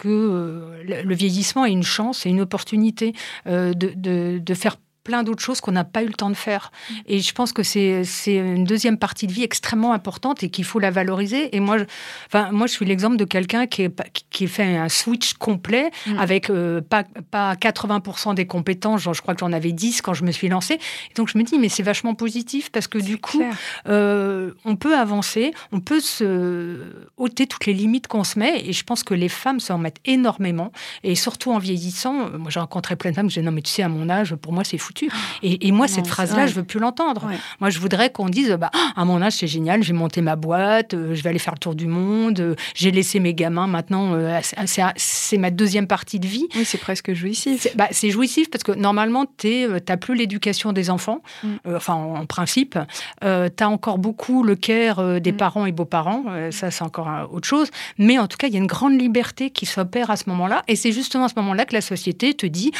que 0.00 0.08
euh, 0.08 1.02
le 1.04 1.14
vieillissement 1.14 1.66
est 1.66 1.72
une 1.72 1.82
chance 1.82 2.24
et 2.24 2.30
une 2.30 2.40
opportunité 2.40 3.12
euh, 3.46 3.74
de, 3.74 3.92
de, 4.38 4.54
faire 4.54 4.76
plein 5.04 5.22
d'autres 5.22 5.42
choses 5.42 5.60
qu'on 5.60 5.72
n'a 5.72 5.84
pas 5.84 6.02
eu 6.02 6.06
le 6.06 6.12
temps 6.12 6.30
de 6.30 6.34
faire. 6.34 6.72
Et 7.06 7.20
je 7.20 7.32
pense 7.32 7.52
que 7.52 7.62
c'est 7.62 8.04
une 8.26 8.64
deuxième 8.64 8.98
partie 8.98 9.26
de 9.26 9.32
vie 9.32 9.42
extrêmement 9.42 9.92
importante 9.92 10.42
et 10.42 10.50
qu'il 10.50 10.64
faut 10.64 10.78
la 10.78 10.90
valoriser. 10.90 11.54
Et 11.56 11.60
moi, 11.60 11.78
je, 11.78 11.84
enfin, 12.26 12.50
moi, 12.52 12.66
je 12.66 12.72
suis 12.72 12.84
l'exemple 12.84 13.16
de 13.16 13.24
quelqu'un 13.24 13.66
qui, 13.66 13.88
qui 14.30 14.46
fait 14.46 14.76
un 14.76 14.88
switch 14.88 15.34
complet 15.34 15.90
mm. 16.06 16.18
avec 16.18 16.50
euh, 16.50 16.80
pas, 16.80 17.04
pas 17.30 17.54
80% 17.54 18.34
des 18.34 18.46
compétences. 18.46 19.02
Genre, 19.02 19.14
je 19.14 19.22
crois 19.22 19.34
que 19.34 19.40
j'en 19.40 19.52
avais 19.52 19.72
10 19.72 20.02
quand 20.02 20.14
je 20.14 20.24
me 20.24 20.32
suis 20.32 20.48
lancée. 20.48 20.74
Et 20.74 21.14
donc, 21.14 21.28
je 21.28 21.38
me 21.38 21.42
dis, 21.42 21.58
mais 21.58 21.68
c'est 21.68 21.82
vachement 21.82 22.14
positif 22.14 22.70
parce 22.70 22.86
que 22.86 22.98
du 22.98 23.18
coup, 23.18 23.42
euh, 23.88 24.52
on 24.64 24.76
peut 24.76 24.96
avancer, 24.96 25.52
on 25.72 25.80
peut 25.80 26.00
se 26.00 26.78
ôter 27.16 27.46
toutes 27.46 27.66
les 27.66 27.74
limites 27.74 28.06
qu'on 28.06 28.24
se 28.24 28.38
met. 28.38 28.62
Et 28.66 28.72
je 28.72 28.84
pense 28.84 29.02
que 29.02 29.14
les 29.14 29.28
femmes 29.28 29.60
s'en 29.60 29.78
mettent 29.78 30.00
énormément. 30.04 30.72
Et 31.04 31.14
surtout 31.14 31.52
en 31.52 31.58
vieillissant, 31.58 32.30
moi, 32.38 32.50
j'ai 32.50 32.60
rencontré 32.60 32.96
plein 32.96 33.10
de 33.10 33.16
femmes 33.16 33.28
qui 33.28 33.34
disaient, 33.34 33.46
non, 33.46 33.52
mais 33.52 33.62
tu 33.62 33.70
sais, 33.70 33.82
à 33.82 33.88
mon 33.88 34.08
âge, 34.10 34.34
pour 34.34 34.52
moi, 34.52 34.64
c'est 34.64 34.78
foutu. 34.90 35.08
Et, 35.42 35.72
moi, 35.72 35.88
cette 35.88 36.06
phrase-là, 36.06 36.46
je 36.46 36.54
veux 36.54 36.64
plus 36.64 36.80
l'entendre. 36.80 37.28
Moi, 37.60 37.70
je 37.70 37.78
voudrais 37.78 38.10
qu'on 38.10 38.28
dise, 38.28 38.50
bah, 38.58 38.70
à 38.96 39.04
mon 39.04 39.22
âge, 39.22 39.34
c'est 39.34 39.46
génial, 39.46 39.82
j'ai 39.82 39.92
monté 39.92 40.20
ma 40.20 40.36
boîte, 40.36 40.94
euh, 40.94 41.14
je 41.14 41.22
vais 41.22 41.30
aller 41.30 41.38
faire 41.38 41.54
le 41.54 41.58
tour 41.58 41.74
du 41.74 41.86
monde, 41.86 42.40
euh, 42.40 42.54
j'ai 42.74 42.90
laissé 42.90 43.20
mes 43.20 43.34
gamins 43.34 43.66
maintenant, 43.66 44.14
euh, 44.14 44.40
c'est 44.96 45.38
ma 45.38 45.50
deuxième 45.50 45.86
partie 45.86 46.18
de 46.18 46.26
vie. 46.26 46.48
Oui, 46.56 46.64
c'est 46.64 46.78
presque 46.78 47.12
jouissif. 47.12 47.60
C'est 47.60 47.76
bah, 47.76 47.88
jouissif 48.02 48.50
parce 48.50 48.64
que 48.64 48.72
normalement, 48.72 49.26
tu 49.38 49.66
n'as 49.68 49.96
plus 49.96 50.14
l'éducation 50.14 50.72
des 50.72 50.90
enfants, 50.90 51.22
mm. 51.44 51.48
enfin, 51.76 51.94
en, 51.94 52.26
principe. 52.26 52.78
tu 53.22 53.26
as 53.26 53.68
encore 53.68 53.98
beaucoup 53.98 54.42
le 54.42 54.56
care 54.56 55.20
des 55.20 55.32
mm. 55.32 55.36
parents 55.36 55.66
et 55.66 55.72
beaux-parents, 55.72 56.24
ça, 56.50 56.70
c'est 56.70 56.82
encore 56.82 57.08
autre 57.32 57.46
chose. 57.46 57.70
Mais 57.98 58.18
en 58.18 58.26
tout 58.26 58.36
cas, 58.36 58.48
il 58.48 58.52
y 58.52 58.56
a 58.56 58.60
une 58.60 58.66
grande 58.66 59.00
liberté 59.00 59.50
qui 59.50 59.66
s'opère 59.66 60.10
à 60.10 60.16
ce 60.16 60.24
moment-là. 60.30 60.62
Et 60.68 60.76
c'est 60.76 60.92
justement 60.92 61.24
à 61.24 61.28
ce 61.28 61.34
moment-là 61.36 61.64
que 61.64 61.74
la 61.74 61.80
société 61.80 62.34
te 62.34 62.46
dit 62.46 62.72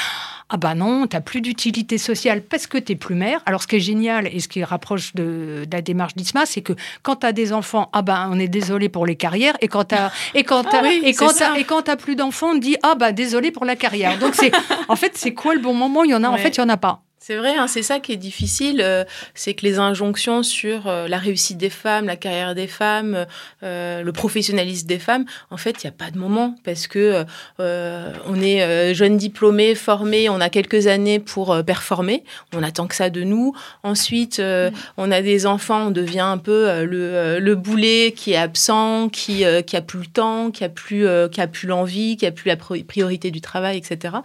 Ah 0.49 0.57
bah 0.57 0.75
non, 0.75 1.07
tu 1.07 1.15
n'as 1.15 1.21
plus 1.21 1.41
d'utilité 1.41 1.97
sociale 2.01 2.41
parce 2.41 2.67
que 2.67 2.77
tu 2.77 2.93
es 2.93 2.95
plus 2.95 3.15
mère. 3.15 3.41
Alors, 3.45 3.61
ce 3.61 3.67
qui 3.67 3.77
est 3.77 3.79
génial 3.79 4.27
et 4.27 4.39
ce 4.39 4.47
qui 4.47 4.63
rapproche 4.63 5.15
de, 5.15 5.65
la 5.71 5.81
démarche 5.81 6.15
d'ISMA, 6.15 6.45
c'est 6.45 6.61
que 6.61 6.73
quand 7.03 7.17
tu 7.17 7.25
as 7.25 7.31
des 7.31 7.53
enfants, 7.53 7.89
ah 7.93 8.01
ben, 8.01 8.29
on 8.31 8.39
est 8.39 8.47
désolé 8.47 8.89
pour 8.89 9.05
les 9.05 9.15
carrières. 9.15 9.55
Et 9.61 9.67
quand 9.67 9.85
tu 9.85 9.95
et 10.33 10.43
quand 10.43 10.65
ah 10.71 10.81
et 10.85 11.13
quand 11.13 11.31
et 11.57 11.63
quand 11.63 11.87
as 11.87 11.95
plus 11.95 12.15
d'enfants, 12.15 12.51
on 12.51 12.57
dit 12.57 12.75
ah 12.83 12.95
bah 12.95 13.11
désolé 13.11 13.51
pour 13.51 13.65
la 13.65 13.75
carrière. 13.75 14.17
Donc 14.19 14.35
c'est 14.35 14.51
en 14.87 14.95
fait 14.95 15.13
c'est 15.15 15.33
quoi 15.33 15.53
le 15.53 15.61
bon 15.61 15.73
moment? 15.73 16.03
Il 16.03 16.11
y 16.11 16.15
en 16.15 16.23
a 16.23 16.29
en 16.29 16.37
fait 16.37 16.57
il 16.57 16.59
y 16.59 16.63
en 16.63 16.69
a 16.69 16.77
pas. 16.77 17.03
C'est 17.23 17.35
vrai, 17.35 17.55
hein, 17.55 17.67
c'est 17.67 17.83
ça 17.83 17.99
qui 17.99 18.13
est 18.13 18.17
difficile, 18.17 18.81
euh, 18.83 19.03
c'est 19.35 19.53
que 19.53 19.63
les 19.63 19.77
injonctions 19.77 20.41
sur 20.41 20.87
euh, 20.87 21.07
la 21.07 21.19
réussite 21.19 21.59
des 21.59 21.69
femmes, 21.69 22.07
la 22.07 22.15
carrière 22.15 22.55
des 22.55 22.65
femmes, 22.65 23.27
euh, 23.61 24.01
le 24.01 24.11
professionnalisme 24.11 24.87
des 24.87 24.97
femmes, 24.97 25.25
en 25.51 25.57
fait, 25.57 25.83
il 25.83 25.85
n'y 25.85 25.89
a 25.89 25.93
pas 25.95 26.09
de 26.09 26.17
moment 26.17 26.55
parce 26.63 26.87
que 26.87 27.23
on 27.59 28.41
est 28.41 28.95
jeune 28.95 29.17
diplômé, 29.17 29.75
formé, 29.75 30.29
on 30.29 30.41
a 30.41 30.49
quelques 30.49 30.87
années 30.87 31.19
pour 31.19 31.63
performer, 31.63 32.23
on 32.55 32.63
attend 32.63 32.87
que 32.87 32.95
ça 32.95 33.11
de 33.11 33.21
nous. 33.21 33.53
Ensuite, 33.83 34.39
mm. 34.39 34.71
on 34.97 35.11
a 35.11 35.21
des 35.21 35.45
enfants, 35.45 35.87
on 35.87 35.91
devient 35.91 36.21
un 36.21 36.39
peu 36.39 36.83
le, 36.83 37.37
le 37.37 37.55
boulet 37.55 38.13
qui 38.15 38.31
est 38.31 38.37
absent, 38.37 39.09
qui 39.09 39.43
qui 39.67 39.77
a 39.77 39.81
plus 39.81 39.99
le 39.99 40.07
temps, 40.07 40.49
qui 40.49 40.63
a 40.63 40.69
plus 40.69 41.05
qui 41.31 41.41
a 41.41 41.47
plus 41.47 41.67
l'envie, 41.67 42.17
qui 42.17 42.25
a 42.25 42.31
plus 42.31 42.47
la 42.47 42.55
priorité 42.55 43.29
du 43.29 43.41
travail, 43.41 43.77
etc. 43.77 44.15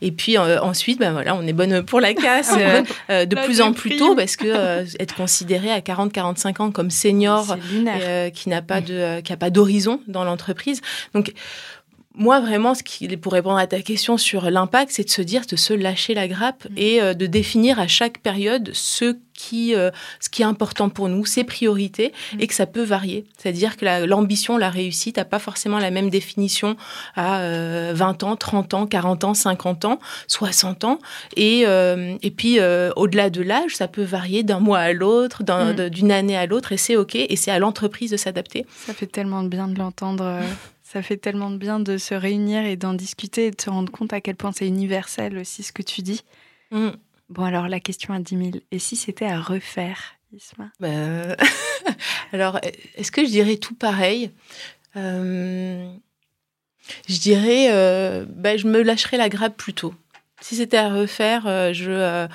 Et 0.00 0.12
puis 0.12 0.38
ensuite, 0.38 1.00
ben 1.00 1.10
voilà, 1.10 1.34
on 1.34 1.44
est 1.44 1.52
bonne 1.52 1.82
pour 1.82 2.00
la 2.00 2.14
case 2.36 2.56
euh, 2.58 2.82
euh, 3.10 3.26
de 3.26 3.36
plus 3.36 3.60
en 3.60 3.72
plus 3.72 3.96
tôt 3.96 4.14
parce 4.14 4.36
que 4.36 4.46
euh, 4.46 4.84
être 4.98 5.14
considéré 5.14 5.70
à 5.70 5.80
40-45 5.80 6.62
ans 6.62 6.70
comme 6.70 6.90
senior 6.90 7.56
qui 8.34 8.48
n'a 8.48 8.62
pas 8.62 8.80
de 8.80 9.20
qui 9.20 9.32
a 9.32 9.36
pas 9.36 9.50
d'horizon 9.50 10.00
dans 10.06 10.24
l'entreprise. 10.24 10.80
Donc 11.14 11.32
moi, 12.16 12.40
vraiment, 12.40 12.74
ce 12.74 12.82
qui, 12.82 13.14
pour 13.16 13.34
répondre 13.34 13.58
à 13.58 13.66
ta 13.66 13.80
question 13.82 14.16
sur 14.16 14.50
l'impact, 14.50 14.90
c'est 14.90 15.04
de 15.04 15.10
se 15.10 15.22
dire, 15.22 15.42
de 15.48 15.56
se 15.56 15.74
lâcher 15.74 16.14
la 16.14 16.28
grappe 16.28 16.66
mm. 16.70 16.78
et 16.78 17.14
de 17.14 17.26
définir 17.26 17.78
à 17.78 17.86
chaque 17.86 18.18
période 18.18 18.70
ce 18.72 19.16
qui, 19.34 19.74
ce 20.20 20.28
qui 20.30 20.40
est 20.40 20.46
important 20.46 20.88
pour 20.88 21.10
nous, 21.10 21.26
ses 21.26 21.44
priorités, 21.44 22.12
mm. 22.32 22.40
et 22.40 22.46
que 22.46 22.54
ça 22.54 22.64
peut 22.66 22.82
varier. 22.82 23.26
C'est-à-dire 23.36 23.76
que 23.76 24.04
l'ambition, 24.06 24.56
la, 24.56 24.70
réussite 24.70 25.18
n'a 25.18 25.26
pas 25.26 25.38
forcément 25.38 25.78
la 25.78 25.90
même 25.90 26.08
définition 26.08 26.76
à 27.16 27.92
20 27.92 28.22
ans, 28.22 28.36
30 28.36 28.74
ans, 28.74 28.86
40 28.86 29.24
ans, 29.24 29.34
50 29.34 29.84
ans, 29.84 29.98
60 30.26 30.84
ans. 30.84 30.98
Et, 31.36 31.64
et 31.64 32.30
puis, 32.30 32.58
au-delà 32.96 33.28
de 33.28 33.42
l'âge, 33.42 33.76
ça 33.76 33.88
peut 33.88 34.04
varier 34.04 34.42
d'un 34.42 34.60
mois 34.60 34.78
à 34.78 34.92
l'autre, 34.92 35.42
mm. 35.42 35.90
d'une 35.90 36.12
année 36.12 36.36
à 36.36 36.46
l'autre, 36.46 36.72
et 36.72 36.78
c'est 36.78 36.96
OK, 36.96 37.14
et 37.14 37.36
c'est 37.36 37.50
à 37.50 37.58
l'entreprise 37.58 38.10
de 38.10 38.16
s'adapter. 38.16 38.64
Ça 38.86 38.94
fait 38.94 39.06
tellement 39.06 39.42
de 39.42 39.48
bien 39.48 39.68
de 39.68 39.78
l'entendre. 39.78 40.40
Ça 40.96 41.02
fait 41.02 41.18
tellement 41.18 41.50
de 41.50 41.58
bien 41.58 41.78
de 41.78 41.98
se 41.98 42.14
réunir 42.14 42.64
et 42.64 42.76
d'en 42.76 42.94
discuter 42.94 43.48
et 43.48 43.50
de 43.50 43.60
se 43.60 43.68
rendre 43.68 43.92
compte 43.92 44.14
à 44.14 44.22
quel 44.22 44.34
point 44.34 44.50
c'est 44.50 44.66
universel 44.66 45.36
aussi 45.36 45.62
ce 45.62 45.70
que 45.70 45.82
tu 45.82 46.00
dis. 46.00 46.24
Mm. 46.70 46.88
Bon, 47.28 47.42
alors 47.44 47.68
la 47.68 47.80
question 47.80 48.14
à 48.14 48.18
10 48.18 48.38
000. 48.38 48.50
Et 48.70 48.78
si 48.78 48.96
c'était 48.96 49.26
à 49.26 49.38
refaire, 49.38 50.14
Isma? 50.32 50.72
Bah, 50.80 51.36
Alors, 52.32 52.58
est-ce 52.94 53.12
que 53.12 53.26
je 53.26 53.28
dirais 53.28 53.58
tout 53.58 53.74
pareil? 53.74 54.30
Euh, 54.96 55.86
Je 57.06 57.18
dirais, 57.18 57.74
euh, 57.74 58.24
bah, 58.26 58.56
je 58.56 58.66
me 58.66 58.80
lâcherais 58.80 59.18
la 59.18 59.28
grappe 59.28 59.58
plus 59.58 59.74
tôt. 59.74 59.94
Si 60.40 60.56
c'était 60.56 60.76
à 60.76 60.92
refaire, 60.92 61.46
euh, 61.46 61.72
je, 61.72 62.26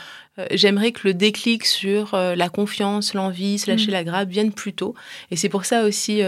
j'aimerais 0.52 0.92
que 0.92 1.08
le 1.08 1.14
déclic 1.14 1.66
sur 1.66 2.16
la 2.16 2.50
confiance, 2.50 3.14
l'envie, 3.14 3.60
se 3.60 3.70
lâcher 3.70 3.90
mm. 3.90 3.92
la 3.92 4.04
grappe 4.04 4.30
vienne 4.30 4.52
plus 4.52 4.74
tôt. 4.74 4.96
Et 5.30 5.36
c'est 5.36 5.50
pour 5.50 5.66
ça 5.66 5.84
aussi 5.84 6.22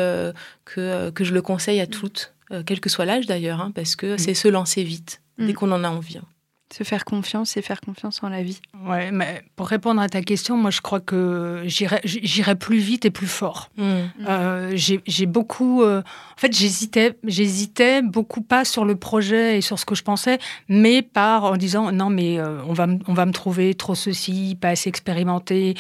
que, 0.66 1.10
que 1.10 1.24
je 1.24 1.34
le 1.34 1.42
conseille 1.42 1.80
à 1.80 1.88
toutes, 1.88 2.34
quel 2.66 2.80
que 2.80 2.90
soit 2.90 3.06
l'âge 3.06 3.26
d'ailleurs, 3.26 3.62
hein, 3.62 3.72
parce 3.74 3.96
que 3.96 4.16
mm. 4.16 4.18
c'est 4.18 4.34
se 4.34 4.48
lancer 4.48 4.84
vite, 4.84 5.22
dès 5.38 5.54
mm. 5.54 5.54
qu'on 5.54 5.72
en 5.72 5.84
a 5.84 5.90
envie. 5.90 6.18
Hein. 6.18 6.26
Se 6.74 6.84
faire 6.84 7.06
confiance 7.06 7.56
et 7.56 7.62
faire 7.62 7.82
confiance 7.82 8.24
en 8.24 8.30
la 8.30 8.42
vie. 8.42 8.60
Ouais, 8.88 9.12
mais 9.12 9.44
pour 9.56 9.68
répondre 9.68 10.02
à 10.02 10.10
ta 10.10 10.24
question, 10.24 10.58
moi 10.58 10.72
je 10.72 10.82
crois 10.82 11.00
que 11.00 11.62
j'irai 11.68 12.56
plus 12.56 12.80
vite 12.80 13.06
et 13.06 13.12
plus 13.12 13.28
fort. 13.28 13.70
Mmh. 13.78 13.84
Euh, 14.28 14.72
j'ai 14.74 15.26
beaucoup. 15.28 15.84
Euh, 15.84 16.00
en 16.00 16.38
fait, 16.40 16.52
j'hésitais, 16.52 17.16
j'hésitais 17.26 18.02
beaucoup 18.02 18.42
pas 18.42 18.66
sur 18.66 18.86
le 18.86 18.96
projet 18.96 19.60
et 19.60 19.62
sur 19.62 19.78
ce 19.78 19.86
que 19.86 19.94
je 19.94 20.02
pensais, 20.02 20.40
mais 20.68 21.04
par 21.04 21.44
en 21.44 21.58
disant 21.58 21.92
non, 21.92 22.10
mais 22.10 22.40
euh, 22.40 22.64
on 22.68 22.74
va 22.74 22.88
on 23.08 23.14
va 23.14 23.28
me 23.28 23.34
trouver 23.34 23.76
trop 23.76 23.94
ceci, 23.94 24.58
pas 24.60 24.70
assez 24.70 24.90
expérimenté, 24.90 25.76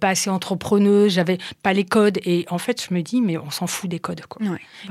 pas 0.00 0.10
assez 0.10 0.30
entrepreneuse, 0.30 1.14
j'avais 1.14 1.38
pas 1.64 1.72
les 1.72 1.84
codes. 1.84 2.20
Et 2.24 2.46
en 2.48 2.58
fait, 2.58 2.80
je 2.88 2.94
me 2.94 3.02
dis 3.02 3.20
mais 3.22 3.38
on 3.38 3.50
s'en 3.50 3.66
fout 3.66 3.90
des 3.90 3.98
codes 3.98 4.24
quoi. 4.28 4.40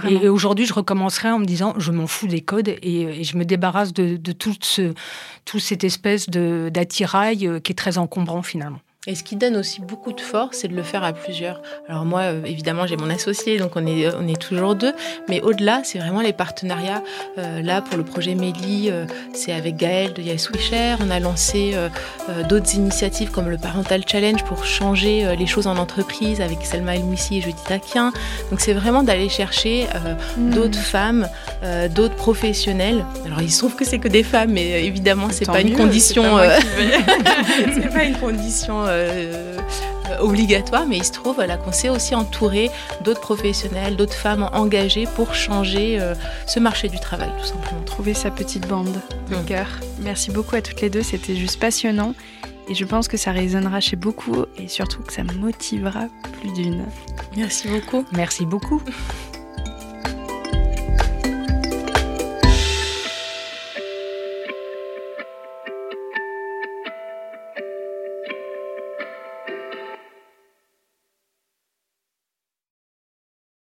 et, 0.09 0.27
aujourd'hui, 0.27 0.65
je 0.65 0.73
recommencerai 0.73 1.29
en 1.29 1.39
me 1.39 1.45
disant 1.45 1.73
je 1.77 1.93
m'en 1.93 2.07
fous 2.07 2.27
des 2.27 2.41
codes 2.41 2.67
et, 2.67 3.23
je 3.23 3.37
me 3.37 3.45
débarrasse 3.45 3.93
de, 3.93 4.17
de 4.17 4.31
tout 4.33 4.53
ce 4.59 4.93
toute 5.45 5.61
cette 5.61 5.83
espèce 5.83 6.29
d'attirail 6.29 7.47
euh, 7.47 7.59
qui 7.59 7.71
est 7.71 7.75
très 7.75 7.97
encombrant 7.97 8.41
finalement. 8.41 8.79
Et 9.07 9.15
ce 9.15 9.23
qui 9.23 9.37
donne 9.37 9.55
aussi 9.55 9.79
beaucoup 9.79 10.11
de 10.11 10.19
force, 10.19 10.57
c'est 10.57 10.67
de 10.67 10.75
le 10.75 10.83
faire 10.83 11.05
à 11.05 11.13
plusieurs. 11.13 11.61
Alors 11.87 12.03
moi, 12.03 12.23
euh, 12.23 12.41
évidemment, 12.43 12.85
j'ai 12.85 12.97
mon 12.97 13.09
associé, 13.09 13.57
donc 13.57 13.71
on 13.75 13.87
est, 13.87 14.05
euh, 14.05 14.11
on 14.19 14.27
est 14.27 14.39
toujours 14.39 14.75
deux. 14.75 14.91
Mais 15.29 15.39
au-delà, 15.39 15.79
c'est 15.85 15.97
vraiment 15.97 16.19
les 16.19 16.33
partenariats. 16.33 17.01
Euh, 17.37 17.61
là, 17.61 17.81
pour 17.81 17.95
le 17.95 18.03
projet 18.03 18.35
Méli, 18.35 18.91
c'est 19.33 19.53
avec 19.53 19.77
Gaël 19.77 20.11
de 20.11 20.21
Yes 20.21 20.49
Wisher. 20.51 20.95
On 20.99 21.09
a 21.09 21.19
lancé 21.21 21.75
d'autres 22.49 22.75
initiatives 22.75 23.31
comme 23.31 23.49
le 23.49 23.57
Parental 23.57 24.03
Challenge 24.05 24.43
pour 24.43 24.65
changer 24.65 25.35
les 25.37 25.47
choses 25.47 25.67
en 25.67 25.77
entreprise 25.77 26.41
avec 26.41 26.65
Selma 26.65 26.95
Elmoussi 26.95 27.37
et 27.37 27.41
Judith 27.41 27.71
Aquin. 27.71 28.11
Donc 28.51 28.59
c'est 28.59 28.73
vraiment 28.73 29.03
d'aller 29.03 29.29
chercher 29.29 29.87
hmm. 30.37 30.51
d'autres 30.51 30.79
femmes, 30.79 31.29
d'autres 31.95 32.15
professionnels. 32.15 33.05
Alors 33.25 33.41
il 33.41 33.51
se 33.51 33.59
trouve 33.59 33.75
que 33.75 33.85
c'est 33.85 33.99
que 33.99 34.09
des 34.09 34.23
femmes, 34.23 34.51
mais 34.51 34.85
évidemment, 34.85 35.27
c'est 35.31 35.45
pas, 35.45 35.61
une 35.61 35.75
condition. 35.75 36.23
C'est 37.73 37.93
pas 37.93 38.03
une 38.03 38.17
condition 38.17 38.85
euh, 38.97 39.57
obligatoire, 40.19 40.85
mais 40.87 40.97
il 40.97 41.03
se 41.03 41.11
trouve 41.11 41.37
qu'on 41.63 41.71
s'est 41.71 41.89
aussi 41.89 42.15
entouré 42.15 42.71
d'autres 43.03 43.21
professionnels, 43.21 43.95
d'autres 43.95 44.13
femmes 44.13 44.49
engagées 44.53 45.05
pour 45.15 45.35
changer 45.35 45.99
euh, 45.99 46.15
ce 46.45 46.59
marché 46.59 46.87
du 46.87 46.99
travail, 46.99 47.29
tout 47.39 47.45
simplement. 47.45 47.81
Trouver 47.85 48.13
sa 48.13 48.31
petite 48.31 48.67
bande 48.67 48.99
de 49.29 49.35
mm. 49.35 49.45
cœur. 49.45 49.67
Merci 49.99 50.31
beaucoup 50.31 50.55
à 50.55 50.61
toutes 50.61 50.81
les 50.81 50.89
deux, 50.89 51.03
c'était 51.03 51.35
juste 51.35 51.59
passionnant. 51.59 52.13
Et 52.69 52.75
je 52.75 52.83
pense 52.83 53.07
que 53.07 53.15
ça 53.15 53.31
résonnera 53.31 53.79
chez 53.79 53.95
beaucoup 53.95 54.43
et 54.57 54.67
surtout 54.67 55.01
que 55.01 55.13
ça 55.13 55.23
motivera 55.23 56.05
plus 56.41 56.51
d'une. 56.51 56.83
Merci 57.37 57.69
beaucoup. 57.69 58.05
Merci 58.11 58.45
beaucoup. 58.45 58.81